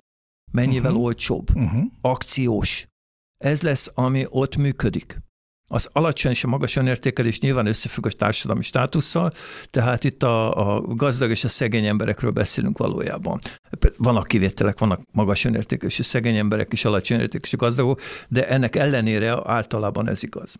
mennyivel 0.52 0.90
uh-huh. 0.90 1.06
olcsóbb, 1.06 1.56
uh-huh. 1.56 1.84
akciós. 2.00 2.86
Ez 3.38 3.62
lesz, 3.62 3.90
ami 3.94 4.26
ott 4.28 4.56
működik. 4.56 5.16
Az 5.72 5.88
alacsony 5.92 6.30
és 6.30 6.44
a 6.44 6.48
magas 6.48 6.76
önértékelés 6.76 7.40
nyilván 7.40 7.66
összefügg 7.66 8.06
a 8.06 8.10
társadalmi 8.10 8.62
státusszal, 8.62 9.32
tehát 9.70 10.04
itt 10.04 10.22
a, 10.22 10.76
a 10.76 10.80
gazdag 10.80 11.30
és 11.30 11.44
a 11.44 11.48
szegény 11.48 11.86
emberekről 11.86 12.30
beszélünk 12.30 12.78
valójában. 12.78 13.40
Vannak 13.96 14.26
kivételek, 14.26 14.78
vannak 14.78 15.00
magas 15.12 15.44
önértékelésű 15.44 16.02
szegény 16.02 16.36
emberek 16.36 16.72
és 16.72 16.84
alacsony 16.84 17.16
önértékelésű 17.16 17.56
gazdagok, 17.56 18.00
de 18.28 18.48
ennek 18.48 18.76
ellenére 18.76 19.40
általában 19.44 20.08
ez 20.08 20.22
igaz. 20.22 20.56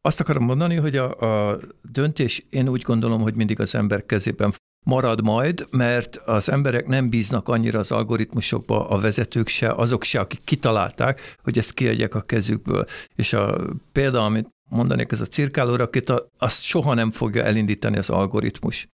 Azt 0.00 0.20
akarom 0.20 0.44
mondani, 0.44 0.76
hogy 0.76 0.96
a, 0.96 1.50
a 1.50 1.58
döntés 1.90 2.46
én 2.50 2.68
úgy 2.68 2.82
gondolom, 2.82 3.20
hogy 3.20 3.34
mindig 3.34 3.60
az 3.60 3.74
ember 3.74 4.06
kezében 4.06 4.54
marad 4.86 5.22
majd, 5.22 5.66
mert 5.70 6.16
az 6.16 6.50
emberek 6.50 6.86
nem 6.86 7.08
bíznak 7.08 7.48
annyira 7.48 7.78
az 7.78 7.92
algoritmusokba, 7.92 8.88
a 8.88 8.98
vezetők 9.00 9.48
se, 9.48 9.72
azok 9.72 10.04
se, 10.04 10.20
akik 10.20 10.40
kitalálták, 10.44 11.36
hogy 11.42 11.58
ezt 11.58 11.72
kiadják 11.72 12.14
a 12.14 12.20
kezükből. 12.20 12.84
És 13.14 13.32
a 13.32 13.58
példa, 13.92 14.24
amit 14.24 14.48
mondanék, 14.70 15.12
ez 15.12 15.20
a 15.20 15.26
cirkáló 15.26 15.76
rakéta, 15.76 16.26
azt 16.38 16.62
soha 16.62 16.94
nem 16.94 17.10
fogja 17.10 17.42
elindítani 17.42 17.96
az 17.96 18.10
algoritmus, 18.10 18.86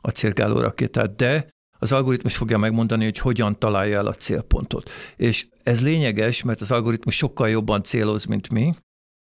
a 0.00 0.10
cirkáló 0.10 0.60
rakétát, 0.60 1.16
de 1.16 1.48
az 1.78 1.92
algoritmus 1.92 2.36
fogja 2.36 2.58
megmondani, 2.58 3.04
hogy 3.04 3.18
hogyan 3.18 3.58
találja 3.58 3.98
el 3.98 4.06
a 4.06 4.14
célpontot. 4.14 4.90
És 5.16 5.46
ez 5.62 5.82
lényeges, 5.82 6.42
mert 6.42 6.60
az 6.60 6.70
algoritmus 6.70 7.16
sokkal 7.16 7.48
jobban 7.48 7.82
céloz, 7.82 8.24
mint 8.24 8.50
mi, 8.50 8.74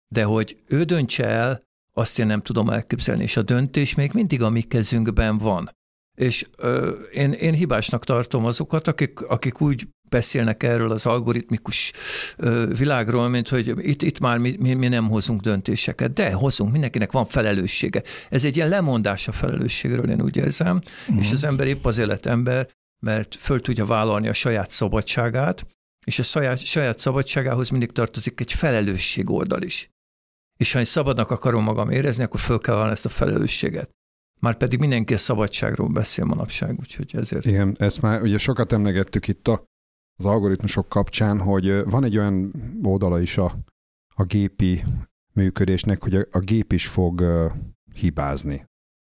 de 0.07 0.23
hogy 0.23 0.57
ő 0.67 0.83
döntse 0.83 1.25
el, 1.25 1.61
azt 1.95 2.19
én 2.19 2.25
nem 2.25 2.41
tudom 2.41 2.69
elképzelni, 2.69 3.23
és 3.23 3.37
a 3.37 3.41
döntés 3.41 3.95
még 3.95 4.11
mindig 4.13 4.41
a 4.41 4.49
mi 4.49 4.61
kezünkben 4.61 5.37
van. 5.37 5.69
És 6.15 6.45
ö, 6.57 6.89
én, 7.13 7.31
én 7.31 7.53
hibásnak 7.53 8.03
tartom 8.03 8.45
azokat, 8.45 8.87
akik, 8.87 9.21
akik 9.21 9.61
úgy 9.61 9.87
beszélnek 10.09 10.63
erről 10.63 10.91
az 10.91 11.05
algoritmikus 11.05 11.91
ö, 12.37 12.65
világról, 12.77 13.29
mint 13.29 13.49
hogy 13.49 13.87
itt, 13.87 14.01
itt 14.01 14.19
már 14.19 14.37
mi, 14.37 14.55
mi, 14.59 14.73
mi 14.73 14.87
nem 14.87 15.09
hozunk 15.09 15.41
döntéseket. 15.41 16.13
De 16.13 16.33
hozunk, 16.33 16.71
mindenkinek 16.71 17.11
van 17.11 17.25
felelőssége. 17.25 18.03
Ez 18.29 18.45
egy 18.45 18.55
ilyen 18.55 18.69
lemondás 18.69 19.27
a 19.27 19.31
felelősségről, 19.31 20.09
én 20.09 20.21
úgy 20.21 20.37
érzem, 20.37 20.81
uh-huh. 21.07 21.25
és 21.25 21.31
az 21.31 21.43
ember 21.43 21.67
épp 21.67 21.85
az 21.85 21.99
ember, 22.21 22.69
mert 23.05 23.35
föl 23.35 23.61
tudja 23.61 23.85
vállalni 23.85 24.27
a 24.27 24.33
saját 24.33 24.69
szabadságát, 24.69 25.65
és 26.05 26.19
a 26.19 26.23
saját, 26.23 26.65
saját 26.65 26.99
szabadságához 26.99 27.69
mindig 27.69 27.91
tartozik 27.91 28.39
egy 28.39 28.53
felelősség 28.53 29.29
oldal 29.29 29.61
is. 29.61 29.89
És 30.57 30.71
ha 30.71 30.79
én 30.79 30.85
szabadnak 30.85 31.31
akarom 31.31 31.63
magam 31.63 31.89
érezni, 31.89 32.23
akkor 32.23 32.39
föl 32.39 32.59
kell 32.59 32.73
vállalni 32.73 32.95
ezt 32.95 33.05
a 33.05 33.09
felelősséget. 33.09 33.89
Már 34.43 34.57
pedig 34.57 34.79
mindenki 34.79 35.15
szabadságról 35.15 35.87
beszél 35.87 36.25
manapság, 36.25 36.79
úgyhogy 36.79 37.15
ezért. 37.15 37.45
Igen, 37.45 37.75
ezt 37.79 38.01
már 38.01 38.21
ugye 38.21 38.37
sokat 38.37 38.71
emlegettük 38.71 39.27
itt 39.27 39.47
a, 39.47 39.63
az 40.19 40.25
algoritmusok 40.25 40.89
kapcsán, 40.89 41.39
hogy 41.39 41.83
van 41.83 42.03
egy 42.03 42.17
olyan 42.17 42.53
oldala 42.81 43.19
is 43.19 43.37
a, 43.37 43.55
a 44.15 44.23
gépi 44.23 44.83
működésnek, 45.33 46.03
hogy 46.03 46.15
a, 46.15 46.25
a 46.31 46.39
gép 46.39 46.73
is 46.73 46.87
fog 46.87 47.19
uh, 47.19 47.51
hibázni. 47.93 48.65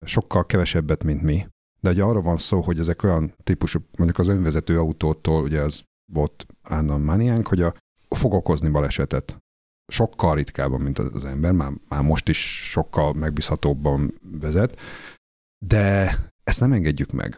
Sokkal 0.06 0.46
kevesebbet, 0.46 1.04
mint 1.04 1.22
mi. 1.22 1.46
De 1.80 1.90
ugye 1.90 2.02
arra 2.02 2.20
van 2.20 2.38
szó, 2.38 2.60
hogy 2.60 2.78
ezek 2.78 3.02
olyan 3.02 3.32
típusú, 3.42 3.78
mondjuk 3.96 4.18
az 4.18 4.28
önvezető 4.28 4.78
autótól, 4.78 5.42
ugye 5.42 5.60
ez 5.60 5.82
volt 6.12 6.46
Annan 6.62 7.00
Maniánk, 7.00 7.46
hogy 7.46 7.62
a, 7.62 7.74
fog 8.08 8.32
okozni 8.32 8.68
balesetet. 8.68 9.38
Sokkal 9.92 10.34
ritkábban, 10.34 10.80
mint 10.80 10.98
az 10.98 11.24
ember, 11.24 11.52
már, 11.52 11.72
már 11.88 12.02
most 12.02 12.28
is 12.28 12.70
sokkal 12.70 13.12
megbízhatóbban 13.12 14.14
vezet, 14.22 14.76
de 15.66 16.18
ezt 16.44 16.60
nem 16.60 16.72
engedjük 16.72 17.12
meg. 17.12 17.36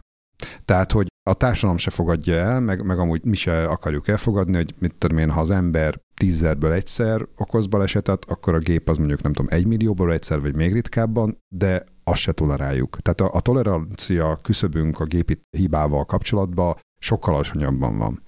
Tehát, 0.64 0.92
hogy 0.92 1.08
a 1.30 1.34
társadalom 1.34 1.76
se 1.76 1.90
fogadja 1.90 2.34
el, 2.34 2.60
meg, 2.60 2.84
meg 2.84 2.98
amúgy 2.98 3.24
mi 3.24 3.36
se 3.36 3.64
akarjuk 3.64 4.08
elfogadni, 4.08 4.56
hogy 4.56 4.74
mit 4.78 4.94
tudom 4.94 5.18
én, 5.18 5.30
ha 5.30 5.40
az 5.40 5.50
ember 5.50 6.00
tízzerből 6.14 6.72
egyszer 6.72 7.26
okoz 7.36 7.66
balesetet, 7.66 8.24
akkor 8.24 8.54
a 8.54 8.58
gép 8.58 8.88
az 8.88 8.98
mondjuk 8.98 9.22
nem 9.22 9.32
tudom, 9.32 9.50
egy 9.50 9.66
millióból 9.66 10.12
egyszer, 10.12 10.40
vagy 10.40 10.56
még 10.56 10.72
ritkábban, 10.72 11.38
de 11.54 11.84
azt 12.04 12.20
se 12.20 12.32
toleráljuk. 12.32 12.96
Tehát 13.00 13.20
a, 13.20 13.36
a 13.36 13.40
tolerancia 13.40 14.38
küszöbünk 14.42 15.00
a 15.00 15.04
gépi 15.04 15.40
hibával 15.56 16.04
kapcsolatban 16.04 16.76
sokkal 17.02 17.34
alacsonyabban 17.34 17.98
van. 17.98 18.22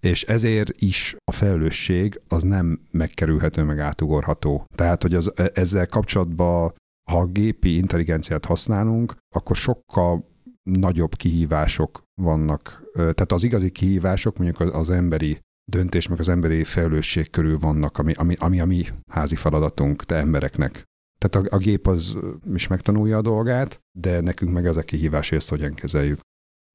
És 0.00 0.22
ezért 0.22 0.80
is 0.80 1.16
a 1.24 1.32
felelősség 1.32 2.20
az 2.28 2.42
nem 2.42 2.80
megkerülhető, 2.90 3.62
meg 3.62 3.78
átugorható. 3.78 4.64
Tehát, 4.74 5.02
hogy 5.02 5.14
az, 5.14 5.32
e, 5.36 5.50
ezzel 5.54 5.86
kapcsolatban 5.86 6.74
ha 7.10 7.26
gépi 7.26 7.76
intelligenciát 7.76 8.44
használunk, 8.44 9.16
akkor 9.34 9.56
sokkal 9.56 10.28
nagyobb 10.62 11.14
kihívások 11.14 12.02
vannak. 12.22 12.82
Tehát 12.94 13.32
az 13.32 13.42
igazi 13.42 13.70
kihívások 13.70 14.38
mondjuk 14.38 14.74
az 14.74 14.90
emberi 14.90 15.38
döntés, 15.70 16.08
meg 16.08 16.20
az 16.20 16.28
emberi 16.28 16.64
felelősség 16.64 17.30
körül 17.30 17.58
vannak, 17.58 17.98
ami, 17.98 18.12
ami, 18.12 18.34
ami 18.34 18.60
a 18.60 18.64
mi 18.64 18.84
házi 19.10 19.36
feladatunk, 19.36 20.04
te 20.04 20.16
embereknek. 20.16 20.84
Tehát 21.18 21.48
a, 21.48 21.56
a 21.56 21.58
gép 21.58 21.86
az 21.86 22.16
is 22.54 22.66
megtanulja 22.66 23.16
a 23.16 23.22
dolgát, 23.22 23.80
de 23.98 24.20
nekünk 24.20 24.52
meg 24.52 24.66
ez 24.66 24.76
a 24.76 24.82
kihívás, 24.82 25.28
hogy 25.28 25.38
ezt 25.38 25.48
hogyan 25.48 25.72
kezeljük. 25.72 26.20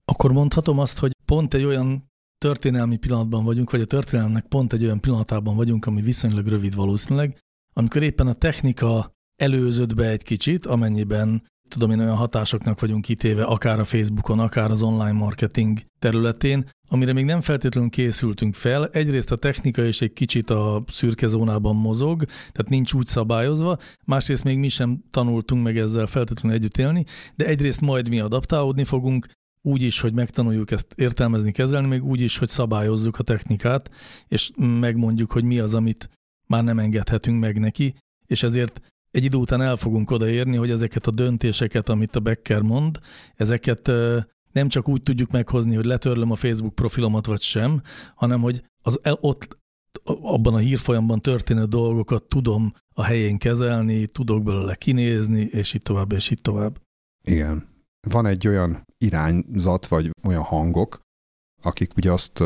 Akkor 0.05 0.31
mondhatom 0.31 0.79
azt, 0.79 0.99
hogy 0.99 1.11
pont 1.25 1.53
egy 1.53 1.63
olyan 1.63 2.09
történelmi 2.38 2.97
pillanatban 2.97 3.43
vagyunk, 3.43 3.71
vagy 3.71 3.81
a 3.81 3.86
történelemnek 3.86 4.47
pont 4.47 4.73
egy 4.73 4.83
olyan 4.83 4.99
pillanatában 4.99 5.55
vagyunk, 5.55 5.86
ami 5.86 6.01
viszonylag 6.01 6.47
rövid 6.47 6.75
valószínűleg, 6.75 7.39
amikor 7.73 8.03
éppen 8.03 8.27
a 8.27 8.33
technika 8.33 9.14
előzött 9.36 9.95
be 9.95 10.09
egy 10.09 10.23
kicsit, 10.23 10.65
amennyiben 10.65 11.43
tudom 11.67 11.91
én 11.91 11.99
olyan 11.99 12.15
hatásoknak 12.15 12.79
vagyunk 12.79 13.01
kitéve, 13.01 13.43
akár 13.43 13.79
a 13.79 13.86
Facebookon, 13.86 14.39
akár 14.39 14.71
az 14.71 14.81
online 14.81 15.11
marketing 15.11 15.79
területén, 15.99 16.69
amire 16.88 17.13
még 17.13 17.25
nem 17.25 17.41
feltétlenül 17.41 17.89
készültünk 17.89 18.53
fel. 18.53 18.88
Egyrészt 18.88 19.31
a 19.31 19.36
technika 19.36 19.83
is 19.83 20.01
egy 20.01 20.13
kicsit 20.13 20.49
a 20.49 20.83
szürke 20.88 21.27
zónában 21.27 21.75
mozog, 21.75 22.23
tehát 22.25 22.69
nincs 22.69 22.93
úgy 22.93 23.05
szabályozva, 23.05 23.77
másrészt 24.05 24.43
még 24.43 24.57
mi 24.57 24.67
sem 24.67 25.03
tanultunk 25.11 25.63
meg 25.63 25.77
ezzel 25.77 26.07
feltétlenül 26.07 26.57
együtt 26.57 26.77
élni, 26.77 27.05
de 27.36 27.45
egyrészt 27.45 27.81
majd 27.81 28.09
mi 28.09 28.19
adaptálódni 28.19 28.83
fogunk, 28.83 29.27
úgy 29.61 29.81
is, 29.81 29.99
hogy 29.99 30.13
megtanuljuk 30.13 30.71
ezt 30.71 30.93
értelmezni, 30.95 31.51
kezelni, 31.51 31.88
még 31.88 32.03
úgy 32.03 32.21
is, 32.21 32.38
hogy 32.38 32.49
szabályozzuk 32.49 33.19
a 33.19 33.23
technikát, 33.23 33.91
és 34.27 34.51
megmondjuk, 34.57 35.31
hogy 35.31 35.43
mi 35.43 35.59
az, 35.59 35.73
amit 35.73 36.09
már 36.47 36.63
nem 36.63 36.79
engedhetünk 36.79 37.39
meg 37.39 37.59
neki, 37.59 37.95
és 38.27 38.43
ezért 38.43 38.81
egy 39.16 39.24
idő 39.24 39.38
után 39.38 39.61
el 39.61 39.76
fogunk 39.76 40.11
odaérni, 40.11 40.55
hogy 40.55 40.72
ezeket 40.72 41.07
a 41.07 41.11
döntéseket, 41.11 41.89
amit 41.89 42.16
a 42.16 42.20
Becker 42.20 42.61
mond, 42.61 42.99
ezeket 43.36 43.91
nem 44.51 44.68
csak 44.68 44.88
úgy 44.88 45.01
tudjuk 45.01 45.32
meghozni, 45.32 45.76
hogy 45.76 45.86
letörlöm 45.86 46.32
a 46.32 46.36
Facebook 46.36 46.76
profilomat 46.76 47.26
vagy 47.26 47.41
sem, 47.41 47.82
hanem 48.16 48.41
hogy 48.41 48.63
az 48.84 48.99
ott 49.03 49.57
abban 50.03 50.53
a 50.53 50.57
hírfolyamban 50.57 51.22
történő 51.22 51.66
dolgokat 51.66 52.24
tudom 52.24 52.74
a 52.93 53.03
helyén 53.03 53.38
kezelni, 53.38 54.07
tudok 54.07 54.43
belőle 54.43 54.76
kinézni, 54.76 55.41
és 55.41 55.74
így 55.74 55.82
tovább, 55.82 56.11
és 56.11 56.30
így 56.30 56.41
tovább. 56.41 56.82
Igen. 57.24 57.68
Van 58.07 58.26
egy 58.26 58.47
olyan 58.47 58.84
irányzat, 58.97 59.88
vagy 59.88 60.09
olyan 60.24 60.43
hangok, 60.43 61.01
akik 61.61 61.95
ugye 61.95 62.11
azt 62.11 62.43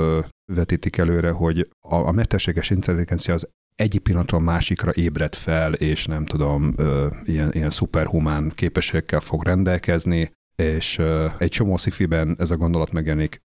vetítik 0.54 0.98
előre, 0.98 1.32
hogy 1.32 1.70
a, 1.80 1.96
a 1.96 2.12
mesterséges 2.12 2.70
intelligencia 2.70 3.34
az 3.34 3.50
egyik 3.80 4.02
pillanatról 4.02 4.42
másikra 4.42 4.92
ébred 4.92 5.36
fel, 5.36 5.74
és 5.74 6.06
nem 6.06 6.26
tudom, 6.26 6.76
ilyen, 7.24 7.52
ilyen 7.52 7.70
szuperhumán 7.70 8.52
képességekkel 8.56 9.20
fog 9.20 9.44
rendelkezni, 9.44 10.32
és 10.56 11.02
egy 11.38 11.50
csomó 11.50 11.78
szifiben 11.78 12.36
ez 12.40 12.52
a 12.52 12.58
gondolat 12.58 12.92
megjelenik. 12.92 13.40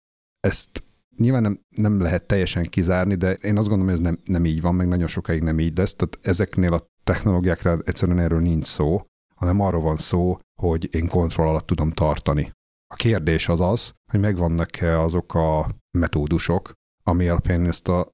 Ezt 0.40 0.84
nyilván 1.16 1.42
nem, 1.42 1.60
nem 1.76 2.00
lehet 2.00 2.26
teljesen 2.26 2.64
kizárni, 2.64 3.14
de 3.14 3.32
én 3.32 3.56
azt 3.56 3.68
gondolom, 3.68 3.94
hogy 3.94 4.04
ez 4.04 4.12
nem, 4.12 4.18
nem 4.24 4.44
így 4.44 4.60
van, 4.60 4.74
meg 4.74 4.88
nagyon 4.88 5.06
sokáig 5.06 5.42
nem 5.42 5.58
így 5.58 5.76
lesz. 5.76 5.94
Tehát 5.94 6.18
ezeknél 6.22 6.72
a 6.72 6.86
technológiákra 7.04 7.78
egyszerűen 7.84 8.18
erről 8.18 8.40
nincs 8.40 8.64
szó, 8.64 9.00
hanem 9.34 9.60
arról 9.60 9.82
van 9.82 9.96
szó, 9.96 10.38
hogy 10.60 10.88
én 10.94 11.08
kontroll 11.08 11.48
alatt 11.48 11.66
tudom 11.66 11.90
tartani. 11.90 12.52
A 12.94 12.94
kérdés 12.94 13.48
az 13.48 13.60
az, 13.60 13.92
hogy 14.12 14.20
megvannak-e 14.20 15.00
azok 15.00 15.34
a 15.34 15.68
metódusok, 15.98 16.72
ami 17.02 17.28
alapján 17.28 17.66
ezt 17.66 17.88
a, 17.88 18.08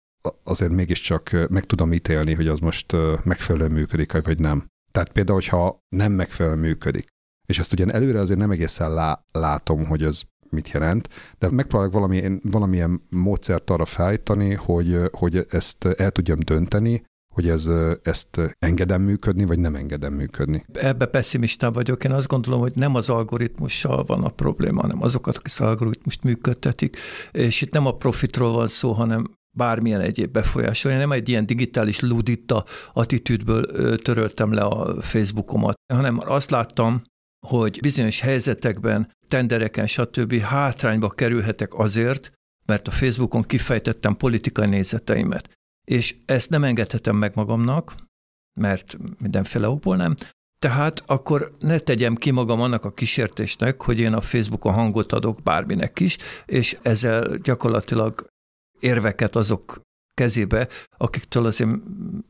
azért 0.45 0.72
mégiscsak 0.72 1.31
meg 1.49 1.64
tudom 1.64 1.93
ítélni, 1.93 2.35
hogy 2.35 2.49
az 2.49 2.59
most 2.59 2.97
megfelelően 3.24 3.70
működik, 3.70 4.12
vagy 4.24 4.39
nem. 4.39 4.66
Tehát 4.93 5.12
például, 5.12 5.39
hogyha 5.39 5.85
nem 5.89 6.12
megfelelően 6.12 6.61
működik, 6.61 7.07
és 7.47 7.59
ezt 7.59 7.72
ugyan 7.72 7.93
előre 7.93 8.20
azért 8.20 8.39
nem 8.39 8.51
egészen 8.51 8.95
lá, 8.95 9.24
látom, 9.33 9.85
hogy 9.85 10.03
ez 10.03 10.22
mit 10.51 10.70
jelent, 10.70 11.09
de 11.39 11.51
megpróbálok 11.51 11.93
valamilyen, 11.93 12.41
valamilyen 12.43 13.03
módszert 13.11 13.70
arra 13.70 13.85
felállítani, 13.85 14.55
hogy, 14.55 14.99
hogy 15.11 15.47
ezt 15.51 15.85
el 15.85 16.11
tudjam 16.11 16.39
dönteni, 16.39 17.03
hogy 17.35 17.49
ez, 17.49 17.68
ezt 18.03 18.41
engedem 18.59 19.03
működni, 19.03 19.45
vagy 19.45 19.59
nem 19.59 19.74
engedem 19.74 20.12
működni. 20.12 20.64
Ebbe 20.72 21.07
pessimista 21.07 21.70
vagyok. 21.70 22.05
Én 22.05 22.12
azt 22.12 22.27
gondolom, 22.27 22.61
hogy 22.61 22.72
nem 22.74 22.95
az 22.95 23.11
algoritmussal 23.11 24.05
van 24.05 24.24
a 24.24 24.29
probléma, 24.29 24.81
hanem 24.81 25.03
azokat, 25.03 25.37
akik 25.37 25.53
az 25.59 25.61
algoritmust 25.61 26.22
működtetik. 26.22 26.97
És 27.33 27.62
itt 27.62 27.72
nem 27.72 27.87
a 27.87 27.97
profitról 27.97 28.53
van 28.53 28.68
szó, 28.68 28.93
hanem 28.93 29.31
bármilyen 29.57 30.01
egyéb 30.01 30.31
befolyásol. 30.31 30.93
Én 30.93 30.99
nem 30.99 31.13
egy 31.13 31.29
ilyen 31.29 31.47
digitális 31.47 32.01
ludita 32.01 32.65
attitűdből 32.93 33.99
töröltem 33.99 34.53
le 34.53 34.63
a 34.63 35.01
Facebookomat, 35.01 35.75
hanem 35.93 36.21
azt 36.25 36.51
láttam, 36.51 37.03
hogy 37.47 37.79
bizonyos 37.81 38.21
helyzetekben, 38.21 39.13
tendereken, 39.29 39.87
stb. 39.87 40.41
hátrányba 40.41 41.09
kerülhetek 41.09 41.75
azért, 41.75 42.33
mert 42.67 42.89
a 42.89 42.91
Facebookon 42.91 43.43
kifejtettem 43.43 44.17
politikai 44.17 44.67
nézeteimet. 44.67 45.51
És 45.85 46.17
ezt 46.27 46.51
nem 46.51 46.65
engedhetem 46.65 47.17
meg 47.17 47.35
magamnak, 47.35 47.95
mert 48.61 48.97
mindenféle 49.19 49.69
okból 49.69 49.97
nem, 49.97 50.15
tehát 50.59 51.03
akkor 51.07 51.57
ne 51.59 51.79
tegyem 51.79 52.15
ki 52.15 52.31
magam 52.31 52.61
annak 52.61 52.85
a 52.85 52.93
kísértésnek, 52.93 53.83
hogy 53.83 53.99
én 53.99 54.13
a 54.13 54.21
Facebookon 54.21 54.73
hangot 54.73 55.13
adok 55.13 55.43
bárminek 55.43 56.01
is, 56.01 56.17
és 56.47 56.79
ezzel 56.83 57.37
gyakorlatilag 57.43 58.27
érveket 58.81 59.37
azok 59.37 59.81
kezébe, 60.14 60.68
akiktől 60.97 61.47
az 61.47 61.61
én 61.61 61.83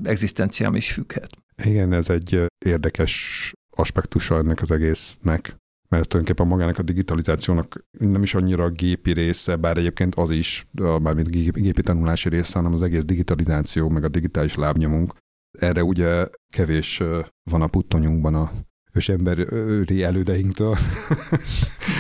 egzisztenciám 0.05 0.75
is 0.75 0.93
függhet. 0.93 1.31
Igen, 1.65 1.93
ez 1.93 2.11
egy 2.11 2.47
érdekes 2.65 3.53
aspektusa 3.77 4.37
ennek 4.39 4.61
az 4.61 4.71
egésznek, 4.71 5.57
mert 5.89 6.09
tulajdonképpen 6.09 6.47
magának 6.47 6.79
a 6.79 6.83
digitalizációnak 6.83 7.85
nem 7.99 8.23
is 8.23 8.35
annyira 8.35 8.65
a 8.65 8.71
gépi 8.71 9.13
része, 9.13 9.57
bár 9.57 9.77
egyébként 9.77 10.15
az 10.15 10.31
is, 10.31 10.67
mármint 10.73 11.31
gépi 11.31 11.83
tanulási 11.83 12.29
része, 12.29 12.59
hanem 12.59 12.73
az 12.73 12.83
egész 12.83 13.05
digitalizáció, 13.05 13.89
meg 13.89 14.05
a 14.05 14.09
digitális 14.09 14.55
lábnyomunk. 14.55 15.15
Erre 15.59 15.85
ugye 15.85 16.27
kevés 16.55 17.03
van 17.51 17.63
a 17.63 17.67
puttonyunkban 17.67 18.35
a 18.35 18.51
ősemberi 18.97 20.03
elődeinktől. 20.03 20.77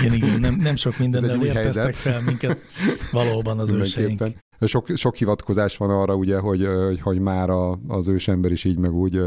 Igen, 0.03 0.14
igen, 0.14 0.40
nem, 0.40 0.55
nem 0.55 0.76
sok 0.76 0.99
mindennel 0.99 1.38
vérteztek 1.38 1.94
fel 1.94 2.20
minket 2.26 2.61
valóban 3.12 3.59
az 3.59 3.72
őseink. 3.72 4.22
Sok, 4.61 4.88
sok 4.94 5.16
hivatkozás 5.16 5.76
van 5.76 5.90
arra, 5.90 6.14
ugye, 6.14 6.38
hogy, 6.38 6.68
hogy 7.01 7.18
már 7.18 7.51
a, 7.51 7.78
az 7.88 8.09
ősember 8.09 8.53
is 8.53 8.64
így 8.64 8.78
meg 8.78 8.92
úgy 8.92 9.20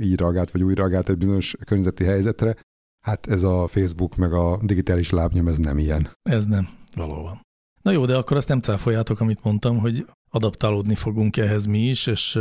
így 0.00 0.16
reagált, 0.16 0.50
vagy 0.50 0.62
úgy 0.62 0.74
reagált 0.74 1.08
egy 1.08 1.18
bizonyos 1.18 1.54
környezeti 1.64 2.04
helyzetre. 2.04 2.56
Hát 3.04 3.26
ez 3.26 3.42
a 3.42 3.66
Facebook 3.66 4.16
meg 4.16 4.32
a 4.32 4.60
digitális 4.62 5.10
lábnyom, 5.10 5.48
ez 5.48 5.56
nem 5.56 5.78
ilyen. 5.78 6.08
Ez 6.22 6.44
nem, 6.44 6.68
valóban. 6.96 7.40
Na 7.82 7.90
jó, 7.90 8.04
de 8.04 8.16
akkor 8.16 8.36
azt 8.36 8.48
nem 8.48 8.60
cáfoljátok, 8.60 9.20
amit 9.20 9.42
mondtam, 9.42 9.78
hogy 9.78 10.06
adaptálódni 10.30 10.94
fogunk 10.94 11.36
ehhez 11.36 11.66
mi 11.66 11.88
is, 11.88 12.06
és 12.06 12.38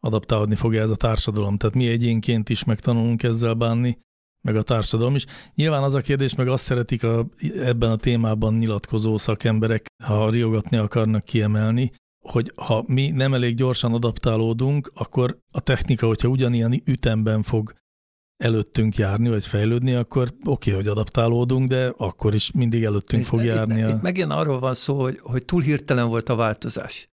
adaptálódni 0.00 0.54
fog 0.54 0.74
ez 0.74 0.90
a 0.90 0.96
társadalom. 0.96 1.56
Tehát 1.56 1.74
mi 1.74 1.88
egyénként 1.88 2.48
is 2.48 2.64
megtanulunk 2.64 3.22
ezzel 3.22 3.54
bánni, 3.54 3.98
meg 4.40 4.56
a 4.56 4.62
társadalom 4.62 5.14
is. 5.14 5.24
Nyilván 5.54 5.82
az 5.82 5.94
a 5.94 6.00
kérdés, 6.00 6.34
meg 6.34 6.48
azt 6.48 6.64
szeretik 6.64 7.02
a, 7.02 7.26
ebben 7.62 7.90
a 7.90 7.96
témában 7.96 8.54
nyilatkozó 8.54 9.18
szakemberek, 9.18 9.86
ha 10.04 10.30
riogatni 10.30 10.76
akarnak 10.76 11.24
kiemelni, 11.24 11.92
hogy 12.24 12.52
ha 12.56 12.84
mi 12.86 13.10
nem 13.10 13.34
elég 13.34 13.54
gyorsan 13.54 13.94
adaptálódunk, 13.94 14.90
akkor 14.94 15.38
a 15.52 15.60
technika, 15.60 16.06
hogyha 16.06 16.28
ugyanilyen 16.28 16.82
ütemben 16.84 17.42
fog 17.42 17.72
előttünk 18.36 18.96
járni, 18.96 19.28
vagy 19.28 19.46
fejlődni, 19.46 19.94
akkor 19.94 20.28
oké, 20.44 20.70
okay, 20.70 20.72
hogy 20.72 20.86
adaptálódunk, 20.86 21.68
de 21.68 21.92
akkor 21.96 22.34
is 22.34 22.52
mindig 22.52 22.84
előttünk 22.84 23.22
itt, 23.22 23.28
fog 23.28 23.44
járni. 23.44 23.78
Itt, 23.78 23.86
a... 23.86 23.88
itt 23.88 24.02
megint 24.02 24.30
arról 24.30 24.58
van 24.58 24.74
szó, 24.74 25.00
hogy, 25.00 25.18
hogy 25.22 25.44
túl 25.44 25.62
hirtelen 25.62 26.08
volt 26.08 26.28
a 26.28 26.34
változás. 26.34 27.08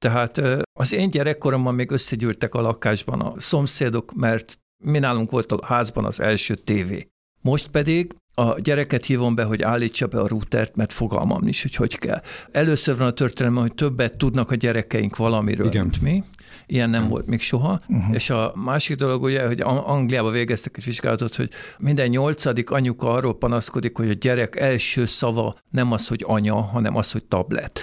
Tehát 0.00 0.40
az 0.72 0.92
én 0.92 1.10
gyerekkoromban 1.10 1.74
még 1.74 1.90
összegyűltek 1.90 2.54
a 2.54 2.60
lakásban 2.60 3.20
a 3.20 3.34
szomszédok, 3.38 4.14
mert 4.14 4.58
mi 4.84 4.98
nálunk 4.98 5.30
volt 5.30 5.52
a 5.52 5.66
házban 5.66 6.04
az 6.04 6.20
első 6.20 6.54
tévé. 6.54 7.06
Most 7.42 7.68
pedig 7.68 8.14
a 8.34 8.60
gyereket 8.60 9.04
hívom 9.06 9.34
be, 9.34 9.44
hogy 9.44 9.62
állítsa 9.62 10.06
be 10.06 10.20
a 10.20 10.28
routert, 10.28 10.76
mert 10.76 10.92
fogalmam 10.92 11.46
is, 11.46 11.62
hogy 11.62 11.74
hogy 11.74 11.98
kell. 11.98 12.22
Először 12.52 12.96
van 12.96 13.06
a 13.06 13.12
történelem, 13.12 13.60
hogy 13.60 13.74
többet 13.74 14.16
tudnak 14.16 14.50
a 14.50 14.54
gyerekeink 14.54 15.16
valamiről, 15.16 15.66
Igen. 15.66 15.82
mint 15.82 16.02
mi. 16.02 16.22
Ilyen 16.66 16.90
nem 16.90 17.08
volt 17.08 17.26
még 17.26 17.40
soha. 17.40 17.80
Uh-huh. 17.88 18.14
És 18.14 18.30
a 18.30 18.52
másik 18.54 18.96
dolog 18.96 19.22
ugye, 19.22 19.46
hogy 19.46 19.60
Angliába 19.60 20.30
végeztek 20.30 20.76
egy 20.76 20.84
vizsgálatot, 20.84 21.36
hogy 21.36 21.50
minden 21.78 22.08
nyolcadik 22.08 22.70
anyuka 22.70 23.10
arról 23.10 23.38
panaszkodik, 23.38 23.96
hogy 23.96 24.10
a 24.10 24.14
gyerek 24.20 24.56
első 24.56 25.04
szava 25.04 25.58
nem 25.70 25.92
az, 25.92 26.08
hogy 26.08 26.24
anya, 26.26 26.60
hanem 26.60 26.96
az, 26.96 27.12
hogy 27.12 27.24
tablet. 27.24 27.80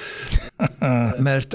Mert 1.17 1.53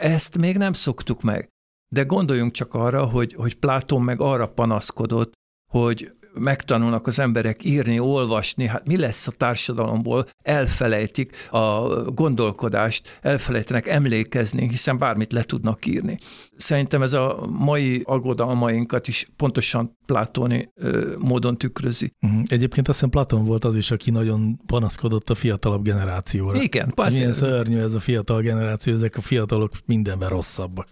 ezt 0.00 0.38
még 0.38 0.56
nem 0.56 0.72
szoktuk 0.72 1.22
meg. 1.22 1.48
De 1.94 2.02
gondoljunk 2.02 2.52
csak 2.52 2.74
arra, 2.74 3.04
hogy, 3.04 3.34
hogy 3.34 3.58
Pláton 3.58 4.02
meg 4.02 4.20
arra 4.20 4.48
panaszkodott, 4.48 5.32
hogy 5.70 6.12
megtanulnak 6.38 7.06
az 7.06 7.18
emberek 7.18 7.64
írni, 7.64 7.98
olvasni, 7.98 8.66
hát 8.66 8.86
mi 8.86 8.96
lesz 8.96 9.26
a 9.26 9.30
társadalomból, 9.30 10.26
elfelejtik 10.42 11.48
a 11.50 11.88
gondolkodást, 12.10 13.18
elfelejtenek 13.22 13.88
emlékezni, 13.88 14.68
hiszen 14.68 14.98
bármit 14.98 15.32
le 15.32 15.42
tudnak 15.42 15.86
írni. 15.86 16.18
Szerintem 16.56 17.02
ez 17.02 17.12
a 17.12 17.46
mai 17.50 18.02
aggodalmainkat 18.04 19.08
is 19.08 19.26
pontosan 19.36 19.98
plátóni 20.06 20.72
módon 21.18 21.58
tükrözi. 21.58 22.12
Uh-huh. 22.20 22.42
Egyébként 22.44 22.88
azt 22.88 22.96
hiszem 22.96 23.10
Platon 23.10 23.44
volt 23.44 23.64
az 23.64 23.76
is, 23.76 23.90
aki 23.90 24.10
nagyon 24.10 24.60
panaszkodott 24.66 25.30
a 25.30 25.34
fiatalabb 25.34 25.82
generációra. 25.82 26.62
Igen, 26.62 26.92
persze. 26.94 27.16
Milyen 27.16 27.32
szörnyű 27.32 27.78
ez 27.78 27.94
a 27.94 28.00
fiatal 28.00 28.40
generáció, 28.40 28.94
ezek 28.94 29.16
a 29.16 29.20
fiatalok 29.20 29.72
mindenben 29.86 30.28
rosszabbak, 30.28 30.88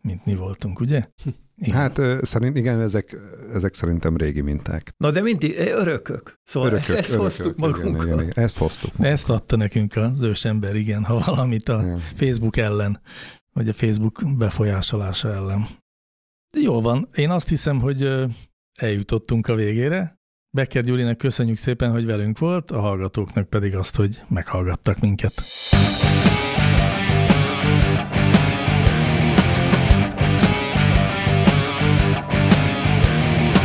mint 0.00 0.24
mi 0.24 0.34
voltunk, 0.34 0.80
ugye? 0.80 1.04
Igen. 1.58 1.76
Hát 1.76 2.00
szerint, 2.22 2.56
igen, 2.56 2.80
ezek, 2.80 3.16
ezek 3.52 3.74
szerintem 3.74 4.16
régi 4.16 4.40
minták. 4.40 4.92
Na 4.96 5.10
de 5.10 5.20
mindig 5.20 5.58
örökök. 5.58 6.40
Szóval 6.44 6.68
örökök, 6.68 6.88
ezt, 6.88 6.98
ezt 6.98 7.08
örökök, 7.08 7.24
hoztuk 7.24 7.56
magunkkal. 7.56 7.90
Igen, 7.90 8.06
igen, 8.06 8.20
igen, 8.20 8.44
ezt 8.44 8.58
hoztuk. 8.58 8.92
Ezt 8.98 9.30
adta 9.30 9.56
nekünk 9.56 9.96
az 9.96 10.22
ősember, 10.22 10.76
igen, 10.76 11.04
ha 11.04 11.18
valamit 11.26 11.68
a 11.68 11.80
igen. 11.82 12.00
Facebook 12.00 12.56
ellen, 12.56 13.00
vagy 13.52 13.68
a 13.68 13.72
Facebook 13.72 14.22
befolyásolása 14.38 15.32
ellen. 15.32 15.66
Jó 16.60 16.80
van, 16.80 17.08
én 17.14 17.30
azt 17.30 17.48
hiszem, 17.48 17.80
hogy 17.80 18.26
eljutottunk 18.78 19.48
a 19.48 19.54
végére. 19.54 20.20
Becker 20.50 20.82
Gyurinek 20.82 21.16
köszönjük 21.16 21.56
szépen, 21.56 21.90
hogy 21.90 22.06
velünk 22.06 22.38
volt, 22.38 22.70
a 22.70 22.80
hallgatóknak 22.80 23.48
pedig 23.48 23.76
azt, 23.76 23.96
hogy 23.96 24.22
meghallgattak 24.28 24.98
minket. 24.98 25.42